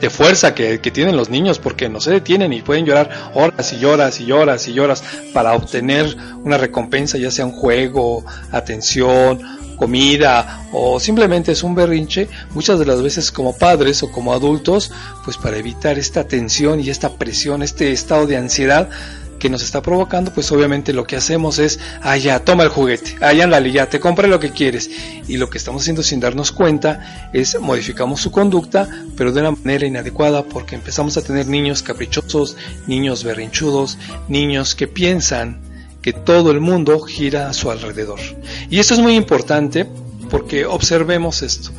de 0.00 0.10
fuerza 0.10 0.54
que, 0.54 0.80
que, 0.80 0.90
tienen 0.90 1.16
los 1.16 1.30
niños 1.30 1.58
porque 1.58 1.88
no 1.88 2.00
se 2.00 2.10
detienen 2.10 2.52
y 2.52 2.62
pueden 2.62 2.86
llorar 2.86 3.30
horas 3.34 3.72
y 3.72 3.84
horas 3.84 4.20
y 4.20 4.32
horas 4.32 4.68
y 4.68 4.78
horas 4.78 5.02
para 5.32 5.54
obtener 5.54 6.16
una 6.44 6.58
recompensa, 6.58 7.18
ya 7.18 7.30
sea 7.30 7.46
un 7.46 7.52
juego, 7.52 8.24
atención, 8.52 9.40
comida 9.78 10.66
o 10.72 11.00
simplemente 11.00 11.52
es 11.52 11.62
un 11.62 11.74
berrinche, 11.74 12.28
muchas 12.50 12.78
de 12.78 12.84
las 12.84 13.00
veces 13.00 13.32
como 13.32 13.56
padres 13.56 14.02
o 14.02 14.10
como 14.10 14.34
adultos, 14.34 14.90
pues 15.24 15.38
para 15.38 15.56
evitar 15.56 15.98
esta 15.98 16.24
tensión 16.24 16.80
y 16.80 16.90
esta 16.90 17.10
presión, 17.16 17.62
este 17.62 17.92
estado 17.92 18.26
de 18.26 18.36
ansiedad, 18.36 18.90
que 19.38 19.50
nos 19.50 19.62
está 19.62 19.82
provocando, 19.82 20.32
pues 20.32 20.50
obviamente 20.52 20.92
lo 20.92 21.04
que 21.04 21.16
hacemos 21.16 21.58
es, 21.58 21.78
ah, 22.02 22.16
ya, 22.16 22.40
toma 22.40 22.64
el 22.64 22.68
juguete, 22.68 23.16
ah, 23.20 23.32
ya, 23.32 23.44
andale, 23.44 23.72
ya, 23.72 23.88
te 23.88 24.00
compré 24.00 24.28
lo 24.28 24.40
que 24.40 24.50
quieres. 24.50 24.90
Y 25.26 25.36
lo 25.36 25.50
que 25.50 25.58
estamos 25.58 25.82
haciendo 25.82 26.02
sin 26.02 26.20
darnos 26.20 26.52
cuenta 26.52 27.30
es 27.32 27.58
modificamos 27.60 28.20
su 28.20 28.30
conducta, 28.30 28.88
pero 29.16 29.32
de 29.32 29.40
una 29.40 29.52
manera 29.52 29.86
inadecuada 29.86 30.42
porque 30.42 30.74
empezamos 30.74 31.16
a 31.16 31.22
tener 31.22 31.46
niños 31.46 31.82
caprichosos, 31.82 32.56
niños 32.86 33.24
berrinchudos, 33.24 33.98
niños 34.28 34.74
que 34.74 34.88
piensan 34.88 35.60
que 36.02 36.12
todo 36.12 36.50
el 36.50 36.60
mundo 36.60 37.00
gira 37.00 37.48
a 37.48 37.52
su 37.52 37.70
alrededor. 37.70 38.20
Y 38.70 38.78
esto 38.78 38.94
es 38.94 39.00
muy 39.00 39.14
importante 39.14 39.86
porque 40.30 40.66
observemos 40.66 41.42
esto 41.42 41.70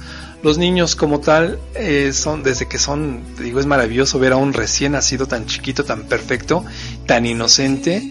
los 0.41 0.57
niños 0.57 0.95
como 0.95 1.19
tal 1.19 1.59
eh, 1.75 2.11
son 2.13 2.43
desde 2.43 2.67
que 2.67 2.77
son 2.77 3.23
digo 3.37 3.59
es 3.59 3.65
maravilloso 3.65 4.19
ver 4.19 4.33
a 4.33 4.37
un 4.37 4.53
recién 4.53 4.93
nacido 4.93 5.27
tan 5.27 5.45
chiquito 5.45 5.83
tan 5.83 6.03
perfecto 6.03 6.63
tan 7.05 7.25
inocente 7.25 8.01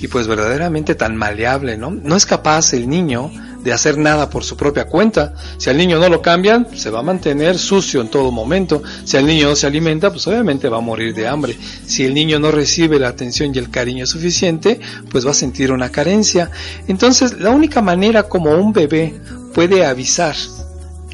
y 0.00 0.08
pues 0.08 0.26
verdaderamente 0.26 0.94
tan 0.94 1.16
maleable 1.16 1.76
no 1.76 1.90
no 1.90 2.16
es 2.16 2.26
capaz 2.26 2.72
el 2.72 2.88
niño 2.88 3.30
de 3.62 3.72
hacer 3.72 3.98
nada 3.98 4.30
por 4.30 4.44
su 4.44 4.56
propia 4.56 4.86
cuenta. 4.86 5.34
Si 5.56 5.68
al 5.68 5.76
niño 5.76 5.98
no 5.98 6.08
lo 6.08 6.22
cambian 6.22 6.68
se 6.76 6.90
va 6.90 7.00
a 7.00 7.02
mantener 7.02 7.58
sucio 7.58 8.00
en 8.00 8.08
todo 8.08 8.30
momento. 8.30 8.82
Si 9.04 9.16
al 9.16 9.26
niño 9.26 9.48
no 9.48 9.56
se 9.56 9.66
alimenta 9.66 10.10
pues 10.10 10.26
obviamente 10.26 10.68
va 10.68 10.78
a 10.78 10.80
morir 10.80 11.14
de 11.14 11.26
hambre. 11.26 11.58
Si 11.86 12.04
el 12.04 12.14
niño 12.14 12.38
no 12.38 12.50
recibe 12.50 12.98
la 12.98 13.08
atención 13.08 13.52
y 13.54 13.58
el 13.58 13.70
cariño 13.70 14.06
suficiente 14.06 14.80
pues 15.10 15.26
va 15.26 15.32
a 15.32 15.34
sentir 15.34 15.72
una 15.72 15.90
carencia. 15.90 16.50
Entonces 16.86 17.40
la 17.40 17.50
única 17.50 17.82
manera 17.82 18.22
como 18.22 18.52
un 18.52 18.72
bebé 18.72 19.20
puede 19.54 19.84
avisar 19.84 20.36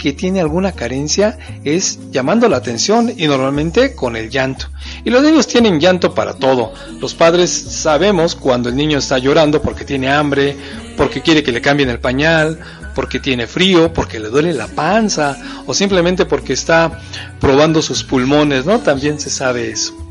que 0.04 0.12
tiene 0.12 0.38
alguna 0.38 0.72
carencia 0.72 1.38
es 1.64 1.98
llamando 2.10 2.46
la 2.46 2.58
atención 2.58 3.10
y 3.16 3.26
normalmente 3.26 3.94
con 3.94 4.16
el 4.16 4.28
llanto. 4.28 4.66
Y 5.02 5.08
los 5.08 5.22
niños 5.22 5.46
tienen 5.46 5.80
llanto 5.80 6.12
para 6.12 6.34
todo. 6.34 6.74
Los 7.00 7.14
padres 7.14 7.50
sabemos 7.50 8.34
cuando 8.34 8.68
el 8.68 8.76
niño 8.76 8.98
está 8.98 9.16
llorando 9.16 9.62
porque 9.62 9.86
tiene 9.86 10.10
hambre, 10.10 10.58
porque 10.98 11.22
quiere 11.22 11.42
que 11.42 11.52
le 11.52 11.62
cambien 11.62 11.88
el 11.88 12.00
pañal, 12.00 12.58
porque 12.94 13.18
tiene 13.18 13.46
frío, 13.46 13.94
porque 13.94 14.20
le 14.20 14.28
duele 14.28 14.52
la 14.52 14.66
panza 14.66 15.38
o 15.64 15.72
simplemente 15.72 16.26
porque 16.26 16.52
está 16.52 17.00
probando 17.40 17.80
sus 17.80 18.04
pulmones, 18.04 18.66
¿no? 18.66 18.80
También 18.80 19.18
se 19.18 19.30
sabe 19.30 19.70
eso. 19.70 20.03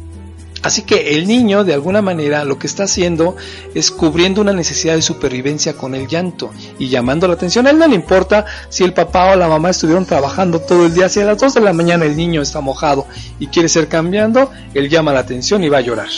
Así 0.64 0.84
que 0.84 1.16
el 1.16 1.28
niño, 1.28 1.66
de 1.66 1.74
alguna 1.74 2.02
manera, 2.02 2.46
lo 2.46 2.58
que 2.58 2.68
está 2.68 2.84
haciendo 2.84 3.36
es 3.76 3.92
cubriendo 3.92 4.40
una 4.40 4.54
necesidad 4.54 4.96
de 4.96 5.02
supervivencia 5.02 5.74
con 5.74 5.94
el 5.94 6.08
llanto 6.08 6.52
y 6.80 6.88
llamando 6.88 7.28
la 7.28 7.34
atención. 7.34 7.68
A 7.68 7.72
él 7.72 7.78
no 7.78 7.88
le 7.88 7.96
importa 7.96 8.46
si 8.70 8.86
el 8.86 8.94
papá 8.94 9.34
o 9.34 9.36
la 9.36 9.50
mamá 9.50 9.72
estuvieron 9.72 10.06
trabajando 10.06 10.62
todo 10.62 10.86
el 10.86 10.94
día. 10.94 11.10
Si 11.10 11.20
a 11.20 11.26
las 11.26 11.38
2 11.38 11.56
de 11.56 11.62
la 11.62 11.74
mañana 11.74 12.06
el 12.06 12.16
niño 12.16 12.42
está 12.42 12.62
mojado 12.62 13.06
y 13.40 13.48
quiere 13.48 13.68
ser 13.68 13.90
cambiando, 13.90 14.52
él 14.74 14.90
llama 14.90 15.12
la 15.12 15.20
atención 15.20 15.64
y 15.66 15.70
va 15.70 15.80
a 15.80 15.82
llorar. 15.82 16.10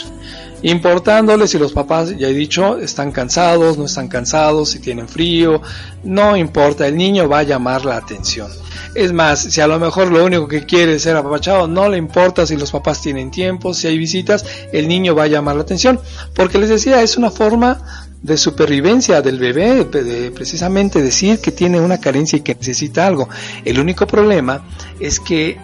Importándole 0.62 1.48
si 1.48 1.60
los 1.60 1.74
papás, 1.74 2.18
ya 2.18 2.28
he 2.28 2.34
dicho, 2.34 2.78
están 2.78 3.12
cansados, 3.12 3.78
no 3.78 3.86
están 3.86 4.08
cansados, 4.08 4.70
si 4.70 4.80
tienen 4.80 5.08
frío, 5.08 5.62
no 6.04 6.36
importa, 6.36 6.88
el 6.88 6.98
niño 6.98 7.30
va 7.30 7.40
a 7.40 7.44
llamar 7.44 7.86
la 7.86 7.98
atención. 7.98 8.50
Es 8.96 9.12
más, 9.12 9.40
si 9.40 9.62
a 9.62 9.68
lo 9.68 9.78
mejor 9.80 10.12
lo 10.12 10.24
único 10.24 10.48
que 10.48 10.66
quiere 10.66 10.96
es 10.96 11.04
ser 11.04 11.18
apapachado, 11.18 11.68
no 11.68 11.90
le 11.90 11.98
importa 11.98 12.48
si 12.48 12.56
los 12.56 12.72
papás 12.72 13.02
tienen 13.02 13.30
tiempo, 13.30 13.74
si 13.74 13.88
hay 13.88 13.98
visitas, 13.98 14.46
el 14.72 14.88
niño 14.88 15.14
va 15.14 15.24
a 15.24 15.28
llamar 15.28 15.56
la 15.56 15.64
atención. 15.64 16.00
Porque 16.34 16.58
les 16.58 16.70
decía, 16.70 17.02
es 17.02 17.18
una 17.18 17.30
forma 17.30 18.08
de 18.22 18.38
supervivencia 18.38 19.22
del 19.22 19.38
bebé, 19.38 19.84
de 19.84 20.32
precisamente 20.32 21.02
decir 21.02 21.40
que 21.40 21.52
tiene 21.52 21.80
una 21.80 22.00
carencia 22.00 22.38
y 22.38 22.42
que 22.42 22.56
necesita 22.56 23.06
algo. 23.06 23.30
El 23.64 23.80
único 23.80 24.08
problema 24.08 24.64
es 25.00 25.20
que 25.20 25.58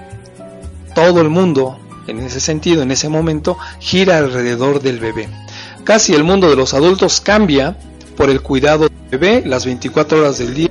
todo 0.94 1.22
el 1.22 1.30
mundo, 1.30 1.80
en 2.12 2.26
ese 2.26 2.40
sentido, 2.40 2.82
en 2.82 2.92
ese 2.92 3.10
momento, 3.10 3.58
gira 3.80 4.18
alrededor 4.18 4.82
del 4.82 5.00
bebé. 5.00 5.28
Casi 5.84 6.14
el 6.14 6.24
mundo 6.24 6.50
de 6.50 6.56
los 6.56 6.74
adultos 6.74 7.22
cambia 7.22 7.76
por 8.16 8.30
el 8.30 8.42
cuidado 8.42 8.88
del 8.88 9.10
bebé 9.10 9.44
las 9.46 9.66
24 9.66 10.20
horas 10.20 10.38
del 10.38 10.54
día 10.54 10.70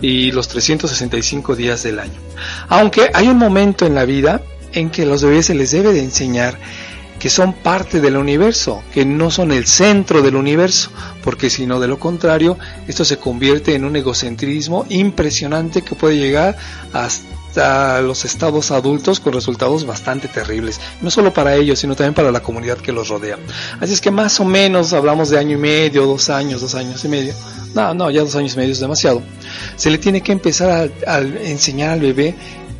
y 0.00 0.32
los 0.32 0.48
365 0.48 1.56
días 1.56 1.82
del 1.82 1.98
año. 1.98 2.20
Aunque 2.68 3.10
hay 3.14 3.28
un 3.28 3.38
momento 3.38 3.86
en 3.86 3.94
la 3.94 4.04
vida 4.04 4.42
en 4.72 4.90
que 4.90 5.02
a 5.02 5.06
los 5.06 5.22
bebés 5.22 5.46
se 5.46 5.54
les 5.54 5.70
debe 5.70 5.92
de 5.92 6.02
enseñar 6.02 6.58
que 7.18 7.30
son 7.30 7.54
parte 7.54 8.00
del 8.00 8.16
universo, 8.16 8.82
que 8.92 9.06
no 9.06 9.30
son 9.30 9.50
el 9.50 9.66
centro 9.66 10.20
del 10.20 10.36
universo, 10.36 10.90
porque 11.22 11.48
si 11.48 11.64
no 11.64 11.80
de 11.80 11.88
lo 11.88 11.98
contrario, 11.98 12.58
esto 12.86 13.04
se 13.04 13.16
convierte 13.16 13.74
en 13.74 13.84
un 13.84 13.96
egocentrismo 13.96 14.84
impresionante 14.90 15.80
que 15.80 15.94
puede 15.94 16.18
llegar 16.18 16.56
hasta 16.92 17.33
los 17.56 18.24
estados 18.24 18.70
adultos 18.70 19.20
con 19.20 19.32
resultados 19.32 19.86
bastante 19.86 20.28
terribles, 20.28 20.80
no 21.00 21.10
solo 21.10 21.32
para 21.32 21.54
ellos, 21.54 21.78
sino 21.78 21.94
también 21.94 22.14
para 22.14 22.32
la 22.32 22.40
comunidad 22.40 22.78
que 22.78 22.92
los 22.92 23.08
rodea. 23.08 23.38
Así 23.80 23.92
es 23.92 24.00
que 24.00 24.10
más 24.10 24.40
o 24.40 24.44
menos 24.44 24.92
hablamos 24.92 25.30
de 25.30 25.38
año 25.38 25.56
y 25.56 25.60
medio, 25.60 26.06
dos 26.06 26.30
años, 26.30 26.60
dos 26.60 26.74
años 26.74 27.04
y 27.04 27.08
medio, 27.08 27.34
no, 27.74 27.94
no, 27.94 28.10
ya 28.10 28.20
dos 28.22 28.34
años 28.36 28.54
y 28.54 28.56
medio 28.56 28.72
es 28.72 28.80
demasiado, 28.80 29.22
se 29.76 29.90
le 29.90 29.98
tiene 29.98 30.20
que 30.20 30.32
empezar 30.32 30.90
a, 31.06 31.12
a 31.12 31.20
enseñar 31.20 31.90
al 31.90 32.00
bebé 32.00 32.34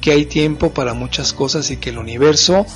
que 0.04 0.12
hay 0.12 0.26
tiempo 0.26 0.68
para 0.68 0.92
muchas 0.92 1.32
cosas 1.32 1.70
y 1.70 1.78
que 1.78 1.88
el 1.88 1.96
universo 1.96 2.66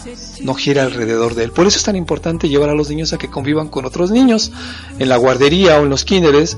no 0.41 0.55
gira 0.55 0.85
alrededor 0.85 1.35
de 1.35 1.45
él. 1.45 1.51
Por 1.53 1.67
eso 1.67 1.77
es 1.77 1.85
tan 1.85 1.95
importante 1.95 2.49
llevar 2.49 2.71
a 2.71 2.75
los 2.75 2.89
niños 2.89 3.13
a 3.13 3.19
que 3.19 3.29
convivan 3.29 3.69
con 3.69 3.85
otros 3.85 4.11
niños 4.11 4.51
en 4.99 5.11
la 5.11 5.19
guardería 5.19 5.79
o 5.79 5.83
en 5.83 5.91
los 5.91 6.07
kinderes, 6.07 6.57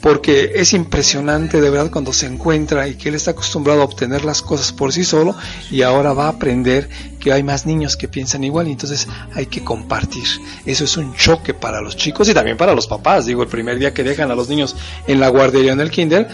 porque 0.00 0.52
es 0.54 0.72
impresionante 0.72 1.60
de 1.60 1.70
verdad 1.70 1.90
cuando 1.90 2.12
se 2.12 2.26
encuentra 2.26 2.88
y 2.88 2.94
que 2.94 3.10
él 3.10 3.14
está 3.14 3.32
acostumbrado 3.32 3.82
a 3.82 3.84
obtener 3.84 4.24
las 4.24 4.42
cosas 4.42 4.72
por 4.72 4.92
sí 4.92 5.04
solo 5.04 5.34
y 5.70 5.82
ahora 5.82 6.12
va 6.12 6.26
a 6.26 6.30
aprender 6.30 6.88
que 7.18 7.32
hay 7.32 7.42
más 7.42 7.66
niños 7.66 7.96
que 7.96 8.08
piensan 8.08 8.44
igual 8.44 8.68
y 8.68 8.72
entonces 8.72 9.06
hay 9.34 9.46
que 9.46 9.62
compartir. 9.62 10.24
Eso 10.64 10.84
es 10.84 10.96
un 10.96 11.14
choque 11.14 11.52
para 11.52 11.82
los 11.82 11.96
chicos 11.96 12.28
y 12.28 12.34
también 12.34 12.56
para 12.56 12.74
los 12.74 12.86
papás. 12.86 13.26
Digo, 13.26 13.42
el 13.42 13.48
primer 13.48 13.78
día 13.78 13.92
que 13.92 14.02
dejan 14.02 14.30
a 14.30 14.34
los 14.34 14.48
niños 14.48 14.74
en 15.06 15.20
la 15.20 15.28
guardería 15.28 15.72
en 15.72 15.80
el 15.80 15.90
kinder, 15.90 16.28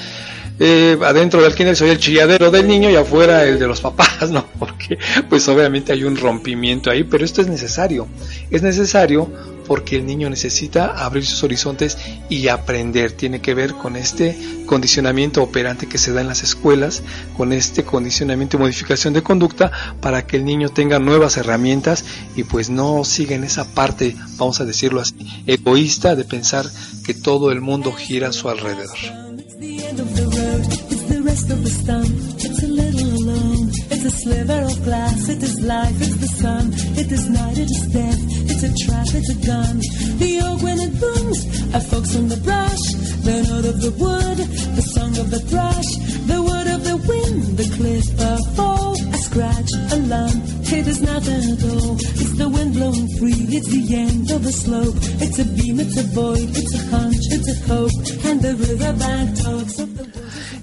eh, 0.58 0.96
adentro 1.04 1.42
del 1.42 1.54
kinder 1.54 1.76
soy 1.76 1.90
el 1.90 1.98
chilladero 1.98 2.50
del 2.50 2.66
niño 2.66 2.90
y 2.90 2.96
afuera 2.96 3.44
el 3.44 3.58
de 3.58 3.66
los 3.66 3.80
papás, 3.80 4.30
¿no? 4.30 4.46
Porque 4.58 4.98
pues 5.28 5.46
obviamente 5.48 5.92
hay 5.92 6.04
un 6.04 6.16
rompimiento 6.16 6.90
ahí, 6.90 7.04
pero 7.04 7.24
esto 7.24 7.40
es 7.40 7.48
necesario. 7.48 8.08
Es 8.50 8.62
necesario 8.62 9.30
porque 9.66 9.96
el 9.96 10.06
niño 10.06 10.30
necesita 10.30 11.04
abrir 11.04 11.26
sus 11.26 11.42
horizontes 11.42 11.98
y 12.28 12.48
aprender. 12.48 13.12
Tiene 13.12 13.40
que 13.40 13.54
ver 13.54 13.74
con 13.74 13.96
este 13.96 14.36
condicionamiento 14.66 15.42
operante 15.42 15.88
que 15.88 15.98
se 15.98 16.12
da 16.12 16.20
en 16.20 16.28
las 16.28 16.42
escuelas, 16.42 17.02
con 17.36 17.52
este 17.52 17.84
condicionamiento 17.84 18.56
y 18.56 18.60
modificación 18.60 19.12
de 19.12 19.22
conducta 19.22 19.70
para 20.00 20.26
que 20.26 20.36
el 20.36 20.44
niño 20.44 20.68
tengan 20.68 21.04
nuevas 21.04 21.36
herramientas 21.36 22.04
y 22.34 22.44
pues 22.44 22.70
no 22.70 23.04
siguen 23.04 23.44
esa 23.44 23.64
parte, 23.74 24.16
vamos 24.36 24.60
a 24.60 24.64
decirlo 24.64 25.00
así, 25.00 25.14
egoísta 25.46 26.14
de 26.14 26.24
pensar 26.24 26.66
que 27.04 27.14
todo 27.14 27.50
el 27.50 27.60
mundo 27.60 27.92
gira 27.92 28.28
a 28.28 28.32
su 28.32 28.48
alrededor. 28.48 29.25
The 29.58 29.84
end 29.86 30.00
of 30.00 30.16
the 30.16 30.24
road, 30.24 30.64
it's 30.92 31.02
the 31.04 31.22
rest 31.22 31.50
of 31.50 31.62
the 31.62 31.70
stump. 31.70 32.10
It's 32.44 32.62
a 32.62 32.66
little 32.66 33.08
alone, 33.20 33.68
it's 33.90 34.04
a 34.04 34.10
sliver 34.10 34.60
of 34.68 34.84
glass. 34.84 35.28
It 35.28 35.42
is 35.42 35.60
life, 35.62 35.96
it's 36.00 36.16
the 36.16 36.32
sun, 36.42 36.72
it 37.00 37.10
is 37.10 37.28
night, 37.30 37.58
it 37.58 37.70
is 37.70 37.86
death. 37.92 38.20
It's 38.50 38.62
a 38.62 38.72
trap, 38.84 39.06
it's 39.12 39.30
a 39.30 39.38
gun. 39.46 39.80
The 40.18 40.40
oak 40.44 40.62
when 40.62 40.78
it 40.80 40.92
booms, 41.00 41.40
a 41.74 41.80
fox 41.80 42.16
on 42.16 42.28
the 42.28 42.40
brush. 42.48 42.84
The 43.24 43.36
note 43.48 43.66
of 43.72 43.80
the 43.80 43.92
wood, 44.02 44.38
the 44.76 44.82
song 44.94 45.16
of 45.18 45.30
the 45.30 45.40
thrush. 45.40 45.90
The 46.26 46.40
word 46.42 46.68
of 46.76 46.84
the 46.84 46.96
wind, 47.08 47.56
the 47.56 47.68
cliff, 47.76 48.06
a 48.20 48.36
fall, 48.56 48.75
a 49.16 49.18
scratch, 49.18 49.70
a 49.92 49.96
lump. 50.12 50.44
It 50.78 50.86
is 50.86 51.00
nothing 51.00 51.44
at 51.54 51.62
all. 51.72 51.96
It's 52.20 52.36
the 52.36 52.48
wind 52.48 52.74
blowing 52.74 53.08
free, 53.18 53.42
it's 53.56 53.68
the 53.68 53.84
end 53.94 54.30
of 54.30 54.44
a 54.44 54.52
slope. 54.52 54.96
It's 55.24 55.38
a 55.38 55.44
beam, 55.44 55.80
it's 55.80 55.96
a 55.96 56.06
void, 56.20 56.50
it's 56.50 56.74
a 56.74 56.82
hunch, 56.94 57.24
it's 57.36 57.48
a 57.54 57.56
hope. 57.70 57.96
And 58.28 58.42
the 58.42 58.54
riverbank 58.66 59.28
talks 59.42 59.78
of 59.78 59.96
the 59.96 60.06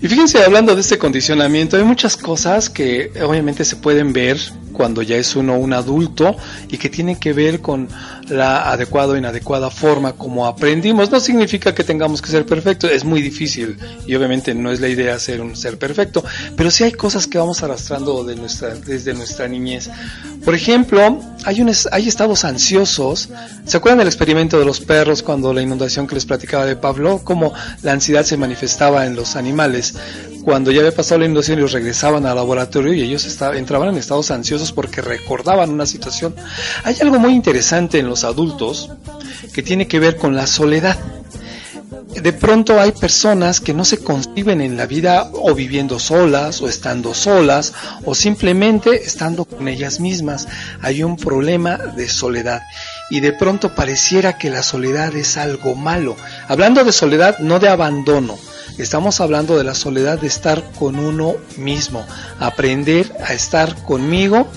Y 0.03 0.09
fíjense, 0.09 0.43
hablando 0.43 0.75
de 0.75 0.81
este 0.81 0.97
condicionamiento, 0.97 1.77
hay 1.77 1.83
muchas 1.85 2.17
cosas 2.17 2.69
que 2.69 3.13
obviamente 3.25 3.63
se 3.63 3.77
pueden 3.77 4.11
ver 4.11 4.37
cuando 4.73 5.01
ya 5.01 5.15
es 5.15 5.33
uno 5.37 5.57
un 5.57 5.71
adulto 5.71 6.35
y 6.67 6.77
que 6.77 6.89
tienen 6.89 7.15
que 7.15 7.31
ver 7.31 7.61
con 7.61 7.87
la 8.27 8.69
adecuada 8.69 9.13
o 9.13 9.15
inadecuada 9.15 9.69
forma 9.69 10.11
como 10.11 10.45
aprendimos. 10.45 11.09
No 11.09 11.21
significa 11.21 11.73
que 11.73 11.85
tengamos 11.85 12.21
que 12.21 12.29
ser 12.29 12.45
perfectos, 12.45 12.91
es 12.91 13.05
muy 13.05 13.21
difícil 13.21 13.77
y 14.05 14.13
obviamente 14.15 14.53
no 14.53 14.73
es 14.73 14.81
la 14.81 14.89
idea 14.89 15.17
ser 15.19 15.39
un 15.39 15.55
ser 15.55 15.77
perfecto, 15.77 16.21
pero 16.57 16.69
sí 16.69 16.83
hay 16.83 16.91
cosas 16.91 17.25
que 17.25 17.37
vamos 17.37 17.63
arrastrando 17.63 18.25
de 18.25 18.35
nuestra, 18.35 18.75
desde 18.75 19.13
nuestra 19.13 19.47
niñez. 19.47 19.89
Por 20.45 20.55
ejemplo, 20.55 21.19
hay, 21.45 21.61
un, 21.61 21.71
hay 21.91 22.07
estados 22.07 22.43
ansiosos. 22.43 23.29
¿Se 23.65 23.77
acuerdan 23.77 23.99
del 23.99 24.07
experimento 24.07 24.59
de 24.59 24.65
los 24.65 24.81
perros 24.81 25.23
cuando 25.23 25.53
la 25.53 25.61
inundación 25.61 26.05
que 26.05 26.15
les 26.15 26.25
platicaba 26.25 26.65
de 26.65 26.75
Pablo? 26.75 27.21
Cómo 27.23 27.53
la 27.81 27.93
ansiedad 27.93 28.23
se 28.23 28.35
manifestaba 28.35 29.05
en 29.05 29.15
los 29.15 29.35
animales. 29.35 29.95
Cuando 30.43 30.71
ya 30.71 30.79
había 30.79 30.93
pasado 30.93 31.19
la 31.19 31.25
inundación, 31.25 31.59
ellos 31.59 31.71
regresaban 31.71 32.25
al 32.25 32.35
laboratorio 32.35 32.93
y 32.93 33.01
ellos 33.01 33.25
entraban 33.55 33.89
en 33.89 33.97
estados 33.97 34.31
ansiosos 34.31 34.73
porque 34.73 35.01
recordaban 35.01 35.69
una 35.69 35.85
situación. 35.85 36.35
Hay 36.83 36.97
algo 37.01 37.19
muy 37.19 37.33
interesante 37.33 37.99
en 37.99 38.09
los 38.09 38.25
adultos 38.25 38.89
que 39.53 39.63
tiene 39.63 39.87
que 39.87 39.99
ver 39.99 40.17
con 40.17 40.35
la 40.35 40.45
soledad 40.45 40.97
de 42.21 42.33
pronto 42.33 42.79
hay 42.79 42.91
personas 42.91 43.59
que 43.59 43.73
no 43.73 43.85
se 43.85 43.99
conciben 43.99 44.61
en 44.61 44.77
la 44.77 44.85
vida 44.85 45.29
o 45.33 45.53
viviendo 45.53 45.99
solas 45.99 46.61
o 46.61 46.67
estando 46.67 47.13
solas 47.13 47.73
o 48.05 48.15
simplemente 48.15 49.03
estando 49.03 49.45
con 49.45 49.67
ellas 49.67 49.99
mismas. 49.99 50.47
Hay 50.81 51.03
un 51.03 51.17
problema 51.17 51.77
de 51.77 52.07
soledad 52.07 52.61
y 53.09 53.19
de 53.19 53.33
pronto 53.33 53.75
pareciera 53.75 54.37
que 54.37 54.49
la 54.49 54.63
soledad 54.63 55.15
es 55.15 55.37
algo 55.37 55.75
malo. 55.75 56.15
Hablando 56.47 56.83
de 56.83 56.91
soledad, 56.91 57.39
no 57.39 57.59
de 57.59 57.69
abandono. 57.69 58.37
Estamos 58.77 59.21
hablando 59.21 59.55
de 59.55 59.63
la 59.63 59.75
soledad 59.75 60.19
de 60.19 60.27
estar 60.27 60.63
con 60.79 60.97
uno 60.97 61.35
mismo, 61.57 62.05
aprender 62.39 63.11
a 63.23 63.33
estar 63.33 63.75
conmigo 63.83 64.47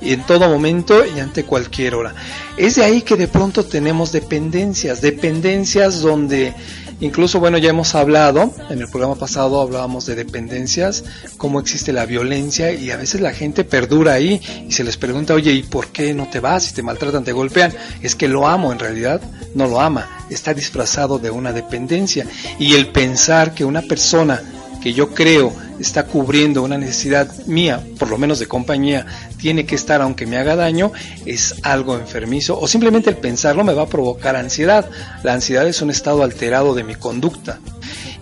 y 0.00 0.12
en 0.12 0.24
todo 0.24 0.48
momento 0.48 1.04
y 1.04 1.20
ante 1.20 1.44
cualquier 1.44 1.94
hora. 1.94 2.14
Es 2.56 2.76
de 2.76 2.84
ahí 2.84 3.02
que 3.02 3.16
de 3.16 3.28
pronto 3.28 3.64
tenemos 3.64 4.12
dependencias, 4.12 5.00
dependencias 5.00 6.00
donde 6.00 6.54
incluso, 7.00 7.40
bueno, 7.40 7.58
ya 7.58 7.70
hemos 7.70 7.94
hablado, 7.94 8.52
en 8.70 8.80
el 8.80 8.88
programa 8.88 9.16
pasado 9.16 9.60
hablábamos 9.60 10.06
de 10.06 10.14
dependencias, 10.14 11.04
cómo 11.36 11.60
existe 11.60 11.92
la 11.92 12.06
violencia 12.06 12.72
y 12.72 12.90
a 12.90 12.96
veces 12.96 13.20
la 13.20 13.32
gente 13.32 13.64
perdura 13.64 14.14
ahí 14.14 14.40
y 14.68 14.72
se 14.72 14.84
les 14.84 14.96
pregunta, 14.96 15.34
oye, 15.34 15.52
¿y 15.52 15.62
por 15.62 15.88
qué 15.88 16.14
no 16.14 16.28
te 16.28 16.40
vas? 16.40 16.64
Si 16.64 16.74
te 16.74 16.82
maltratan, 16.82 17.24
te 17.24 17.32
golpean. 17.32 17.74
Es 18.02 18.14
que 18.14 18.28
lo 18.28 18.46
amo, 18.46 18.72
en 18.72 18.78
realidad 18.78 19.20
no 19.54 19.66
lo 19.66 19.80
ama, 19.80 20.26
está 20.30 20.54
disfrazado 20.54 21.18
de 21.18 21.30
una 21.30 21.52
dependencia 21.52 22.26
y 22.58 22.74
el 22.74 22.88
pensar 22.88 23.54
que 23.54 23.64
una 23.64 23.82
persona 23.82 24.42
que 24.82 24.92
yo 24.92 25.14
creo 25.14 25.52
está 25.78 26.06
cubriendo 26.06 26.62
una 26.62 26.78
necesidad 26.78 27.30
mía, 27.46 27.82
por 27.98 28.08
lo 28.08 28.18
menos 28.18 28.38
de 28.38 28.46
compañía, 28.46 29.06
tiene 29.38 29.66
que 29.66 29.74
estar 29.74 30.00
aunque 30.00 30.26
me 30.26 30.38
haga 30.38 30.56
daño, 30.56 30.92
es 31.24 31.56
algo 31.62 31.96
enfermizo 31.96 32.58
o 32.58 32.66
simplemente 32.66 33.10
el 33.10 33.16
pensarlo 33.16 33.64
me 33.64 33.74
va 33.74 33.82
a 33.82 33.88
provocar 33.88 34.36
ansiedad. 34.36 34.88
La 35.22 35.34
ansiedad 35.34 35.66
es 35.66 35.82
un 35.82 35.90
estado 35.90 36.22
alterado 36.22 36.74
de 36.74 36.84
mi 36.84 36.94
conducta. 36.94 37.58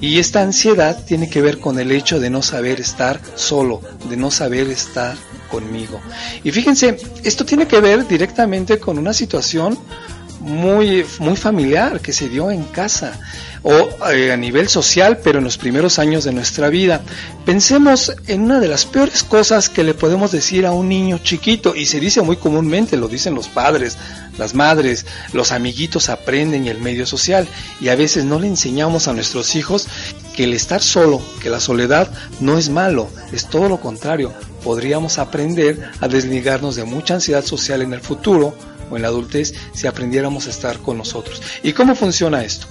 Y 0.00 0.18
esta 0.18 0.42
ansiedad 0.42 1.04
tiene 1.04 1.30
que 1.30 1.40
ver 1.40 1.58
con 1.58 1.78
el 1.78 1.92
hecho 1.92 2.20
de 2.20 2.28
no 2.28 2.42
saber 2.42 2.80
estar 2.80 3.20
solo, 3.36 3.80
de 4.10 4.16
no 4.16 4.30
saber 4.30 4.68
estar 4.68 5.16
conmigo. 5.50 6.00
Y 6.42 6.50
fíjense, 6.50 6.98
esto 7.22 7.44
tiene 7.44 7.66
que 7.66 7.80
ver 7.80 8.06
directamente 8.06 8.78
con 8.78 8.98
una 8.98 9.12
situación 9.12 9.78
muy, 10.40 11.06
muy 11.20 11.36
familiar 11.36 12.00
que 12.00 12.12
se 12.12 12.28
dio 12.28 12.50
en 12.50 12.64
casa 12.64 13.18
o 13.64 13.88
eh, 14.12 14.30
a 14.30 14.36
nivel 14.36 14.68
social, 14.68 15.18
pero 15.24 15.38
en 15.38 15.44
los 15.44 15.58
primeros 15.58 15.98
años 15.98 16.24
de 16.24 16.32
nuestra 16.32 16.68
vida. 16.68 17.02
Pensemos 17.44 18.14
en 18.26 18.42
una 18.42 18.60
de 18.60 18.68
las 18.68 18.84
peores 18.84 19.24
cosas 19.24 19.68
que 19.70 19.82
le 19.82 19.94
podemos 19.94 20.30
decir 20.30 20.66
a 20.66 20.72
un 20.72 20.88
niño 20.88 21.18
chiquito, 21.18 21.74
y 21.74 21.86
se 21.86 21.98
dice 21.98 22.20
muy 22.22 22.36
comúnmente, 22.36 22.96
lo 22.96 23.08
dicen 23.08 23.34
los 23.34 23.48
padres, 23.48 23.96
las 24.38 24.54
madres, 24.54 25.06
los 25.32 25.50
amiguitos 25.50 26.10
aprenden 26.10 26.66
el 26.66 26.78
medio 26.78 27.06
social, 27.06 27.48
y 27.80 27.88
a 27.88 27.96
veces 27.96 28.26
no 28.26 28.38
le 28.38 28.48
enseñamos 28.48 29.08
a 29.08 29.14
nuestros 29.14 29.56
hijos 29.56 29.88
que 30.36 30.44
el 30.44 30.52
estar 30.52 30.82
solo, 30.82 31.22
que 31.42 31.48
la 31.48 31.60
soledad 31.60 32.10
no 32.40 32.58
es 32.58 32.68
malo, 32.68 33.08
es 33.32 33.46
todo 33.46 33.68
lo 33.70 33.80
contrario. 33.80 34.32
Podríamos 34.62 35.18
aprender 35.18 35.90
a 36.00 36.08
desligarnos 36.08 36.76
de 36.76 36.84
mucha 36.84 37.14
ansiedad 37.14 37.44
social 37.44 37.80
en 37.80 37.94
el 37.94 38.00
futuro 38.00 38.54
o 38.90 38.96
en 38.96 39.02
la 39.02 39.08
adultez 39.08 39.54
si 39.72 39.86
aprendiéramos 39.86 40.46
a 40.46 40.50
estar 40.50 40.78
con 40.78 40.98
nosotros. 40.98 41.40
¿Y 41.62 41.72
cómo 41.72 41.94
funciona 41.94 42.44
esto? 42.44 42.66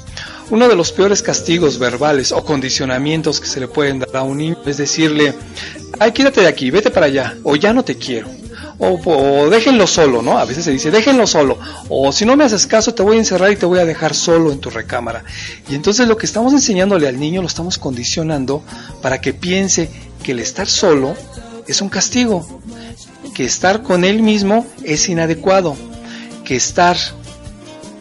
Uno 0.50 0.68
de 0.68 0.76
los 0.76 0.92
peores 0.92 1.22
castigos 1.22 1.80
verbales 1.80 2.32
o 2.32 2.44
condicionamientos 2.44 3.40
que 3.40 3.48
se 3.48 3.60
le 3.60 3.68
pueden 3.68 4.00
dar 4.00 4.16
a 4.18 4.24
un 4.24 4.38
niño 4.38 4.58
es 4.66 4.78
decirle, 4.78 5.34
ay, 6.00 6.12
quédate 6.12 6.42
de 6.42 6.48
aquí, 6.48 6.70
vete 6.70 6.92
para 6.92 7.08
allá, 7.08 7.38
o 7.44 7.56
ya 7.56 7.74
no 7.74 7.84
te 7.84 7.98
quiero. 7.98 8.28
O, 8.78 9.00
o 9.06 9.50
déjenlo 9.50 9.88
solo, 9.88 10.22
¿no? 10.22 10.38
A 10.38 10.46
veces 10.46 10.66
se 10.66 10.72
dice, 10.72 10.92
déjenlo 10.92 11.26
solo. 11.28 11.58
O 11.90 12.12
si 12.12 12.26
no 12.26 12.36
me 12.36 12.44
haces 12.44 12.68
caso, 12.68 12.94
te 12.94 13.04
voy 13.04 13.16
a 13.16 13.20
encerrar 13.20 13.52
y 13.52 13.56
te 13.56 13.66
voy 13.66 13.80
a 13.80 13.86
dejar 13.86 14.14
solo 14.14 14.52
en 14.52 14.60
tu 14.60 14.70
recámara. 14.70 15.24
Y 15.70 15.76
entonces 15.76 16.08
lo 16.08 16.18
que 16.18 16.26
estamos 16.26 16.54
enseñándole 16.54 17.08
al 17.08 17.20
niño 17.20 17.42
lo 17.42 17.48
estamos 17.48 17.78
condicionando 17.78 18.64
para 19.02 19.22
que 19.22 19.34
piense 19.34 19.90
que 20.24 20.32
el 20.34 20.40
estar 20.40 20.68
solo 20.68 21.16
es 21.68 21.82
un 21.82 21.90
castigo, 21.90 22.62
que 23.34 23.46
estar 23.46 23.84
con 23.84 24.04
él 24.04 24.22
mismo 24.22 24.66
es 24.84 25.08
inadecuado, 25.08 25.76
que 26.44 26.56
estar 26.56 26.98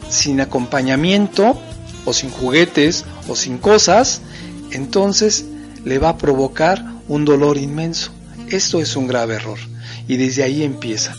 sin 0.09 0.41
acompañamiento 0.41 1.59
o 2.05 2.13
sin 2.13 2.31
juguetes 2.31 3.05
o 3.29 3.37
sin 3.37 3.59
cosas, 3.59 4.23
entonces 4.71 5.45
le 5.85 5.99
va 5.99 6.11
a 6.11 6.19
provocar 6.19 6.85
un 7.09 7.25
dolor 7.25 7.59
inmenso. 7.59 8.13
Esto 8.49 8.81
es 8.81 8.97
un 8.97 9.07
grave 9.07 9.35
error 9.35 9.59
y 10.09 10.17
desde 10.17 10.43
ahí 10.43 10.63
empieza. 10.63 11.15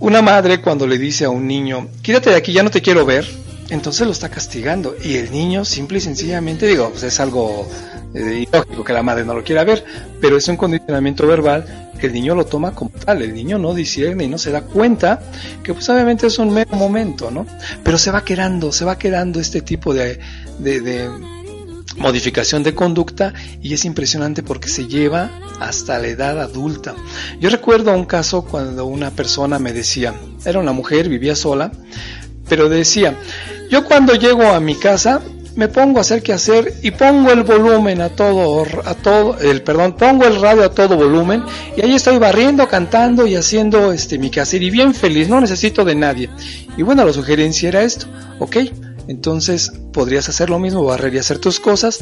Una 0.00 0.22
madre 0.22 0.60
cuando 0.60 0.86
le 0.86 0.98
dice 0.98 1.24
a 1.24 1.30
un 1.30 1.46
niño, 1.46 1.88
quítate 2.02 2.30
de 2.30 2.36
aquí, 2.36 2.52
ya 2.52 2.62
no 2.62 2.70
te 2.70 2.82
quiero 2.82 3.06
ver, 3.06 3.26
entonces 3.70 4.06
lo 4.06 4.12
está 4.12 4.28
castigando 4.28 4.96
y 5.02 5.16
el 5.16 5.30
niño 5.30 5.64
simple 5.64 5.98
y 5.98 6.00
sencillamente, 6.00 6.66
digo, 6.66 6.90
pues 6.90 7.04
es 7.04 7.20
algo 7.20 7.68
eh, 8.14 8.46
ilógico 8.48 8.82
que 8.82 8.92
la 8.92 9.02
madre 9.02 9.24
no 9.24 9.34
lo 9.34 9.44
quiera 9.44 9.64
ver, 9.64 9.84
pero 10.20 10.36
es 10.36 10.48
un 10.48 10.56
condicionamiento 10.56 11.26
verbal 11.26 11.81
que 12.02 12.08
el 12.08 12.14
niño 12.14 12.34
lo 12.34 12.44
toma 12.44 12.74
como 12.74 12.90
tal, 12.90 13.22
el 13.22 13.32
niño 13.32 13.58
no 13.58 13.74
discierne 13.74 14.24
y 14.24 14.26
no 14.26 14.36
se 14.36 14.50
da 14.50 14.62
cuenta 14.62 15.22
que 15.62 15.72
pues 15.72 15.88
obviamente 15.88 16.26
es 16.26 16.36
un 16.40 16.52
mero 16.52 16.74
momento, 16.74 17.30
¿no? 17.30 17.46
Pero 17.84 17.96
se 17.96 18.10
va 18.10 18.24
quedando, 18.24 18.72
se 18.72 18.84
va 18.84 18.98
quedando 18.98 19.38
este 19.38 19.60
tipo 19.60 19.94
de, 19.94 20.18
de, 20.58 20.80
de 20.80 21.08
modificación 21.98 22.64
de 22.64 22.74
conducta 22.74 23.34
y 23.62 23.72
es 23.72 23.84
impresionante 23.84 24.42
porque 24.42 24.68
se 24.68 24.88
lleva 24.88 25.30
hasta 25.60 25.96
la 26.00 26.08
edad 26.08 26.40
adulta. 26.40 26.96
Yo 27.38 27.50
recuerdo 27.50 27.94
un 27.94 28.04
caso 28.04 28.44
cuando 28.44 28.84
una 28.84 29.12
persona 29.12 29.60
me 29.60 29.72
decía, 29.72 30.12
era 30.44 30.58
una 30.58 30.72
mujer, 30.72 31.08
vivía 31.08 31.36
sola, 31.36 31.70
pero 32.48 32.68
decía, 32.68 33.16
yo 33.70 33.84
cuando 33.84 34.16
llego 34.16 34.42
a 34.42 34.58
mi 34.58 34.74
casa 34.74 35.22
me 35.54 35.68
pongo 35.68 35.98
a 35.98 36.00
hacer 36.02 36.22
qué 36.22 36.32
hacer 36.32 36.74
y 36.82 36.90
pongo 36.92 37.30
el 37.30 37.42
volumen 37.42 38.00
a 38.00 38.08
todo, 38.10 38.64
a 38.84 38.94
todo, 38.94 39.38
el 39.38 39.62
perdón, 39.62 39.96
pongo 39.96 40.24
el 40.24 40.40
radio 40.40 40.64
a 40.64 40.70
todo 40.70 40.96
volumen 40.96 41.44
y 41.76 41.82
ahí 41.82 41.94
estoy 41.94 42.18
barriendo, 42.18 42.68
cantando 42.68 43.26
y 43.26 43.36
haciendo 43.36 43.92
este 43.92 44.18
mi 44.18 44.30
quehacer 44.30 44.62
y 44.62 44.70
bien 44.70 44.94
feliz, 44.94 45.28
no 45.28 45.40
necesito 45.40 45.84
de 45.84 45.94
nadie. 45.94 46.30
Y 46.76 46.82
bueno, 46.82 47.04
la 47.04 47.12
sugerencia 47.12 47.68
era 47.68 47.82
esto, 47.82 48.06
ok, 48.38 48.56
entonces 49.08 49.72
podrías 49.92 50.28
hacer 50.28 50.48
lo 50.48 50.58
mismo, 50.58 50.84
barrer 50.84 51.14
y 51.14 51.18
hacer 51.18 51.38
tus 51.38 51.60
cosas, 51.60 52.00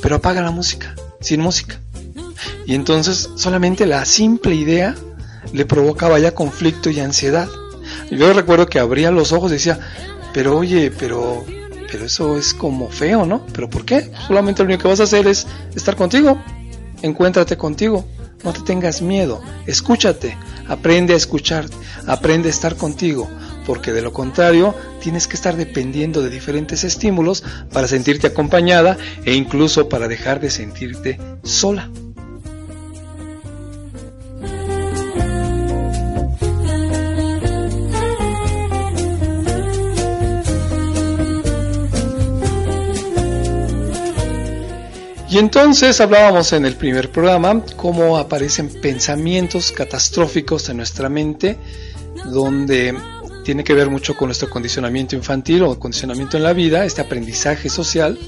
pero 0.00 0.16
apaga 0.16 0.42
la 0.42 0.50
música, 0.50 0.94
sin 1.20 1.40
música. 1.40 1.80
Y 2.66 2.74
entonces 2.74 3.30
solamente 3.36 3.86
la 3.86 4.04
simple 4.04 4.54
idea 4.54 4.94
le 5.52 5.66
provocaba 5.66 6.18
ya 6.18 6.34
conflicto 6.34 6.90
y 6.90 7.00
ansiedad. 7.00 7.48
Yo 8.10 8.32
recuerdo 8.32 8.66
que 8.66 8.78
abría 8.78 9.10
los 9.10 9.32
ojos 9.32 9.50
y 9.50 9.54
decía, 9.54 9.78
pero 10.32 10.56
oye, 10.56 10.92
pero 10.96 11.44
pero 11.92 12.06
eso 12.06 12.38
es 12.38 12.54
como 12.54 12.88
feo, 12.88 13.26
¿no? 13.26 13.46
¿Pero 13.52 13.68
por 13.68 13.84
qué? 13.84 14.10
Solamente 14.26 14.62
lo 14.62 14.68
único 14.68 14.82
que 14.82 14.88
vas 14.88 15.00
a 15.00 15.04
hacer 15.04 15.26
es 15.26 15.46
estar 15.76 15.94
contigo. 15.94 16.42
Encuéntrate 17.02 17.58
contigo. 17.58 18.06
no 18.42 18.52
te 18.52 18.62
tengas 18.62 19.02
miedo, 19.02 19.40
escúchate, 19.68 20.36
aprende 20.66 21.14
a 21.14 21.16
escuchar, 21.16 21.66
aprende 22.08 22.48
a 22.48 22.50
estar 22.50 22.74
contigo, 22.74 23.30
porque 23.66 23.92
de 23.92 24.02
lo 24.02 24.12
contrario 24.12 24.74
tienes 25.00 25.28
que 25.28 25.36
estar 25.36 25.56
dependiendo 25.56 26.22
de 26.22 26.30
diferentes 26.30 26.82
estímulos 26.82 27.44
para 27.72 27.86
sentirte 27.86 28.26
acompañada 28.26 28.98
e 29.24 29.34
incluso 29.34 29.88
para 29.88 30.08
dejar 30.08 30.40
de 30.40 30.50
sentirte 30.50 31.20
sola. 31.44 31.88
Y 45.32 45.38
entonces 45.38 45.98
hablábamos 46.02 46.52
en 46.52 46.66
el 46.66 46.76
primer 46.76 47.10
programa 47.10 47.64
cómo 47.74 48.18
aparecen 48.18 48.68
pensamientos 48.68 49.72
catastróficos 49.72 50.68
en 50.68 50.76
nuestra 50.76 51.08
mente, 51.08 51.56
donde 52.26 52.94
tiene 53.42 53.64
que 53.64 53.72
ver 53.72 53.88
mucho 53.88 54.14
con 54.14 54.28
nuestro 54.28 54.50
condicionamiento 54.50 55.16
infantil 55.16 55.62
o 55.62 55.78
condicionamiento 55.78 56.36
en 56.36 56.42
la 56.42 56.52
vida, 56.52 56.84
este 56.84 57.00
aprendizaje 57.00 57.70
social, 57.70 58.18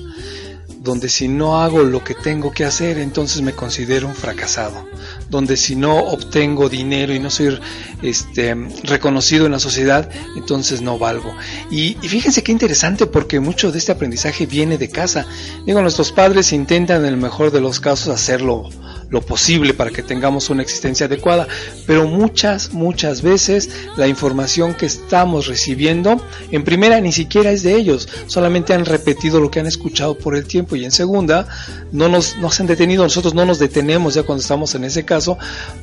donde 0.84 1.08
si 1.08 1.28
no 1.28 1.62
hago 1.62 1.82
lo 1.82 2.04
que 2.04 2.14
tengo 2.14 2.52
que 2.52 2.66
hacer, 2.66 2.98
entonces 2.98 3.40
me 3.40 3.54
considero 3.54 4.06
un 4.06 4.14
fracasado, 4.14 4.86
donde 5.30 5.56
si 5.56 5.76
no 5.76 5.98
obtengo 5.98 6.68
dinero 6.68 7.14
y 7.14 7.18
no 7.18 7.30
soy 7.30 7.58
este, 8.02 8.54
reconocido 8.82 9.46
en 9.46 9.52
la 9.52 9.58
sociedad, 9.58 10.10
entonces 10.36 10.82
no 10.82 10.98
valgo. 10.98 11.34
Y, 11.70 11.96
y, 12.02 12.08
fíjense 12.08 12.42
qué 12.42 12.52
interesante 12.52 13.06
porque 13.06 13.40
mucho 13.40 13.72
de 13.72 13.78
este 13.78 13.92
aprendizaje 13.92 14.44
viene 14.44 14.76
de 14.76 14.90
casa. 14.90 15.26
Digo, 15.64 15.80
nuestros 15.80 16.12
padres 16.12 16.52
intentan 16.52 17.00
en 17.06 17.14
el 17.14 17.16
mejor 17.16 17.50
de 17.50 17.62
los 17.62 17.80
casos 17.80 18.08
hacerlo 18.08 18.68
lo 19.14 19.22
posible 19.22 19.72
para 19.72 19.90
que 19.90 20.02
tengamos 20.02 20.50
una 20.50 20.62
existencia 20.62 21.06
adecuada, 21.06 21.46
pero 21.86 22.06
muchas, 22.06 22.72
muchas 22.72 23.22
veces 23.22 23.70
la 23.96 24.08
información 24.08 24.74
que 24.74 24.86
estamos 24.86 25.46
recibiendo, 25.46 26.20
en 26.50 26.64
primera 26.64 27.00
ni 27.00 27.12
siquiera 27.12 27.52
es 27.52 27.62
de 27.62 27.76
ellos, 27.76 28.08
solamente 28.26 28.74
han 28.74 28.84
repetido 28.84 29.40
lo 29.40 29.50
que 29.50 29.60
han 29.60 29.66
escuchado 29.66 30.18
por 30.18 30.36
el 30.36 30.46
tiempo 30.46 30.74
y 30.76 30.84
en 30.84 30.90
segunda 30.90 31.46
no 31.92 32.08
nos, 32.08 32.34
han 32.60 32.66
detenido, 32.66 33.04
nosotros 33.04 33.34
no 33.34 33.46
nos 33.46 33.60
detenemos 33.60 34.14
ya 34.14 34.24
cuando 34.24 34.42
estamos 34.42 34.74
en 34.74 34.82
ese 34.82 35.04
caso 35.04 35.38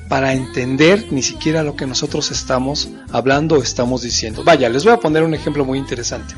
para 0.09 0.33
entender 0.33 1.07
ni 1.11 1.23
siquiera 1.23 1.63
lo 1.63 1.75
que 1.77 1.87
nosotros 1.87 2.31
estamos 2.31 2.89
hablando 3.11 3.55
o 3.55 3.63
estamos 3.63 4.01
diciendo. 4.01 4.43
Vaya, 4.43 4.67
les 4.67 4.83
voy 4.83 4.93
a 4.93 4.97
poner 4.97 5.23
un 5.23 5.33
ejemplo 5.33 5.63
muy 5.63 5.79
interesante. 5.79 6.35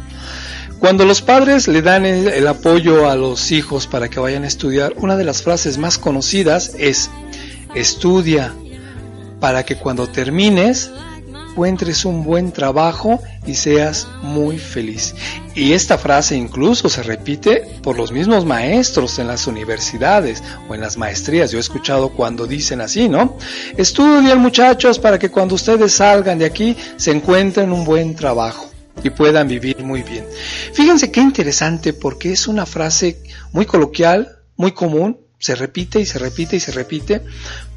Cuando 0.83 1.05
los 1.05 1.21
padres 1.21 1.69
le 1.69 1.81
dan 1.81 2.05
el, 2.05 2.45
apoyo 2.45 3.09
a 3.09 3.15
los 3.15 3.53
hijos 3.53 3.87
para 3.87 4.09
que 4.09 4.19
vayan 4.19 4.43
a 4.43 4.47
estudiar, 4.47 4.93
una 4.97 5.15
de 5.15 5.23
las 5.23 5.41
frases 5.41 5.77
más 5.77 5.97
conocidas 5.97 6.75
es, 6.77 7.09
estudia 7.73 8.53
para 9.39 9.63
que 9.63 9.77
cuando 9.77 10.07
termines 10.07 10.91
encuentres 11.51 12.03
un 12.03 12.25
buen 12.25 12.51
trabajo 12.51 13.21
y 13.47 13.55
seas 13.55 14.09
muy 14.23 14.57
feliz. 14.57 15.15
Y 15.55 15.71
esta 15.71 15.97
frase 15.97 16.35
incluso 16.35 16.89
se 16.89 17.01
repite 17.01 17.65
por 17.81 17.95
los 17.95 18.11
mismos 18.11 18.43
maestros 18.43 19.19
en 19.19 19.27
las 19.27 19.47
universidades 19.47 20.43
o 20.67 20.75
en 20.75 20.81
las 20.81 20.97
maestrías. 20.97 21.49
Yo 21.49 21.59
he 21.59 21.61
escuchado 21.61 22.09
cuando 22.09 22.45
dicen 22.45 22.81
así, 22.81 23.07
¿no? 23.07 23.37
Estudian 23.77 24.39
muchachos 24.39 24.99
para 24.99 25.17
que 25.17 25.31
cuando 25.31 25.55
ustedes 25.55 25.93
salgan 25.93 26.39
de 26.39 26.45
aquí 26.45 26.75
se 26.97 27.11
encuentren 27.11 27.71
un 27.71 27.85
buen 27.85 28.15
trabajo 28.15 28.72
y 29.01 29.09
puedan 29.09 29.47
vivir 29.47 29.83
muy 29.83 30.03
bien. 30.03 30.25
Fíjense 30.73 31.11
qué 31.11 31.21
interesante 31.21 31.93
porque 31.93 32.31
es 32.31 32.47
una 32.47 32.65
frase 32.65 33.21
muy 33.51 33.65
coloquial, 33.65 34.37
muy 34.55 34.71
común, 34.71 35.17
se 35.39 35.55
repite 35.55 35.99
y 35.99 36.05
se 36.05 36.19
repite 36.19 36.55
y 36.55 36.59
se 36.59 36.71
repite, 36.71 37.21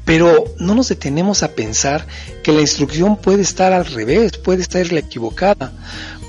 pero 0.05 0.45
no 0.57 0.73
nos 0.73 0.87
detenemos 0.87 1.43
a 1.43 1.51
pensar 1.51 2.07
que 2.41 2.53
la 2.53 2.61
instrucción 2.61 3.17
puede 3.17 3.41
estar 3.41 3.73
al 3.73 3.85
revés, 3.85 4.37
puede 4.37 4.61
estar 4.61 4.89
la 4.93 4.99
equivocada. 4.99 5.73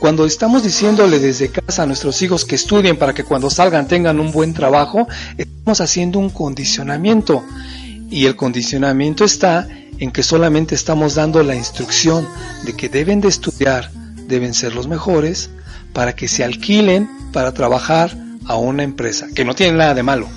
Cuando 0.01 0.27
estamos 0.27 0.65
diciéndole 0.65 1.21
desde 1.21 1.51
casa 1.51 1.85
a 1.85 1.87
nuestros 1.87 2.21
hijos 2.23 2.45
que 2.45 2.57
estudien 2.57 2.97
para 2.97 3.15
que 3.15 3.23
cuando 3.23 3.51
salgan 3.51 3.87
tengan 3.87 4.19
un 4.19 4.33
buen 4.33 4.53
trabajo, 4.53 5.07
estamos 5.37 5.81
haciendo 5.81 6.19
un 6.19 6.31
condicionamiento. 6.31 7.45
Y 8.11 8.27
el 8.27 8.35
condicionamiento 8.35 9.25
está 9.25 9.69
en 9.99 10.11
que 10.11 10.25
solamente 10.25 10.75
estamos 10.75 11.15
dando 11.15 11.43
la 11.45 11.55
instrucción 11.55 12.27
de 12.65 12.75
que 12.75 12.89
deben 12.89 13.21
de 13.21 13.29
estudiar, 13.29 13.93
deben 14.29 14.55
ser 14.55 14.75
los 14.75 14.87
mejores 14.87 15.51
para 15.93 16.15
que 16.15 16.29
se 16.29 16.45
alquilen 16.45 17.09
para 17.33 17.53
trabajar 17.53 18.17
a 18.47 18.57
una 18.57 18.83
empresa, 18.83 19.27
que 19.35 19.45
no 19.45 19.55
tiene 19.55 19.79
nada 19.79 19.95
de 19.95 20.03
malo. 20.03 20.29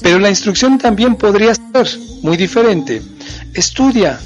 Pero 0.00 0.18
la 0.18 0.30
instrucción 0.30 0.78
también 0.78 1.16
podría 1.16 1.54
ser 1.54 1.88
muy 2.22 2.36
diferente. 2.36 3.02
Estudia, 3.52 4.18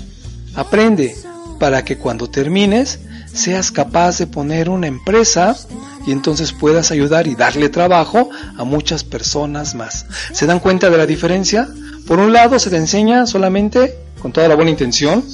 aprende, 0.54 1.16
para 1.58 1.84
que 1.84 1.96
cuando 1.98 2.28
termines 2.28 3.00
seas 3.32 3.72
capaz 3.72 4.18
de 4.18 4.26
poner 4.26 4.68
una 4.68 4.86
empresa 4.86 5.56
y 6.06 6.12
entonces 6.12 6.52
puedas 6.52 6.90
ayudar 6.90 7.26
y 7.26 7.34
darle 7.34 7.68
trabajo 7.68 8.30
a 8.56 8.64
muchas 8.64 9.02
personas 9.02 9.74
más. 9.74 10.06
¿Se 10.32 10.46
dan 10.46 10.60
cuenta 10.60 10.90
de 10.90 10.98
la 10.98 11.06
diferencia? 11.06 11.68
Por 12.06 12.18
un 12.18 12.32
lado 12.32 12.58
se 12.58 12.70
te 12.70 12.76
enseña 12.76 13.26
solamente, 13.26 13.98
con 14.20 14.32
toda 14.32 14.46
la 14.46 14.54
buena 14.54 14.70
intención, 14.70 15.24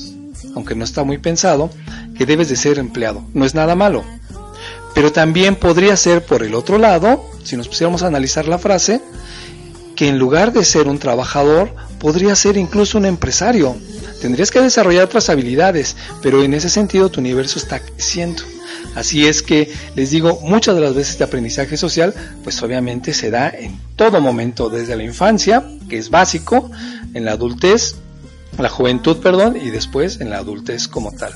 aunque 0.55 0.75
no 0.75 0.85
está 0.85 1.05
muy 1.05 1.19
pensado, 1.19 1.71
que 2.17 2.27
debes 2.27 2.49
de 2.49 2.57
ser 2.57 2.79
empleado. 2.79 3.25
No 3.35 3.45
es 3.45 3.55
nada 3.55 3.75
malo. 3.75 4.05
Pero 4.95 5.13
también 5.13 5.57
podría 5.57 5.97
ser 5.97 6.25
por 6.25 6.43
el 6.43 6.55
otro 6.55 6.79
lado, 6.79 7.25
si 7.45 7.57
nos 7.57 7.69
pusiéramos 7.69 8.03
a 8.03 8.09
analizar 8.09 8.49
la 8.49 8.59
frase, 8.59 9.01
que 9.97 10.09
en 10.09 10.19
lugar 10.19 10.53
de 10.53 10.65
ser 10.65 10.89
un 10.89 10.99
trabajador, 10.99 11.75
podría 11.99 12.35
ser 12.35 12.57
incluso 12.57 12.99
un 12.99 13.05
empresario. 13.05 13.77
Tendrías 14.21 14.51
que 14.51 14.61
desarrollar 14.61 15.05
otras 15.05 15.29
habilidades, 15.29 15.97
pero 16.23 16.43
en 16.43 16.55
ese 16.55 16.71
sentido 16.71 17.11
tu 17.11 17.21
universo 17.21 17.59
está 17.59 17.81
creciendo. 17.81 18.43
Así 18.95 19.27
es 19.27 19.43
que 19.43 19.73
les 19.95 20.11
digo, 20.11 20.41
muchas 20.43 20.75
de 20.75 20.81
las 20.81 20.95
veces 20.95 21.19
de 21.19 21.25
aprendizaje 21.25 21.77
social, 21.77 22.15
pues 22.43 22.61
obviamente 22.63 23.15
se 23.15 23.31
da 23.31 23.49
en 23.51 23.79
todo 23.97 24.21
momento, 24.21 24.69
desde 24.69 24.97
la 24.97 25.05
infancia, 25.05 25.65
que 25.89 25.99
es 25.99 26.11
básico, 26.11 26.71
en 27.15 27.25
la 27.25 27.33
adultez, 27.33 27.97
la 28.59 28.69
juventud, 28.69 29.19
perdón, 29.19 29.57
y 29.57 29.71
después 29.71 30.21
en 30.21 30.31
la 30.31 30.39
adultez 30.39 30.89
como 30.89 31.13
tal. 31.13 31.33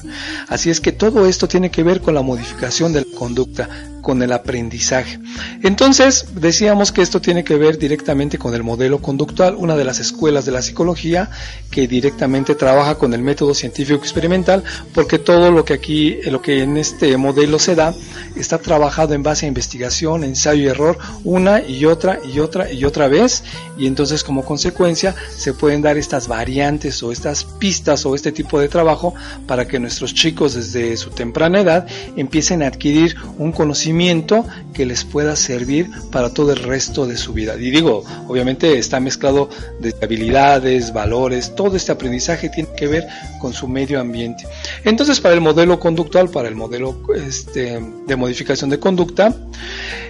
Así 0.49 0.71
es 0.71 0.81
que 0.81 0.93
todo 0.93 1.27
esto 1.27 1.49
tiene 1.49 1.71
que 1.71 1.83
ver 1.83 2.01
con 2.01 2.15
la 2.15 2.23
modificación 2.23 2.93
de 2.93 3.01
la 3.01 3.17
conducta, 3.19 3.69
con 4.05 4.23
el 4.23 4.33
aprendizaje. 4.33 5.19
Entonces, 5.63 6.27
decíamos 6.35 6.93
que 6.93 7.01
esto 7.01 7.21
tiene 7.21 7.43
que 7.43 7.57
ver 7.57 7.79
directamente 7.79 8.39
con 8.39 8.55
el 8.55 8.63
modelo 8.63 9.01
conductual, 9.01 9.57
una 9.57 9.77
de 9.77 9.85
las 9.85 9.99
escuelas 9.99 10.45
de 10.45 10.53
la 10.53 10.61
psicología 10.61 11.31
que 11.71 11.89
directamente 11.89 12.55
trabaja 12.55 12.97
con 12.97 13.15
el 13.15 13.23
método 13.23 13.55
científico 13.55 13.99
experimental, 13.99 14.63
porque 14.93 15.19
todo 15.19 15.51
lo 15.51 15.65
que 15.65 15.73
aquí, 15.73 16.19
lo 16.31 16.43
que 16.43 16.63
en 16.63 16.77
este 16.77 17.17
modelo 17.17 17.59
se 17.59 17.75
da, 17.75 17.95
está 18.37 18.59
trabajado 18.59 19.15
en 19.15 19.23
base 19.23 19.47
a 19.47 19.49
investigación, 19.49 20.23
ensayo 20.23 20.63
y 20.63 20.67
error, 20.69 20.99
una 21.25 21.63
y 21.63 21.87
otra 21.87 22.21
y 22.33 22.41
otra 22.41 22.71
y 22.71 22.85
otra 22.85 23.09
vez, 23.09 23.43
y 23.79 23.87
entonces 23.87 24.23
como 24.23 24.45
consecuencia 24.45 25.15
se 25.35 25.55
pueden 25.55 25.81
dar 25.81 25.97
estas 25.97 26.29
variantes 26.29 27.03
o 27.03 27.11
estas 27.11 27.45
pistas 27.45 28.05
o 28.05 28.15
este 28.15 28.33
tipo 28.33 28.61
de 28.61 28.69
trabajo 28.69 29.15
para 29.47 29.67
que 29.67 29.79
nuestros 29.79 30.13
chicos 30.13 30.55
desde 30.55 30.95
su 30.99 31.09
temprana 31.09 31.61
edad 31.61 31.87
empiecen 32.17 32.63
a 32.63 32.67
adquirir 32.67 33.17
un 33.39 33.51
conocimiento 33.51 33.93
que 34.72 34.84
les 34.84 35.05
pueda 35.05 35.36
servir 35.36 35.88
para 36.11 36.34
todo 36.34 36.53
el 36.53 36.59
resto 36.59 37.07
de 37.07 37.16
su 37.16 37.32
vida. 37.32 37.55
Y 37.57 37.70
digo, 37.70 38.05
obviamente 38.28 38.78
está 38.78 39.01
mezclado 39.01 39.49
de 39.80 39.95
habilidades, 40.03 40.92
valores, 40.92 41.55
todo 41.55 41.76
este 41.76 41.92
aprendizaje 41.92 42.49
tiene 42.49 42.68
que 42.76 42.88
ver 42.88 43.07
con 43.40 43.53
su 43.53 43.68
medio 43.68 44.01
ambiente. 44.01 44.47
Entonces, 44.84 45.20
para 45.20 45.34
el 45.34 45.40
modelo 45.40 45.78
conductual, 45.78 46.28
para 46.28 46.49
el 46.49 46.55
modelo 46.55 47.01
este, 47.14 47.80
de 48.07 48.16
modificación 48.16 48.70
de 48.70 48.78
conducta, 48.78 49.34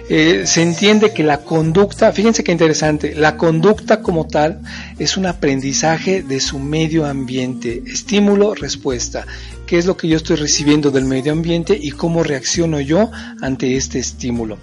eh, 0.07 0.43
se 0.45 0.61
entiende 0.61 1.13
que 1.13 1.23
la 1.23 1.39
conducta, 1.39 2.11
fíjense 2.11 2.43
qué 2.43 2.51
interesante, 2.51 3.15
la 3.15 3.37
conducta 3.37 4.01
como 4.01 4.27
tal 4.27 4.61
es 4.99 5.17
un 5.17 5.25
aprendizaje 5.25 6.21
de 6.21 6.39
su 6.39 6.59
medio 6.59 7.05
ambiente, 7.05 7.81
estímulo, 7.87 8.53
respuesta 8.53 9.25
qué 9.65 9.77
es 9.77 9.85
lo 9.85 9.97
que 9.97 10.07
yo 10.07 10.17
estoy 10.17 10.37
recibiendo 10.37 10.91
del 10.91 11.05
medio 11.05 11.31
ambiente 11.31 11.77
y 11.79 11.91
cómo 11.91 12.23
reacciono 12.23 12.79
yo 12.79 13.11
ante 13.41 13.75
este 13.75 13.99
estímulo. 13.99 14.57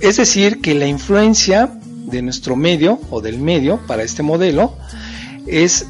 Es 0.00 0.16
decir, 0.16 0.60
que 0.60 0.74
la 0.74 0.86
influencia 0.86 1.78
de 1.82 2.22
nuestro 2.22 2.56
medio 2.56 3.00
o 3.10 3.20
del 3.20 3.38
medio 3.38 3.80
para 3.86 4.02
este 4.02 4.22
modelo 4.22 4.76
es 5.46 5.86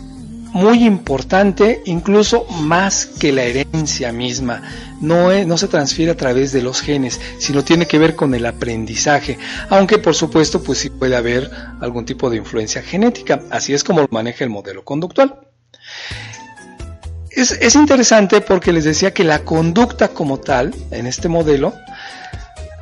muy 0.52 0.84
importante, 0.84 1.82
incluso 1.84 2.46
más 2.62 3.06
que 3.06 3.32
la 3.32 3.44
herencia 3.44 4.12
misma. 4.12 4.62
No, 5.00 5.58
se 5.58 5.68
transfiere 5.68 6.12
a 6.12 6.16
través 6.16 6.52
de 6.52 6.62
los 6.62 6.80
genes, 6.80 7.20
sino 7.38 7.62
tiene 7.62 7.86
que 7.86 7.98
ver 7.98 8.16
con 8.16 8.34
el 8.34 8.46
aprendizaje, 8.46 9.38
aunque 9.68 9.98
por 9.98 10.14
supuesto 10.14 10.62
pues 10.62 10.78
sí 10.78 10.90
puede 10.90 11.16
haber 11.16 11.50
algún 11.80 12.04
tipo 12.04 12.30
de 12.30 12.38
influencia 12.38 12.82
genética. 12.82 13.42
Así 13.50 13.74
es 13.74 13.84
como 13.84 14.00
lo 14.00 14.08
maneja 14.10 14.44
el 14.44 14.50
modelo 14.50 14.84
conductual. 14.84 15.38
Es, 17.38 17.52
es, 17.52 17.76
interesante 17.76 18.40
porque 18.40 18.72
les 18.72 18.82
decía 18.82 19.14
que 19.14 19.22
la 19.22 19.38
conducta 19.44 20.08
como 20.08 20.38
tal, 20.38 20.74
en 20.90 21.06
este 21.06 21.28
modelo, 21.28 21.72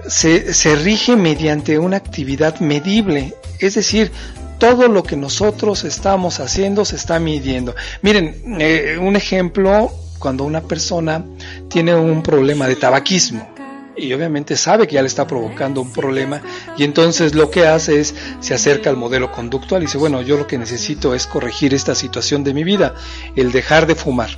se, 0.08 0.54
se, 0.54 0.76
rige 0.76 1.14
mediante 1.14 1.78
una 1.78 1.98
actividad 1.98 2.58
medible. 2.60 3.34
Es 3.58 3.74
decir, 3.74 4.10
todo 4.58 4.88
lo 4.88 5.02
que 5.02 5.14
nosotros 5.14 5.84
estamos 5.84 6.40
haciendo 6.40 6.86
se 6.86 6.96
está 6.96 7.18
midiendo. 7.18 7.74
Miren, 8.00 8.58
eh, 8.58 8.96
un 8.98 9.16
ejemplo, 9.16 9.92
cuando 10.18 10.44
una 10.44 10.62
persona 10.62 11.22
tiene 11.68 11.94
un 11.94 12.22
problema 12.22 12.66
de 12.66 12.76
tabaquismo 12.76 13.55
y 13.96 14.12
obviamente 14.12 14.56
sabe 14.56 14.86
que 14.86 14.94
ya 14.94 15.02
le 15.02 15.08
está 15.08 15.26
provocando 15.26 15.80
un 15.80 15.92
problema 15.92 16.40
y 16.76 16.84
entonces 16.84 17.34
lo 17.34 17.50
que 17.50 17.66
hace 17.66 18.00
es 18.00 18.14
se 18.40 18.54
acerca 18.54 18.90
al 18.90 18.96
modelo 18.96 19.32
conductual 19.32 19.82
y 19.82 19.86
dice, 19.86 19.98
bueno, 19.98 20.22
yo 20.22 20.36
lo 20.36 20.46
que 20.46 20.58
necesito 20.58 21.14
es 21.14 21.26
corregir 21.26 21.74
esta 21.74 21.94
situación 21.94 22.44
de 22.44 22.54
mi 22.54 22.64
vida, 22.64 22.94
el 23.34 23.52
dejar 23.52 23.86
de 23.86 23.94
fumar. 23.94 24.30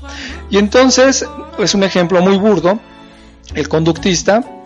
Y 0.50 0.58
entonces 0.58 1.26
es 1.58 1.74
un 1.74 1.82
ejemplo 1.82 2.20
muy 2.20 2.36
burdo, 2.36 2.78
el 3.54 3.68
conductista 3.68 4.57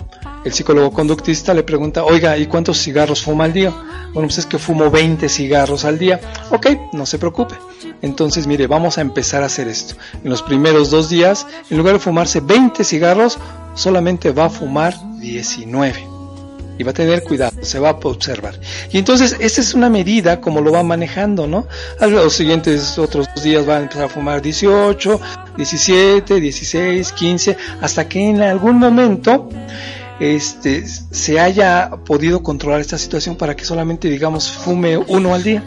el 0.45 0.53
psicólogo 0.53 0.91
conductista 0.91 1.55
le 1.55 1.63
pregunta, 1.63 2.05
oiga, 2.05 2.37
¿y 2.37 2.47
cuántos 2.47 2.83
cigarros 2.83 3.23
fuma 3.23 3.45
al 3.45 3.53
día? 3.53 3.71
Bueno, 4.13 4.29
pues 4.29 4.39
es 4.39 4.47
que 4.47 4.59
fumo 4.59 4.91
20 4.91 5.29
cigarros 5.29 5.85
al 5.85 5.99
día. 5.99 6.21
Ok, 6.51 6.67
no 6.93 7.07
se 7.07 7.19
preocupe. 7.19 7.55
Entonces, 8.03 8.47
mire, 8.47 8.67
vamos 8.67 8.99
a 8.99 9.01
empezar 9.01 9.43
a 9.43 9.47
hacer 9.47 9.69
esto. 9.69 9.95
En 10.23 10.31
los 10.31 10.43
primeros 10.43 10.91
dos 10.91 11.09
días, 11.09 11.47
en 11.71 11.79
lugar 11.79 11.95
de 11.95 12.01
fumarse 12.01 12.41
20 12.41 12.85
cigarros, 12.85 13.39
solamente 13.75 14.33
va 14.33 14.47
a 14.47 14.51
fumar 14.51 14.95
19. 15.19 16.09
Y 16.79 16.83
va 16.85 16.91
a 16.91 16.95
tener 16.95 17.23
cuidado, 17.23 17.53
se 17.63 17.79
va 17.79 17.91
a 17.91 17.93
observar. 17.93 18.59
Y 18.91 18.99
entonces, 18.99 19.37
esta 19.39 19.61
es 19.61 19.75
una 19.75 19.89
medida 19.89 20.41
como 20.41 20.61
lo 20.61 20.73
va 20.73 20.83
manejando, 20.83 21.47
¿no? 21.47 21.67
A 22.01 22.07
los 22.07 22.33
siguientes 22.33 22.99
otros 22.99 23.29
días 23.43 23.69
va 23.69 23.77
a 23.77 23.83
empezar 23.83 24.05
a 24.05 24.09
fumar 24.09 24.43
18, 24.43 25.21
17, 25.57 26.41
16, 26.41 27.13
15, 27.13 27.57
hasta 27.81 28.09
que 28.09 28.29
en 28.29 28.43
algún 28.43 28.79
momento 28.79 29.49
este, 30.23 30.87
se 30.87 31.41
haya 31.41 31.91
podido 32.05 32.45
controlar 32.45 32.81
esta 32.81 32.97
situación 32.97 33.35
para 33.35 33.57
que 33.57 33.65
solamente, 33.65 34.09
digamos, 34.09 34.53
fume 34.53 34.97
uno 34.97 35.35
al 35.35 35.43
día. 35.43 35.65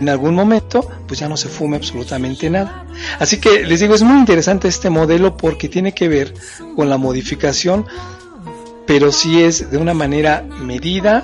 En 0.00 0.08
algún 0.08 0.34
momento, 0.34 0.88
pues 1.06 1.20
ya 1.20 1.28
no 1.28 1.36
se 1.36 1.48
fume 1.48 1.76
absolutamente 1.76 2.48
nada. 2.48 2.86
Así 3.18 3.38
que 3.38 3.64
les 3.64 3.80
digo, 3.80 3.94
es 3.94 4.02
muy 4.02 4.18
interesante 4.18 4.66
este 4.66 4.88
modelo 4.88 5.36
porque 5.36 5.68
tiene 5.68 5.92
que 5.92 6.08
ver 6.08 6.32
con 6.74 6.88
la 6.88 6.96
modificación, 6.96 7.84
pero 8.86 9.12
sí 9.12 9.42
es 9.42 9.70
de 9.70 9.76
una 9.76 9.92
manera 9.92 10.42
medida, 10.42 11.22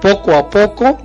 poco 0.00 0.34
a 0.34 0.50
poco, 0.50 0.98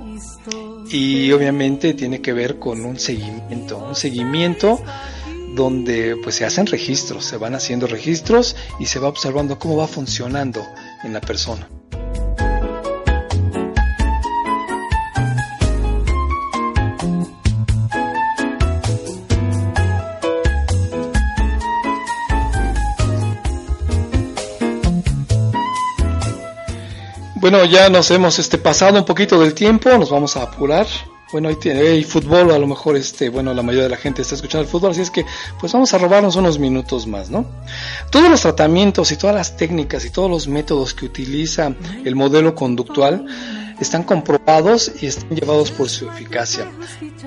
y 0.90 1.30
obviamente 1.30 1.94
tiene 1.94 2.20
que 2.20 2.32
ver 2.32 2.58
con 2.58 2.84
un 2.84 2.98
seguimiento, 2.98 3.78
un 3.78 3.94
seguimiento 3.94 4.80
donde 5.58 6.16
pues 6.22 6.36
se 6.36 6.44
hacen 6.44 6.66
registros, 6.66 7.24
se 7.24 7.36
van 7.36 7.56
haciendo 7.56 7.88
registros 7.88 8.54
y 8.78 8.86
se 8.86 9.00
va 9.00 9.08
observando 9.08 9.58
cómo 9.58 9.76
va 9.76 9.88
funcionando 9.88 10.64
en 11.02 11.12
la 11.12 11.20
persona. 11.20 11.68
Bueno, 27.34 27.64
ya 27.64 27.88
nos 27.88 28.12
hemos 28.12 28.38
este 28.38 28.58
pasado 28.58 28.98
un 28.98 29.04
poquito 29.04 29.40
del 29.40 29.54
tiempo, 29.54 29.90
nos 29.98 30.10
vamos 30.10 30.36
a 30.36 30.42
apurar 30.42 30.86
bueno, 31.32 31.48
hay, 31.48 32.04
fútbol, 32.04 32.50
a 32.50 32.58
lo 32.58 32.66
mejor 32.66 32.96
este, 32.96 33.28
bueno, 33.28 33.52
la 33.52 33.62
mayoría 33.62 33.84
de 33.84 33.90
la 33.90 33.96
gente 33.96 34.22
está 34.22 34.34
escuchando 34.34 34.62
el 34.62 34.68
fútbol, 34.68 34.92
así 34.92 35.02
es 35.02 35.10
que 35.10 35.26
pues 35.60 35.72
vamos 35.72 35.92
a 35.92 35.98
robarnos 35.98 36.36
unos 36.36 36.58
minutos 36.58 37.06
más, 37.06 37.30
¿no? 37.30 37.44
Todos 38.10 38.30
los 38.30 38.40
tratamientos 38.40 39.12
y 39.12 39.16
todas 39.16 39.36
las 39.36 39.56
técnicas 39.56 40.04
y 40.04 40.10
todos 40.10 40.30
los 40.30 40.48
métodos 40.48 40.94
que 40.94 41.04
utiliza 41.04 41.74
el 42.04 42.16
modelo 42.16 42.54
conductual 42.54 43.26
están 43.80 44.02
comprobados 44.02 44.92
y 45.00 45.06
están 45.06 45.30
llevados 45.30 45.70
por 45.70 45.88
su 45.88 46.08
eficacia. 46.08 46.66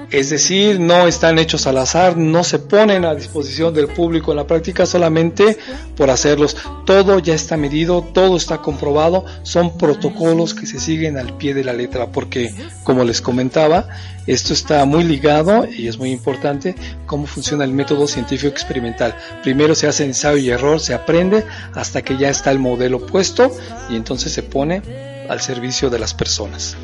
Es 0.09 0.29
decir, 0.29 0.79
no 0.79 1.07
están 1.07 1.39
hechos 1.39 1.67
al 1.67 1.77
azar, 1.77 2.17
no 2.17 2.43
se 2.43 2.59
ponen 2.59 3.05
a 3.05 3.15
disposición 3.15 3.73
del 3.73 3.87
público 3.87 4.31
en 4.31 4.37
la 4.37 4.47
práctica 4.47 4.85
solamente 4.85 5.57
por 5.95 6.09
hacerlos. 6.09 6.57
Todo 6.85 7.19
ya 7.19 7.33
está 7.33 7.55
medido, 7.55 8.01
todo 8.13 8.35
está 8.35 8.57
comprobado, 8.57 9.25
son 9.43 9.77
protocolos 9.77 10.53
que 10.53 10.67
se 10.67 10.79
siguen 10.79 11.17
al 11.17 11.37
pie 11.37 11.53
de 11.53 11.63
la 11.63 11.73
letra, 11.73 12.11
porque 12.11 12.53
como 12.83 13.03
les 13.03 13.21
comentaba, 13.21 13.87
esto 14.27 14.53
está 14.53 14.83
muy 14.85 15.03
ligado 15.03 15.65
y 15.65 15.87
es 15.87 15.97
muy 15.97 16.11
importante 16.11 16.75
cómo 17.05 17.25
funciona 17.25 17.63
el 17.63 17.71
método 17.71 18.07
científico 18.07 18.49
experimental. 18.49 19.15
Primero 19.43 19.75
se 19.75 19.87
hace 19.87 20.03
ensayo 20.03 20.37
y 20.37 20.49
error, 20.49 20.79
se 20.79 20.93
aprende 20.93 21.45
hasta 21.73 22.01
que 22.01 22.17
ya 22.17 22.29
está 22.29 22.51
el 22.51 22.59
modelo 22.59 23.05
puesto 23.05 23.51
y 23.89 23.95
entonces 23.95 24.31
se 24.31 24.43
pone 24.43 25.10
al 25.31 25.39
servicio 25.39 25.89
de 25.89 25.97
las 25.97 26.13
personas. 26.13 26.75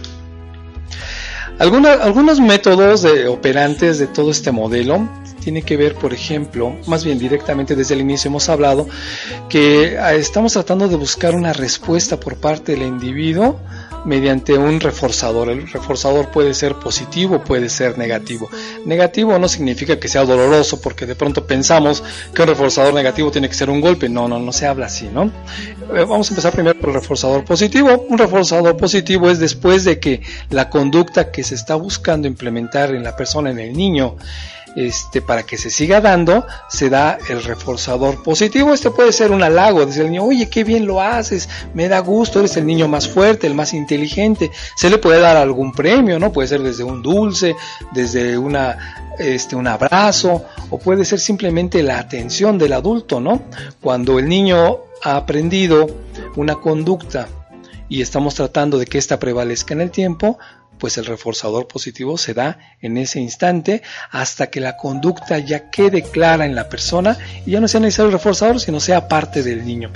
algunos 1.59 2.39
métodos 2.39 3.01
de, 3.01 3.27
operantes 3.27 3.99
de 3.99 4.07
todo 4.07 4.31
este 4.31 4.51
modelo 4.51 5.07
tiene 5.43 5.61
que 5.61 5.77
ver, 5.77 5.95
por 5.95 6.13
ejemplo, 6.13 6.75
más 6.87 7.03
bien 7.03 7.19
directamente 7.19 7.75
desde 7.75 7.93
el 7.95 8.01
inicio 8.01 8.29
hemos 8.29 8.47
hablado 8.49 8.87
que 9.49 9.97
ah, 9.99 10.13
estamos 10.13 10.53
tratando 10.53 10.87
de 10.87 10.95
buscar 10.95 11.35
una 11.35 11.53
respuesta 11.53 12.19
por 12.19 12.37
parte 12.37 12.73
del 12.73 12.83
individuo 12.83 13.59
mediante 14.07 14.57
un 14.57 14.79
reforzador. 14.79 15.49
El 15.49 15.67
reforzador 15.67 16.29
puede 16.29 16.53
ser 16.53 16.75
positivo, 16.75 17.43
puede 17.43 17.67
ser 17.67 17.97
negativo. 17.97 18.49
Negativo 18.85 19.37
no 19.37 19.49
significa 19.49 19.99
que 19.99 20.07
sea 20.07 20.23
doloroso, 20.23 20.81
porque 20.81 21.05
de 21.05 21.15
pronto 21.15 21.45
pensamos 21.45 22.01
que 22.33 22.41
un 22.41 22.47
reforzador 22.47 22.93
negativo 22.93 23.31
tiene 23.31 23.49
que 23.49 23.53
ser 23.53 23.69
un 23.69 23.81
golpe. 23.81 24.07
No, 24.07 24.27
no, 24.29 24.39
no 24.39 24.53
se 24.53 24.65
habla 24.65 24.85
así, 24.85 25.09
¿no? 25.13 25.25
Eh, 25.25 26.05
vamos 26.07 26.29
a 26.29 26.31
empezar 26.31 26.53
primero 26.53 26.79
por 26.79 26.89
el 26.89 26.95
reforzador 26.95 27.43
positivo. 27.43 28.05
Un 28.07 28.17
reforzador 28.17 28.77
positivo 28.77 29.29
es 29.29 29.39
después 29.39 29.83
de 29.83 29.99
que 29.99 30.21
la 30.49 30.69
conducta 30.69 31.29
que 31.29 31.43
se 31.43 31.55
está 31.55 31.75
buscando 31.75 32.27
implementar 32.27 32.95
en 32.95 33.03
la 33.03 33.15
persona, 33.17 33.51
en 33.51 33.59
el 33.59 33.73
niño, 33.73 34.15
este, 34.78 35.23
para 35.23 35.41
que 35.41 35.57
se 35.57 35.71
siga 35.71 36.01
dando, 36.01 36.45
se 36.69 36.91
da 36.91 37.17
el 37.30 37.43
reforzador 37.43 38.21
positivo. 38.21 38.75
Este 38.75 38.91
puede 38.91 39.11
ser 39.11 39.32
un 39.32 39.41
halago, 39.41 39.84
dice 39.84 40.01
el 40.01 40.11
niño, 40.11 40.23
oye, 40.23 40.49
qué 40.51 40.63
bien 40.63 40.86
lo 40.86 41.01
haces, 41.01 41.49
me 41.73 41.88
da 41.88 41.97
gusto, 41.97 42.39
eres 42.39 42.57
el 42.57 42.67
niño 42.67 42.88
más 42.88 43.09
fuerte, 43.09 43.47
el 43.47 43.55
más 43.55 43.73
inteligente. 43.73 44.51
Se 44.75 44.91
le 44.91 44.99
puede 44.99 45.19
dar 45.19 45.36
algún 45.36 45.71
premio, 45.71 46.19
¿no? 46.19 46.32
Puede 46.32 46.47
ser 46.47 46.61
desde 46.61 46.84
un 46.84 47.01
dulce, 47.01 47.55
desde 47.91 48.38
una, 48.38 49.15
este, 49.17 49.55
un 49.55 49.65
abrazo, 49.65 50.45
o 50.69 50.78
puede 50.78 51.05
ser 51.05 51.19
simplemente 51.19 51.82
la 51.82 51.97
atención 51.97 52.59
del 52.59 52.73
adulto, 52.73 53.19
¿no? 53.19 53.41
Cuando 53.82 54.19
el 54.19 54.30
niño 54.30 54.78
ha 55.03 55.15
aprendido 55.15 55.88
una 56.36 56.53
conducta 56.53 57.28
y 57.89 58.03
estamos 58.03 58.36
tratando 58.36 58.78
de 58.78 58.86
que 58.86 58.99
ésta 58.99 59.17
prevalezca 59.17 59.73
en 59.73 59.82
el 59.82 59.89
tiempo, 59.89 60.38
pues 60.78 60.97
el 60.97 61.05
reforzador 61.05 61.67
positivo 61.67 62.17
se 62.17 62.34
da 62.34 62.59
en 62.82 62.97
ese 62.97 63.19
instante 63.19 63.82
hasta 64.11 64.47
que 64.47 64.59
la 64.59 64.78
conducta 64.78 65.39
ya 65.39 65.69
quede 65.69 66.03
clara 66.03 66.45
en 66.45 66.55
la 66.55 66.69
persona 66.69 67.17
y 67.45 67.51
ya 67.51 67.59
no 67.59 67.67
sea 67.67 67.80
necesario 67.80 68.07
el 68.07 68.13
reforzador, 68.13 68.59
sino 68.59 68.80
sea 68.80 69.07
parte 69.07 69.43
del 69.43 69.65
niño. 69.65 69.91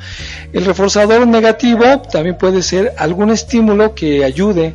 El 0.54 0.66
reforzador 0.66 1.28
negativo 1.28 2.02
también 2.02 2.38
puede 2.38 2.62
ser 2.62 2.94
algún 2.98 3.32
estímulo 3.32 3.96
que 3.96 4.24
ayude 4.24 4.74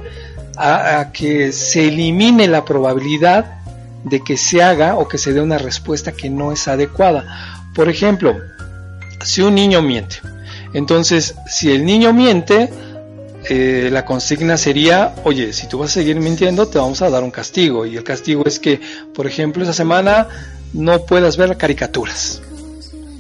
a, 0.56 1.10
que 1.12 1.52
se 1.52 1.88
elimine 1.88 2.48
la 2.48 2.64
probabilidad 2.64 3.60
de 4.04 4.22
que 4.22 4.36
se 4.36 4.62
haga 4.62 4.96
o 4.96 5.08
que 5.08 5.18
se 5.18 5.32
dé 5.32 5.40
una 5.40 5.58
respuesta 5.58 6.12
que 6.12 6.30
no 6.30 6.52
es 6.52 6.68
adecuada. 6.68 7.64
Por 7.74 7.88
ejemplo, 7.88 8.36
si 9.24 9.42
un 9.42 9.54
niño 9.54 9.82
miente, 9.82 10.16
entonces 10.72 11.34
si 11.46 11.72
el 11.72 11.84
niño 11.84 12.12
miente, 12.12 12.70
eh, 13.48 13.90
la 13.92 14.04
consigna 14.04 14.56
sería, 14.56 15.14
oye, 15.24 15.52
si 15.52 15.68
tú 15.68 15.78
vas 15.78 15.90
a 15.90 15.94
seguir 15.94 16.16
mintiendo, 16.20 16.66
te 16.68 16.78
vamos 16.78 17.02
a 17.02 17.10
dar 17.10 17.22
un 17.22 17.30
castigo. 17.30 17.86
Y 17.86 17.96
el 17.96 18.04
castigo 18.04 18.44
es 18.46 18.58
que, 18.58 18.80
por 19.14 19.26
ejemplo, 19.26 19.62
esa 19.62 19.72
semana 19.72 20.28
no 20.72 21.04
puedas 21.06 21.36
ver 21.36 21.56
caricaturas. 21.56 22.42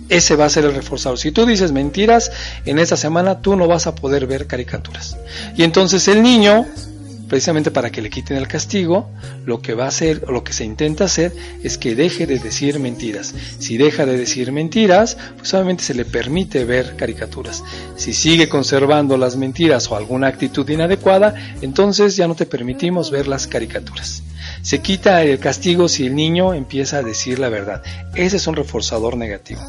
Ese 0.08 0.36
va 0.36 0.44
a 0.44 0.48
ser 0.50 0.64
el 0.64 0.74
reforzador. 0.74 1.18
Si 1.18 1.32
tú 1.32 1.46
dices 1.46 1.72
mentiras, 1.72 2.30
en 2.64 2.78
esa 2.78 2.96
semana 2.96 3.40
tú 3.40 3.56
no 3.56 3.66
vas 3.66 3.86
a 3.86 3.94
poder 3.94 4.26
ver 4.26 4.46
caricaturas. 4.46 5.16
Y 5.56 5.64
entonces 5.64 6.06
el 6.08 6.22
niño 6.22 6.66
precisamente 7.28 7.70
para 7.70 7.90
que 7.90 8.02
le 8.02 8.10
quiten 8.10 8.36
el 8.36 8.48
castigo, 8.48 9.10
lo 9.44 9.60
que 9.60 9.74
va 9.74 9.84
a 9.84 9.88
hacer 9.88 10.24
o 10.26 10.32
lo 10.32 10.44
que 10.44 10.52
se 10.52 10.64
intenta 10.64 11.04
hacer 11.04 11.32
es 11.62 11.78
que 11.78 11.94
deje 11.94 12.26
de 12.26 12.38
decir 12.38 12.78
mentiras. 12.78 13.34
Si 13.58 13.76
deja 13.76 14.06
de 14.06 14.16
decir 14.16 14.52
mentiras, 14.52 15.16
pues 15.36 15.52
obviamente 15.54 15.84
se 15.84 15.94
le 15.94 16.04
permite 16.04 16.64
ver 16.64 16.96
caricaturas. 16.96 17.64
Si 17.96 18.12
sigue 18.12 18.48
conservando 18.48 19.16
las 19.16 19.36
mentiras 19.36 19.90
o 19.90 19.96
alguna 19.96 20.28
actitud 20.28 20.68
inadecuada, 20.68 21.34
entonces 21.62 22.16
ya 22.16 22.28
no 22.28 22.34
te 22.34 22.46
permitimos 22.46 23.10
ver 23.10 23.28
las 23.28 23.46
caricaturas. 23.46 24.22
Se 24.62 24.80
quita 24.80 25.22
el 25.22 25.38
castigo 25.38 25.88
si 25.88 26.06
el 26.06 26.14
niño 26.14 26.54
empieza 26.54 26.98
a 26.98 27.02
decir 27.02 27.38
la 27.38 27.48
verdad. 27.48 27.82
Ese 28.14 28.36
es 28.36 28.46
un 28.46 28.56
reforzador 28.56 29.16
negativo. 29.16 29.60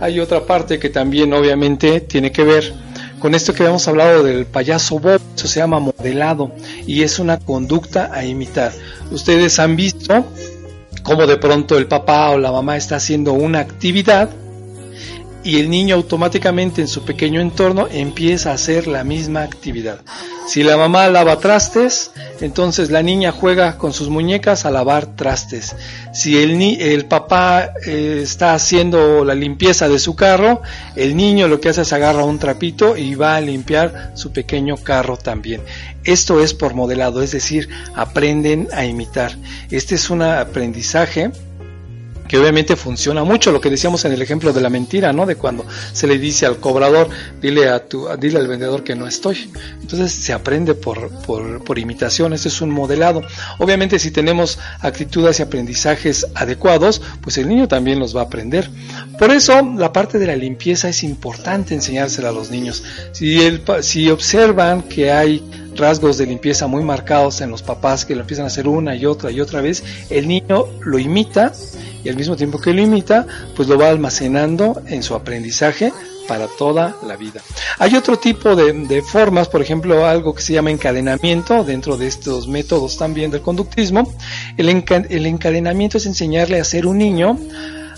Hay 0.00 0.18
otra 0.18 0.46
parte 0.46 0.78
que 0.78 0.88
también 0.88 1.32
obviamente 1.32 2.00
tiene 2.00 2.32
que 2.32 2.44
ver 2.44 2.72
con 3.20 3.34
esto 3.34 3.52
que 3.52 3.62
habíamos 3.62 3.86
hablado 3.86 4.22
del 4.24 4.46
payaso 4.46 4.98
Bob, 4.98 5.20
eso 5.36 5.46
se 5.46 5.60
llama 5.60 5.78
modelado 5.78 6.50
y 6.86 7.02
es 7.02 7.18
una 7.18 7.38
conducta 7.38 8.10
a 8.12 8.24
imitar. 8.24 8.72
Ustedes 9.10 9.58
han 9.58 9.76
visto 9.76 10.24
cómo 11.02 11.26
de 11.26 11.36
pronto 11.36 11.78
el 11.78 11.86
papá 11.86 12.30
o 12.30 12.38
la 12.38 12.50
mamá 12.50 12.76
está 12.76 12.96
haciendo 12.96 13.32
una 13.32 13.60
actividad 13.60 14.30
y 15.42 15.58
el 15.58 15.70
niño 15.70 15.96
automáticamente 15.96 16.80
en 16.80 16.88
su 16.88 17.04
pequeño 17.04 17.40
entorno 17.40 17.88
empieza 17.90 18.50
a 18.50 18.54
hacer 18.54 18.86
la 18.86 19.04
misma 19.04 19.42
actividad. 19.42 20.00
Si 20.46 20.62
la 20.62 20.76
mamá 20.76 21.08
lava 21.08 21.38
trastes, 21.38 22.10
entonces 22.40 22.90
la 22.90 23.02
niña 23.02 23.30
juega 23.30 23.78
con 23.78 23.92
sus 23.92 24.08
muñecas 24.08 24.64
a 24.64 24.70
lavar 24.70 25.06
trastes. 25.14 25.76
Si 26.12 26.42
el, 26.42 26.58
ni 26.58 26.74
el 26.80 27.06
papá 27.06 27.70
eh, 27.86 28.20
está 28.22 28.54
haciendo 28.54 29.24
la 29.24 29.34
limpieza 29.34 29.88
de 29.88 29.98
su 29.98 30.16
carro, 30.16 30.60
el 30.96 31.16
niño 31.16 31.46
lo 31.46 31.60
que 31.60 31.68
hace 31.68 31.82
es 31.82 31.92
agarra 31.92 32.24
un 32.24 32.38
trapito 32.38 32.96
y 32.96 33.14
va 33.14 33.36
a 33.36 33.40
limpiar 33.40 34.10
su 34.14 34.32
pequeño 34.32 34.76
carro 34.76 35.16
también. 35.16 35.62
Esto 36.04 36.42
es 36.42 36.52
por 36.52 36.74
modelado, 36.74 37.22
es 37.22 37.30
decir, 37.30 37.68
aprenden 37.94 38.68
a 38.72 38.84
imitar. 38.84 39.36
Este 39.70 39.94
es 39.94 40.10
un 40.10 40.22
aprendizaje 40.22 41.30
que 42.30 42.38
obviamente 42.38 42.76
funciona 42.76 43.24
mucho, 43.24 43.50
lo 43.50 43.60
que 43.60 43.70
decíamos 43.70 44.04
en 44.04 44.12
el 44.12 44.22
ejemplo 44.22 44.52
de 44.52 44.60
la 44.60 44.70
mentira, 44.70 45.12
¿no? 45.12 45.26
De 45.26 45.34
cuando 45.34 45.66
se 45.92 46.06
le 46.06 46.16
dice 46.16 46.46
al 46.46 46.58
cobrador, 46.60 47.08
dile 47.42 47.68
a 47.68 47.84
tu, 47.88 48.06
dile 48.20 48.38
al 48.38 48.46
vendedor 48.46 48.84
que 48.84 48.94
no 48.94 49.08
estoy. 49.08 49.50
Entonces 49.82 50.12
se 50.12 50.32
aprende 50.32 50.74
por, 50.74 51.10
por, 51.24 51.76
imitación, 51.80 52.32
es 52.32 52.60
un 52.60 52.70
modelado. 52.70 53.22
Obviamente 53.58 53.98
si 53.98 54.12
tenemos 54.12 54.60
actitudes 54.78 55.40
y 55.40 55.42
aprendizajes 55.42 56.24
adecuados, 56.36 57.02
pues 57.20 57.36
el 57.36 57.48
niño 57.48 57.66
también 57.66 57.98
los 57.98 58.14
va 58.14 58.20
a 58.20 58.24
aprender. 58.26 58.70
Por 59.18 59.32
eso 59.32 59.60
la 59.76 59.92
parte 59.92 60.20
de 60.20 60.28
la 60.28 60.36
limpieza 60.36 60.88
es 60.88 61.02
importante 61.02 61.74
enseñársela 61.74 62.28
a 62.28 62.32
los 62.32 62.52
niños. 62.52 62.84
Si, 63.10 63.40
el, 63.40 63.64
si 63.80 64.08
observan 64.08 64.82
que 64.82 65.10
hay 65.10 65.42
rasgos 65.80 66.18
de 66.18 66.26
limpieza 66.26 66.66
muy 66.66 66.84
marcados 66.84 67.40
en 67.40 67.50
los 67.50 67.62
papás 67.62 68.04
que 68.04 68.14
lo 68.14 68.20
empiezan 68.20 68.44
a 68.44 68.48
hacer 68.48 68.68
una 68.68 68.94
y 68.94 69.06
otra 69.06 69.30
y 69.30 69.40
otra 69.40 69.60
vez, 69.60 69.82
el 70.10 70.28
niño 70.28 70.66
lo 70.80 70.98
imita 70.98 71.52
y 72.04 72.08
al 72.08 72.16
mismo 72.16 72.36
tiempo 72.36 72.60
que 72.60 72.72
lo 72.72 72.82
imita, 72.82 73.26
pues 73.56 73.68
lo 73.68 73.78
va 73.78 73.88
almacenando 73.88 74.82
en 74.86 75.02
su 75.02 75.14
aprendizaje 75.14 75.92
para 76.28 76.46
toda 76.46 76.96
la 77.04 77.16
vida. 77.16 77.40
Hay 77.78 77.96
otro 77.96 78.16
tipo 78.16 78.54
de, 78.54 79.02
formas, 79.02 79.48
por 79.48 79.62
ejemplo, 79.62 80.06
algo 80.06 80.34
que 80.34 80.42
se 80.42 80.52
llama 80.52 80.70
encadenamiento 80.70 81.64
dentro 81.64 81.96
de 81.96 82.06
estos 82.06 82.46
métodos 82.46 82.96
también 82.96 83.30
del 83.30 83.40
conductismo. 83.40 84.14
El, 84.56 84.68
el 84.68 85.26
encadenamiento 85.26 85.98
es 85.98 86.06
enseñarle 86.06 86.60
a 86.60 86.64
ser 86.64 86.86
un 86.86 86.98
niño 86.98 87.36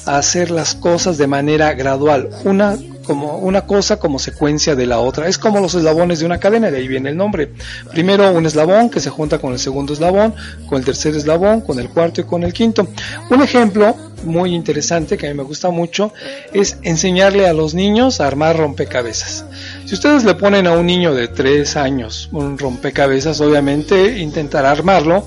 a 0.06 0.16
hacer 0.16 0.50
las 0.50 0.74
cosas 0.74 1.18
de 1.18 1.26
manera 1.26 1.74
gradual, 1.74 2.30
una 2.44 2.78
como 3.04 3.38
una 3.38 3.62
cosa 3.62 3.98
como 3.98 4.18
secuencia 4.18 4.74
de 4.74 4.86
la 4.86 4.98
otra. 5.00 5.28
Es 5.28 5.38
como 5.38 5.60
los 5.60 5.74
eslabones 5.74 6.20
de 6.20 6.26
una 6.26 6.38
cadena, 6.38 6.70
de 6.70 6.78
ahí 6.78 6.88
viene 6.88 7.10
el 7.10 7.16
nombre. 7.16 7.52
Primero 7.90 8.30
un 8.32 8.46
eslabón 8.46 8.90
que 8.90 9.00
se 9.00 9.10
junta 9.10 9.38
con 9.38 9.52
el 9.52 9.58
segundo 9.58 9.92
eslabón, 9.92 10.34
con 10.68 10.78
el 10.78 10.84
tercer 10.84 11.14
eslabón, 11.16 11.60
con 11.60 11.78
el 11.78 11.88
cuarto 11.88 12.20
y 12.20 12.24
con 12.24 12.42
el 12.42 12.52
quinto. 12.52 12.88
Un 13.30 13.42
ejemplo 13.42 13.96
muy 14.24 14.54
interesante 14.54 15.18
que 15.18 15.26
a 15.26 15.30
mí 15.30 15.36
me 15.36 15.42
gusta 15.42 15.70
mucho 15.70 16.12
es 16.52 16.78
enseñarle 16.82 17.48
a 17.48 17.52
los 17.52 17.74
niños 17.74 18.20
a 18.20 18.26
armar 18.26 18.56
rompecabezas. 18.56 19.44
Si 19.84 19.94
ustedes 19.94 20.24
le 20.24 20.34
ponen 20.34 20.66
a 20.66 20.72
un 20.72 20.86
niño 20.86 21.14
de 21.14 21.28
3 21.28 21.76
años 21.76 22.28
un 22.32 22.58
rompecabezas, 22.58 23.40
obviamente 23.40 24.18
intentará 24.18 24.70
armarlo, 24.70 25.26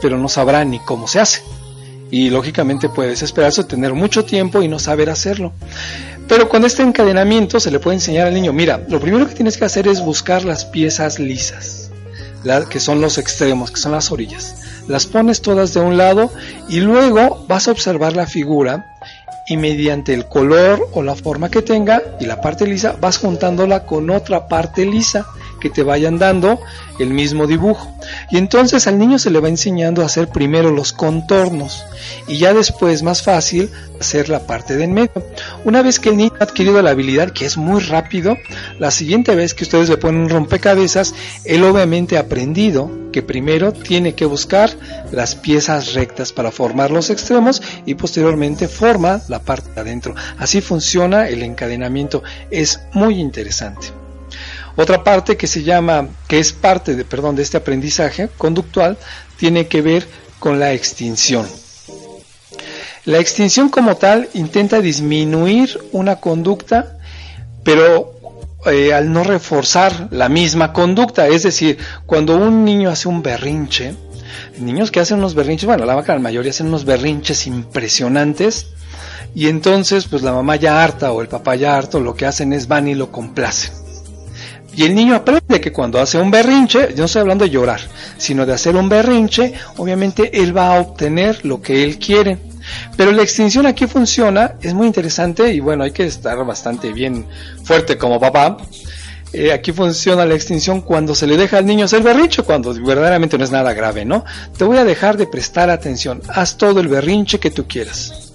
pero 0.00 0.16
no 0.16 0.28
sabrá 0.28 0.64
ni 0.64 0.78
cómo 0.80 1.06
se 1.06 1.20
hace. 1.20 1.42
Y 2.10 2.30
lógicamente 2.30 2.88
puede 2.88 3.10
desesperarse, 3.10 3.62
tener 3.64 3.94
mucho 3.94 4.24
tiempo 4.24 4.62
y 4.62 4.68
no 4.68 4.78
saber 4.78 5.10
hacerlo. 5.10 5.52
Pero 6.30 6.48
con 6.48 6.64
este 6.64 6.84
encadenamiento 6.84 7.58
se 7.58 7.72
le 7.72 7.80
puede 7.80 7.96
enseñar 7.96 8.28
al 8.28 8.34
niño, 8.34 8.52
mira, 8.52 8.80
lo 8.88 9.00
primero 9.00 9.26
que 9.26 9.34
tienes 9.34 9.58
que 9.58 9.64
hacer 9.64 9.88
es 9.88 10.00
buscar 10.00 10.44
las 10.44 10.64
piezas 10.64 11.18
lisas, 11.18 11.90
que 12.70 12.78
son 12.78 13.00
los 13.00 13.18
extremos, 13.18 13.72
que 13.72 13.78
son 13.80 13.90
las 13.90 14.12
orillas. 14.12 14.54
Las 14.86 15.06
pones 15.06 15.42
todas 15.42 15.74
de 15.74 15.80
un 15.80 15.96
lado 15.96 16.30
y 16.68 16.78
luego 16.78 17.44
vas 17.48 17.66
a 17.66 17.72
observar 17.72 18.14
la 18.14 18.28
figura 18.28 18.86
y 19.48 19.56
mediante 19.56 20.14
el 20.14 20.26
color 20.26 20.88
o 20.92 21.02
la 21.02 21.16
forma 21.16 21.50
que 21.50 21.62
tenga 21.62 22.00
y 22.20 22.26
la 22.26 22.40
parte 22.40 22.64
lisa 22.64 22.94
vas 23.00 23.18
juntándola 23.18 23.84
con 23.84 24.08
otra 24.08 24.46
parte 24.46 24.86
lisa 24.86 25.26
que 25.60 25.70
te 25.70 25.82
vayan 25.82 26.18
dando 26.18 26.60
el 26.98 27.10
mismo 27.10 27.46
dibujo. 27.46 27.94
Y 28.30 28.38
entonces 28.38 28.86
al 28.86 28.98
niño 28.98 29.18
se 29.18 29.30
le 29.30 29.40
va 29.40 29.48
enseñando 29.48 30.02
a 30.02 30.06
hacer 30.06 30.28
primero 30.28 30.70
los 30.70 30.92
contornos 30.92 31.84
y 32.26 32.38
ya 32.38 32.54
después 32.54 33.02
más 33.02 33.22
fácil 33.22 33.70
hacer 34.00 34.28
la 34.28 34.46
parte 34.46 34.76
de 34.76 34.84
en 34.84 34.94
medio. 34.94 35.12
Una 35.64 35.82
vez 35.82 36.00
que 36.00 36.08
el 36.08 36.16
niño 36.16 36.32
ha 36.40 36.44
adquirido 36.44 36.80
la 36.82 36.90
habilidad, 36.90 37.30
que 37.32 37.44
es 37.44 37.56
muy 37.56 37.80
rápido, 37.80 38.36
la 38.78 38.90
siguiente 38.90 39.34
vez 39.34 39.54
que 39.54 39.64
ustedes 39.64 39.88
le 39.88 39.96
ponen 39.98 40.22
un 40.22 40.28
rompecabezas, 40.28 41.14
él 41.44 41.64
obviamente 41.64 42.16
ha 42.16 42.20
aprendido 42.20 42.90
que 43.12 43.22
primero 43.22 43.72
tiene 43.72 44.14
que 44.14 44.24
buscar 44.24 44.70
las 45.10 45.34
piezas 45.34 45.94
rectas 45.94 46.32
para 46.32 46.50
formar 46.50 46.90
los 46.90 47.10
extremos 47.10 47.62
y 47.84 47.94
posteriormente 47.94 48.68
forma 48.68 49.20
la 49.28 49.40
parte 49.40 49.70
de 49.74 49.80
adentro. 49.80 50.14
Así 50.38 50.60
funciona 50.60 51.28
el 51.28 51.42
encadenamiento. 51.42 52.22
Es 52.50 52.80
muy 52.92 53.20
interesante. 53.20 53.99
Otra 54.80 55.04
parte 55.04 55.36
que 55.36 55.46
se 55.46 55.62
llama, 55.62 56.08
que 56.26 56.38
es 56.38 56.54
parte 56.54 56.96
de, 56.96 57.04
perdón, 57.04 57.36
de 57.36 57.42
este 57.42 57.58
aprendizaje 57.58 58.30
conductual, 58.38 58.96
tiene 59.36 59.66
que 59.66 59.82
ver 59.82 60.08
con 60.38 60.58
la 60.58 60.72
extinción. 60.72 61.46
La 63.04 63.18
extinción 63.18 63.68
como 63.68 63.96
tal 63.96 64.30
intenta 64.32 64.80
disminuir 64.80 65.78
una 65.92 66.16
conducta, 66.16 66.96
pero 67.62 68.14
eh, 68.72 68.94
al 68.94 69.12
no 69.12 69.22
reforzar 69.22 70.08
la 70.12 70.30
misma 70.30 70.72
conducta. 70.72 71.28
Es 71.28 71.42
decir, 71.42 71.76
cuando 72.06 72.38
un 72.38 72.64
niño 72.64 72.88
hace 72.88 73.06
un 73.06 73.22
berrinche, 73.22 73.94
niños 74.56 74.90
que 74.90 75.00
hacen 75.00 75.18
unos 75.18 75.34
berrinches, 75.34 75.66
bueno, 75.66 75.84
la 75.84 76.18
mayoría 76.20 76.52
hacen 76.52 76.68
unos 76.68 76.86
berrinches 76.86 77.46
impresionantes, 77.46 78.68
y 79.34 79.48
entonces 79.48 80.06
pues 80.06 80.22
la 80.22 80.32
mamá 80.32 80.56
ya 80.56 80.82
harta 80.82 81.12
o 81.12 81.20
el 81.20 81.28
papá 81.28 81.54
ya 81.54 81.76
harto 81.76 82.00
lo 82.00 82.14
que 82.14 82.24
hacen 82.24 82.54
es 82.54 82.66
van 82.66 82.88
y 82.88 82.94
lo 82.94 83.12
complacen. 83.12 83.89
Y 84.74 84.84
el 84.84 84.94
niño 84.94 85.14
aprende 85.14 85.60
que 85.60 85.72
cuando 85.72 86.00
hace 86.00 86.18
un 86.18 86.30
berrinche, 86.30 86.90
yo 86.90 86.98
no 86.98 87.04
estoy 87.06 87.20
hablando 87.20 87.44
de 87.44 87.50
llorar, 87.50 87.80
sino 88.16 88.46
de 88.46 88.52
hacer 88.52 88.76
un 88.76 88.88
berrinche, 88.88 89.52
obviamente 89.76 90.40
él 90.40 90.56
va 90.56 90.76
a 90.76 90.80
obtener 90.80 91.44
lo 91.44 91.60
que 91.60 91.82
él 91.82 91.98
quiere. 91.98 92.38
Pero 92.96 93.10
la 93.12 93.22
extinción 93.22 93.66
aquí 93.66 93.86
funciona, 93.86 94.54
es 94.62 94.74
muy 94.74 94.86
interesante 94.86 95.52
y 95.52 95.60
bueno, 95.60 95.84
hay 95.84 95.90
que 95.90 96.04
estar 96.04 96.44
bastante 96.44 96.92
bien 96.92 97.26
fuerte 97.64 97.98
como 97.98 98.20
papá. 98.20 98.58
Eh, 99.32 99.52
aquí 99.52 99.72
funciona 99.72 100.24
la 100.24 100.34
extinción 100.34 100.80
cuando 100.80 101.14
se 101.14 101.26
le 101.26 101.36
deja 101.36 101.58
al 101.58 101.66
niño 101.66 101.84
hacer 101.84 102.02
berrinche, 102.02 102.42
cuando 102.42 102.74
verdaderamente 102.74 103.38
no 103.38 103.44
es 103.44 103.50
nada 103.50 103.72
grave, 103.72 104.04
¿no? 104.04 104.24
Te 104.56 104.64
voy 104.64 104.76
a 104.78 104.84
dejar 104.84 105.16
de 105.16 105.26
prestar 105.26 105.70
atención, 105.70 106.20
haz 106.28 106.56
todo 106.56 106.80
el 106.80 106.88
berrinche 106.88 107.38
que 107.38 107.50
tú 107.50 107.66
quieras. 107.66 108.29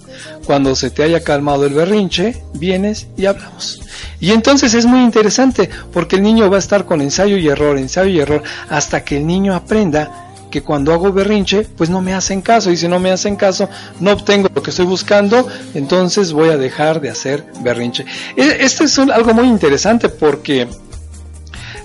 Cuando 0.46 0.76
se 0.76 0.90
te 0.90 1.02
haya 1.02 1.24
calmado 1.24 1.66
el 1.66 1.74
berrinche, 1.74 2.40
vienes 2.54 3.08
y 3.16 3.26
hablamos. 3.26 3.82
Y 4.20 4.30
entonces 4.30 4.74
es 4.74 4.86
muy 4.86 5.00
interesante 5.00 5.68
porque 5.92 6.16
el 6.16 6.22
niño 6.22 6.48
va 6.48 6.56
a 6.56 6.60
estar 6.60 6.84
con 6.84 7.00
ensayo 7.00 7.36
y 7.36 7.48
error, 7.48 7.76
ensayo 7.76 8.10
y 8.10 8.20
error, 8.20 8.42
hasta 8.68 9.04
que 9.04 9.16
el 9.16 9.26
niño 9.26 9.54
aprenda 9.54 10.22
que 10.50 10.62
cuando 10.62 10.92
hago 10.92 11.12
berrinche, 11.12 11.66
pues 11.76 11.90
no 11.90 12.00
me 12.00 12.14
hacen 12.14 12.40
caso. 12.42 12.70
Y 12.70 12.76
si 12.76 12.86
no 12.86 13.00
me 13.00 13.10
hacen 13.10 13.34
caso, 13.34 13.68
no 13.98 14.12
obtengo 14.12 14.48
lo 14.54 14.62
que 14.62 14.70
estoy 14.70 14.86
buscando, 14.86 15.46
entonces 15.74 16.32
voy 16.32 16.50
a 16.50 16.56
dejar 16.56 17.00
de 17.00 17.10
hacer 17.10 17.44
berrinche. 17.62 18.06
Esto 18.36 18.84
es 18.84 18.98
algo 18.98 19.34
muy 19.34 19.48
interesante 19.48 20.08
porque 20.08 20.68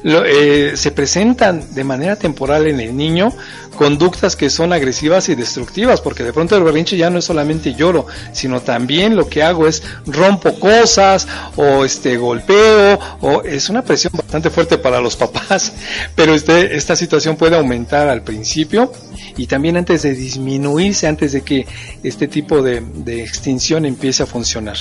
lo, 0.03 0.25
eh, 0.25 0.75
se 0.75 0.91
presentan 0.91 1.73
de 1.73 1.83
manera 1.83 2.15
temporal 2.15 2.67
en 2.67 2.79
el 2.79 2.95
niño 2.95 3.33
conductas 3.75 4.35
que 4.35 4.49
son 4.49 4.73
agresivas 4.73 5.29
y 5.29 5.35
destructivas, 5.35 6.01
porque 6.01 6.23
de 6.23 6.33
pronto 6.33 6.55
el 6.55 6.63
berrinche 6.63 6.97
ya 6.97 7.09
no 7.09 7.19
es 7.19 7.25
solamente 7.25 7.73
lloro, 7.73 8.05
sino 8.31 8.61
también 8.61 9.15
lo 9.15 9.27
que 9.27 9.43
hago 9.43 9.67
es 9.67 9.81
rompo 10.05 10.59
cosas 10.59 11.27
o 11.55 11.85
este 11.85 12.17
golpeo 12.17 12.99
o 13.21 13.41
es 13.43 13.69
una 13.69 13.81
presión 13.81 14.13
bastante 14.15 14.49
fuerte 14.49 14.77
para 14.77 14.99
los 14.99 15.15
papás, 15.21 15.73
pero 16.15 16.33
este, 16.33 16.75
esta 16.75 16.95
situación 16.95 17.37
puede 17.37 17.55
aumentar 17.55 18.07
al 18.07 18.23
principio 18.23 18.91
y 19.37 19.47
también 19.47 19.77
antes 19.77 20.01
de 20.03 20.13
disminuirse, 20.13 21.07
antes 21.07 21.31
de 21.31 21.41
que 21.41 21.65
este 22.03 22.27
tipo 22.27 22.61
de, 22.61 22.81
de 22.81 23.23
extinción 23.23 23.85
empiece 23.85 24.23
a 24.23 24.25
funcionar. 24.25 24.77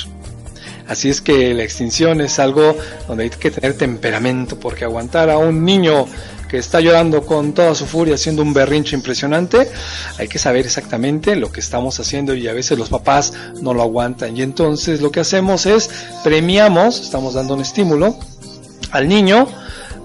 Así 0.91 1.09
es 1.09 1.21
que 1.21 1.55
la 1.55 1.63
extinción 1.63 2.21
es 2.21 2.41
algo 2.41 2.77
donde 3.07 3.23
hay 3.23 3.31
que 3.31 3.53
tener 3.53 3.79
temperamento, 3.79 4.59
porque 4.59 4.85
aguantar 4.85 5.31
a 5.31 5.39
un 5.39 5.65
niño 5.65 6.07
que 6.49 6.59
está 6.59 6.81
llorando 6.81 7.25
con 7.25 7.53
toda 7.53 7.77
su 7.77 7.87
furia 7.87 8.17
haciendo 8.17 8.43
un 8.43 8.53
berrinche 8.53 8.97
impresionante, 8.97 9.71
hay 10.19 10.27
que 10.27 10.41
saber 10.41 10.67
exactamente 10.67 11.37
lo 11.37 11.53
que 11.53 11.61
estamos 11.61 12.01
haciendo 12.01 12.35
y 12.35 12.49
a 12.49 12.55
veces 12.55 12.77
los 12.77 12.89
papás 12.89 13.33
no 13.63 13.73
lo 13.73 13.83
aguantan. 13.83 14.37
Y 14.37 14.43
entonces 14.43 15.01
lo 15.01 15.13
que 15.13 15.21
hacemos 15.21 15.65
es 15.65 15.91
premiamos, 16.25 17.01
estamos 17.01 17.35
dando 17.35 17.55
un 17.55 17.61
estímulo 17.61 18.19
al 18.91 19.07
niño 19.07 19.47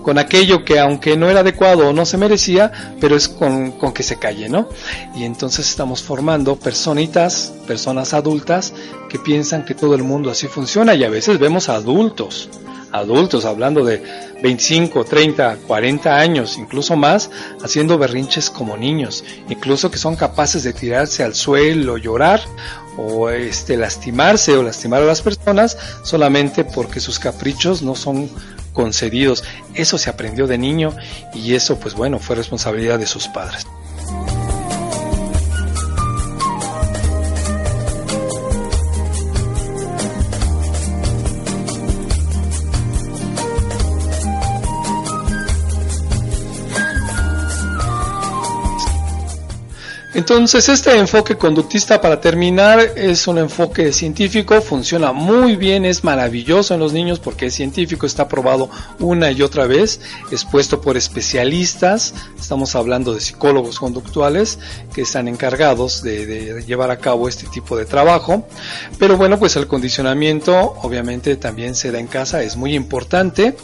con 0.06 0.20
aquello 0.20 0.64
que 0.64 0.80
aunque 0.80 1.18
no 1.18 1.32
era 1.32 1.40
adecuado 1.40 1.90
o 1.90 1.92
no 1.92 2.06
se 2.06 2.20
merecía, 2.20 2.72
pero 3.02 3.16
es 3.16 3.28
con, 3.28 3.72
con, 3.72 3.92
que 3.92 4.04
se 4.04 4.20
calle, 4.20 4.48
¿no? 4.50 4.70
Y 5.16 5.24
entonces 5.24 5.68
estamos 5.68 6.04
formando 6.04 6.58
personitas, 6.58 7.52
personas 7.66 8.14
adultas 8.14 8.72
que 9.10 9.18
piensan 9.18 9.66
que 9.66 9.74
todo 9.74 9.96
el 9.96 10.04
mundo 10.04 10.30
así 10.30 10.46
funciona 10.46 10.94
y 10.94 11.04
a 11.04 11.10
veces 11.10 11.40
vemos 11.40 11.70
adultos 11.70 12.50
adultos, 13.00 13.46
hablando 13.46 13.84
de 13.84 14.02
25, 14.42 15.06
30, 15.06 15.58
40 15.68 16.18
años, 16.18 16.58
incluso 16.58 16.96
más, 16.96 17.30
haciendo 17.64 17.98
berrinches 17.98 18.50
como 18.50 18.78
niños, 18.78 19.24
incluso 19.50 19.92
que 19.92 19.98
son 19.98 20.16
capaces 20.16 20.64
de 20.64 20.74
tirarse 20.74 21.24
al 21.24 21.36
suelo, 21.36 21.98
llorar 21.98 22.42
o 22.98 23.30
este 23.30 23.78
lastimarse 23.78 24.56
o 24.56 24.64
lastimar 24.64 25.02
a 25.02 25.06
las 25.06 25.22
personas 25.22 25.78
solamente 26.04 26.64
porque 26.64 27.00
sus 27.00 27.20
caprichos 27.20 27.82
no 27.82 27.96
son 27.96 28.30
concedidos. 28.74 29.44
Eso 29.74 29.98
se 29.98 30.10
aprendió 30.10 30.48
de 30.48 30.58
niño 30.58 30.96
y 31.34 31.56
eso 31.56 31.80
pues 31.80 31.94
bueno, 31.94 32.20
fue 32.20 32.36
responsabilidad 32.36 33.00
de 33.00 33.08
sus 33.08 33.28
padres. 33.28 33.66
Entonces, 50.16 50.70
este 50.70 50.98
enfoque 50.98 51.36
conductista, 51.36 52.00
para 52.00 52.22
terminar, 52.22 52.80
es 52.96 53.28
un 53.28 53.38
enfoque 53.38 53.92
científico, 53.92 54.62
funciona 54.62 55.12
muy 55.12 55.58
bien, 55.58 55.84
es 55.84 56.06
maravilloso 56.06 56.74
en 56.74 56.80
los 56.80 56.94
niños 56.94 57.20
porque 57.20 57.48
es 57.48 57.54
científico, 57.54 58.06
está 58.06 58.26
probado 58.26 58.70
una 59.00 59.30
y 59.32 59.42
otra 59.42 59.68
vez, 59.68 60.00
expuesto 60.32 60.80
por 60.80 60.96
especialistas, 60.96 62.14
estamos 62.40 62.76
hablando 62.78 63.14
de 63.14 63.20
psicólogos 63.20 63.78
conductuales 63.78 64.58
que 64.94 65.02
están 65.02 65.28
encargados 65.28 66.02
de, 66.02 66.26
de 66.26 66.64
llevar 66.64 66.92
a 66.92 66.98
cabo 66.98 67.28
este 67.28 67.48
tipo 67.48 67.76
de 67.76 67.84
trabajo. 67.84 68.48
Pero 68.98 69.18
bueno, 69.18 69.38
pues 69.38 69.58
el 69.58 69.68
condicionamiento 69.68 70.78
obviamente 70.82 71.36
también 71.36 71.76
se 71.76 71.92
da 71.92 72.00
en 72.00 72.08
casa, 72.08 72.42
es 72.42 72.56
muy 72.56 72.74
importante 72.74 73.58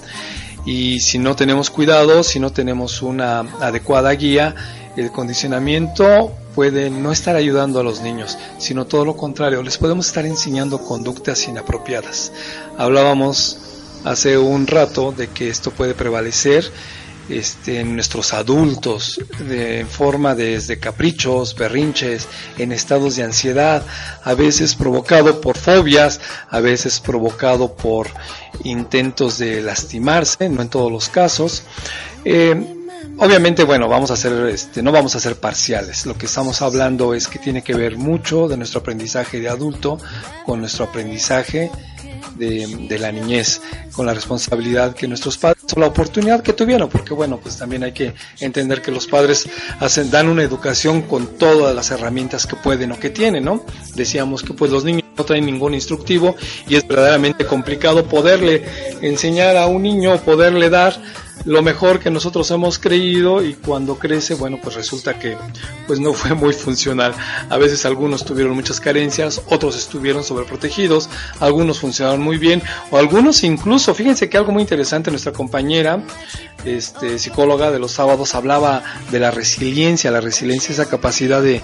y 0.66 1.00
si 1.00 1.18
no 1.18 1.36
tenemos 1.36 1.70
cuidado, 1.70 2.24
si 2.24 2.40
no 2.40 2.52
tenemos 2.52 3.02
una 3.02 3.40
adecuada 3.62 4.12
guía, 4.12 4.56
el 4.96 5.12
condicionamiento 5.12 6.32
puede 6.56 6.90
no 6.90 7.12
estar 7.12 7.36
ayudando 7.36 7.80
a 7.80 7.84
los 7.84 8.02
niños, 8.02 8.38
sino 8.58 8.86
todo 8.86 9.06
lo 9.06 9.16
contrario, 9.16 9.64
les 9.64 9.78
podemos 9.78 10.08
estar 10.08 10.26
enseñando 10.26 10.80
conductas 10.80 11.48
inapropiadas. 11.48 12.32
Hablábamos 12.78 13.58
hace 14.04 14.38
un 14.38 14.68
rato 14.68 15.12
de 15.12 15.28
que 15.28 15.50
esto 15.50 15.72
puede 15.72 15.94
prevalecer 15.94 16.66
este, 17.30 17.80
en 17.80 17.96
nuestros 17.96 18.34
adultos 18.34 19.22
de 19.40 19.86
forma 19.86 20.36
desde 20.36 20.80
caprichos, 20.80 21.56
berrinches, 21.56 22.28
en 22.58 22.72
estados 22.72 23.16
de 23.16 23.24
ansiedad, 23.24 23.86
a 24.24 24.34
veces 24.34 24.76
provocado 24.76 25.40
por 25.40 25.58
fobias, 25.58 26.20
a 26.50 26.60
veces 26.60 27.00
provocado 27.00 27.74
por 27.74 28.08
intentos 28.64 29.38
de 29.38 29.62
lastimarse, 29.62 30.50
no 30.50 30.62
en 30.62 30.70
todos 30.70 30.92
los 30.92 31.08
casos. 31.08 31.64
Eh, 32.26 32.81
Obviamente, 33.18 33.64
bueno, 33.64 33.88
vamos 33.88 34.10
a 34.12 34.16
hacer, 34.16 34.34
este, 34.48 34.82
no 34.82 34.92
vamos 34.92 35.16
a 35.16 35.20
ser 35.20 35.36
parciales. 35.36 36.06
Lo 36.06 36.18
que 36.18 36.26
estamos 36.26 36.62
hablando 36.62 37.14
es 37.14 37.28
que 37.28 37.40
tiene 37.40 37.64
que 37.64 37.74
ver 37.74 37.98
mucho 37.98 38.48
de 38.48 38.58
nuestro 38.58 38.80
aprendizaje 38.80 39.40
de 39.40 39.50
adulto 39.50 40.00
con 40.46 40.60
nuestro 40.60 40.86
aprendizaje 40.86 41.70
de, 42.36 42.88
de, 42.90 43.00
la 43.00 43.12
niñez, 43.12 43.62
con 43.92 44.06
la 44.06 44.14
responsabilidad 44.14 44.96
que 44.96 45.08
nuestros 45.08 45.38
padres, 45.38 45.62
o 45.76 45.80
la 45.80 45.88
oportunidad 45.88 46.42
que 46.42 46.54
tuvieron, 46.54 46.90
porque 46.90 47.14
bueno, 47.14 47.38
pues 47.38 47.58
también 47.58 47.84
hay 47.84 47.92
que 47.92 48.14
entender 48.40 48.82
que 48.82 48.92
los 48.92 49.06
padres 49.08 49.48
hacen, 49.80 50.10
dan 50.10 50.28
una 50.28 50.44
educación 50.44 51.04
con 51.04 51.38
todas 51.38 51.76
las 51.76 51.92
herramientas 51.92 52.48
que 52.48 52.56
pueden 52.56 52.92
o 52.92 53.00
que 53.00 53.10
tienen, 53.10 53.46
¿no? 53.46 53.66
Decíamos 53.96 54.44
que 54.44 54.54
pues 54.54 54.72
los 54.72 54.84
niños 54.84 55.04
no 55.16 55.24
traen 55.24 55.46
ningún 55.46 55.74
instructivo 55.74 56.36
y 56.68 56.76
es 56.76 56.88
verdaderamente 56.88 57.46
complicado 57.46 58.06
poderle 58.06 58.66
enseñar 59.02 59.58
a 59.58 59.68
un 59.68 59.84
niño, 59.84 60.18
poderle 60.22 60.70
dar 60.70 61.00
lo 61.46 61.62
mejor 61.62 62.00
que 62.00 62.12
nosotros 62.12 62.50
hemos 62.52 62.78
creído 62.78 63.44
y 63.44 63.54
cuando 63.54 63.98
crece, 63.98 64.36
bueno, 64.36 64.60
pues 64.62 64.76
resulta 64.76 65.18
que 65.18 65.38
pues 65.88 66.00
no 66.00 66.14
fue 66.14 66.36
muy 66.36 66.54
funcional. 66.54 67.14
A 67.50 67.58
veces 67.58 67.86
algunos 67.86 68.24
tuvieron 68.26 68.54
muchas 68.54 68.80
carencias, 68.80 69.42
otros 69.50 69.76
estuvieron 69.76 70.24
sobreprotegidos, 70.24 71.10
algunos 71.40 71.80
funcionaron 71.80 72.22
muy 72.22 72.38
bien 72.38 72.62
o 72.92 72.98
algunos 72.98 73.44
incluso, 73.44 73.94
fíjense 73.96 74.30
que 74.30 74.38
algo 74.38 74.52
muy 74.52 74.62
interesante, 74.62 75.10
nuestra 75.10 75.34
compañera 75.34 76.04
este, 76.64 77.18
psicóloga 77.18 77.72
de 77.72 77.80
los 77.80 77.92
sábados 77.92 78.36
hablaba 78.36 78.84
de 79.10 79.20
la 79.20 79.32
resiliencia, 79.32 80.12
la 80.12 80.22
resiliencia 80.22 80.74
esa 80.74 80.88
capacidad 80.88 81.42
de, 81.42 81.62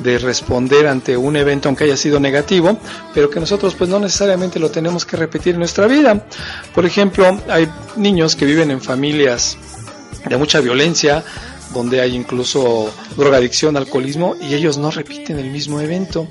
de 0.00 0.18
responder 0.18 0.86
ante 0.86 1.16
un 1.16 1.36
evento 1.36 1.68
aunque 1.68 1.84
haya 1.84 1.96
sido 1.96 2.20
negativo, 2.20 2.78
pero 3.12 3.28
que 3.28 3.40
nosotros 3.40 3.74
pues 3.74 3.90
no 3.90 3.98
necesariamente 3.98 4.60
lo 4.60 4.70
tenemos 4.70 5.04
que 5.04 5.16
repetir 5.16 5.54
en 5.54 5.60
nuestra 5.60 5.88
vida. 5.88 6.26
Por 6.74 6.86
ejemplo, 6.86 7.40
hay 7.48 7.68
niños 7.96 8.36
que 8.36 8.44
viven 8.44 8.70
en 8.70 8.80
familias 8.80 9.15
de 9.16 10.36
mucha 10.36 10.60
violencia, 10.60 11.24
donde 11.72 12.00
hay 12.00 12.14
incluso 12.14 12.92
drogadicción, 13.16 13.76
alcoholismo, 13.76 14.36
y 14.40 14.54
ellos 14.54 14.78
no 14.78 14.90
repiten 14.90 15.38
el 15.38 15.50
mismo 15.50 15.80
evento. 15.80 16.28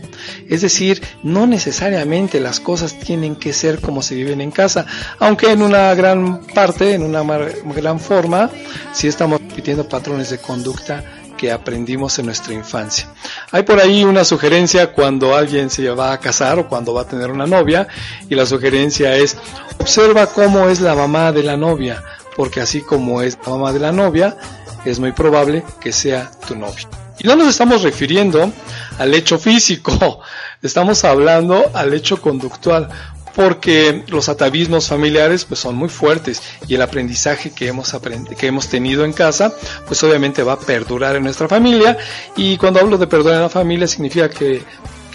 Es 0.50 0.62
decir, 0.62 1.02
no 1.24 1.48
necesariamente 1.48 2.40
las 2.40 2.60
cosas 2.60 2.98
tienen 3.00 3.36
que 3.36 3.54
ser 3.54 3.80
como 3.80 4.02
se 4.02 4.16
viven 4.16 4.42
en 4.42 4.52
casa, 4.52 4.86
aunque 5.20 5.52
en 5.52 5.62
una 5.62 5.94
gran 5.94 6.46
parte, 6.48 6.94
en 6.94 7.04
una 7.04 7.24
gran 7.24 8.00
forma, 8.00 8.50
sí 8.94 9.08
estamos 9.08 9.42
repitiendo 9.42 9.88
patrones 9.88 10.30
de 10.30 10.38
conducta 10.38 11.04
que 11.38 11.52
aprendimos 11.52 12.18
en 12.20 12.28
nuestra 12.28 12.54
infancia. 12.54 13.10
Hay 13.52 13.64
por 13.64 13.80
ahí 13.80 14.04
una 14.04 14.24
sugerencia 14.24 14.94
cuando 14.94 15.36
alguien 15.36 15.70
se 15.70 15.90
va 15.90 16.14
a 16.14 16.20
casar 16.20 16.60
o 16.60 16.68
cuando 16.68 16.94
va 16.94 17.02
a 17.02 17.08
tener 17.08 17.30
una 17.30 17.46
novia 17.46 17.88
y 18.30 18.36
la 18.36 18.46
sugerencia 18.46 19.16
es 19.18 19.38
observa 19.78 20.28
cómo 20.28 20.70
es 20.70 20.80
la 20.80 20.96
mamá 20.96 21.32
de 21.32 21.44
la 21.44 21.58
novia, 21.58 22.02
porque 22.36 22.62
así 22.62 22.82
como 22.82 23.22
es 23.22 23.38
la 23.44 23.52
mamá 23.52 23.74
de 23.74 23.80
la 23.80 23.92
novia, 23.92 24.38
es 24.86 25.00
muy 25.00 25.12
probable 25.12 25.64
que 25.80 25.92
sea 25.92 26.32
tu 26.48 26.56
novio. 26.56 26.88
Y 27.20 27.28
no 27.28 27.36
nos 27.36 27.48
estamos 27.48 27.82
refiriendo 27.82 28.52
al 28.98 29.14
hecho 29.14 29.40
físico, 29.40 30.22
estamos 30.62 31.04
hablando 31.04 31.72
al 31.74 31.94
hecho 31.94 32.22
conductual, 32.22 32.90
porque 33.36 34.04
los 34.08 34.30
atavismos 34.30 34.88
familiares 34.88 35.46
pues 35.46 35.60
son 35.60 35.76
muy 35.76 35.90
fuertes 35.90 36.42
y 36.68 36.76
el 36.76 36.82
aprendizaje 36.82 37.52
que 37.52 37.68
hemos 37.68 37.94
que 38.38 38.48
hemos 38.48 38.70
tenido 38.70 39.04
en 39.04 39.12
casa 39.12 39.54
pues 39.86 40.02
obviamente 40.04 40.42
va 40.42 40.54
a 40.54 40.60
perdurar 40.60 41.18
en 41.18 41.24
nuestra 41.24 41.50
familia 41.50 41.98
y 42.38 42.58
cuando 42.58 42.80
hablo 42.80 42.98
de 42.98 43.08
perdurar 43.08 43.36
en 43.36 43.42
la 43.42 43.50
familia 43.50 43.88
significa 43.88 44.30
que 44.30 44.64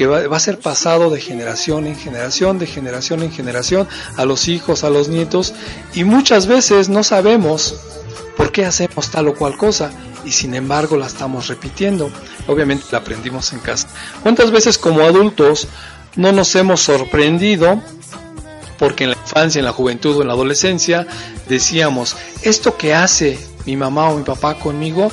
que 0.01 0.07
va, 0.07 0.27
va, 0.29 0.39
a 0.39 0.41
ser 0.41 0.59
pasado 0.59 1.11
de 1.11 1.21
generación 1.21 1.87
en 1.87 1.95
generación, 1.95 2.59
de 2.59 2.67
generación 2.67 3.23
en 3.23 3.31
generación, 3.31 3.87
a 4.17 4.25
los 4.25 4.49
hijos, 4.49 4.83
a 4.83 4.89
los 4.89 5.11
nietos, 5.11 5.53
y 5.93 6.05
muchas 6.05 6.47
veces 6.47 6.89
no 6.89 7.03
sabemos 7.03 7.75
por 8.35 8.51
qué 8.51 8.65
hacemos 8.65 9.11
tal 9.11 9.29
o 9.29 9.35
cual 9.35 9.59
cosa, 9.59 9.91
y 10.25 10.31
sin 10.31 10.55
embargo 10.55 10.97
la 10.97 11.07
estamos 11.07 11.49
repitiendo. 11.49 12.11
Obviamente 12.47 12.87
la 12.93 12.97
aprendimos 12.97 13.53
en 13.53 13.59
casa. 13.59 13.89
¿Cuántas 14.23 14.51
veces 14.51 14.79
como 14.79 15.03
adultos 15.03 15.69
no 16.17 16.33
nos 16.33 16.57
hemos 16.57 16.81
sorprendido 16.81 17.83
porque 18.79 19.05
en 19.05 19.11
la 19.11 19.19
infancia, 19.19 19.59
en 19.59 19.67
la 19.67 19.73
juventud 19.73 20.17
o 20.17 20.23
en 20.23 20.29
la 20.29 20.33
adolescencia 20.33 21.07
decíamos, 21.47 22.17
esto 22.41 22.79
que 22.79 22.95
hace 22.95 23.39
mi 23.67 23.77
mamá 23.77 24.09
o 24.09 24.17
mi 24.17 24.25
papá 24.25 24.55
conmigo, 24.55 25.13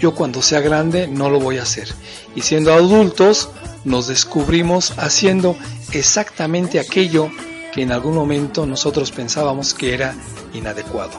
yo 0.00 0.14
cuando 0.14 0.40
sea 0.40 0.60
grande 0.60 1.06
no 1.06 1.28
lo 1.28 1.38
voy 1.38 1.58
a 1.58 1.64
hacer. 1.64 1.88
Y 2.34 2.40
siendo 2.40 2.72
adultos 2.72 3.50
nos 3.84 4.08
descubrimos 4.08 4.92
haciendo 4.98 5.56
exactamente 5.92 6.80
aquello 6.80 7.30
que 7.72 7.82
en 7.82 7.92
algún 7.92 8.14
momento 8.14 8.66
nosotros 8.66 9.10
pensábamos 9.10 9.74
que 9.74 9.94
era 9.94 10.14
inadecuado. 10.52 11.12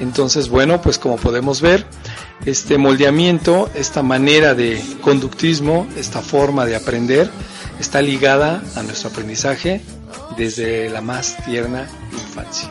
Entonces, 0.00 0.48
bueno, 0.48 0.82
pues 0.82 0.98
como 0.98 1.16
podemos 1.16 1.60
ver, 1.60 1.86
este 2.44 2.78
moldeamiento, 2.78 3.70
esta 3.74 4.02
manera 4.02 4.54
de 4.54 4.82
conductismo, 5.00 5.86
esta 5.96 6.20
forma 6.20 6.66
de 6.66 6.76
aprender, 6.76 7.30
está 7.78 8.02
ligada 8.02 8.62
a 8.74 8.82
nuestro 8.82 9.10
aprendizaje 9.10 9.80
desde 10.36 10.90
la 10.90 11.00
más 11.00 11.36
tierna 11.44 11.88
infancia. 12.12 12.68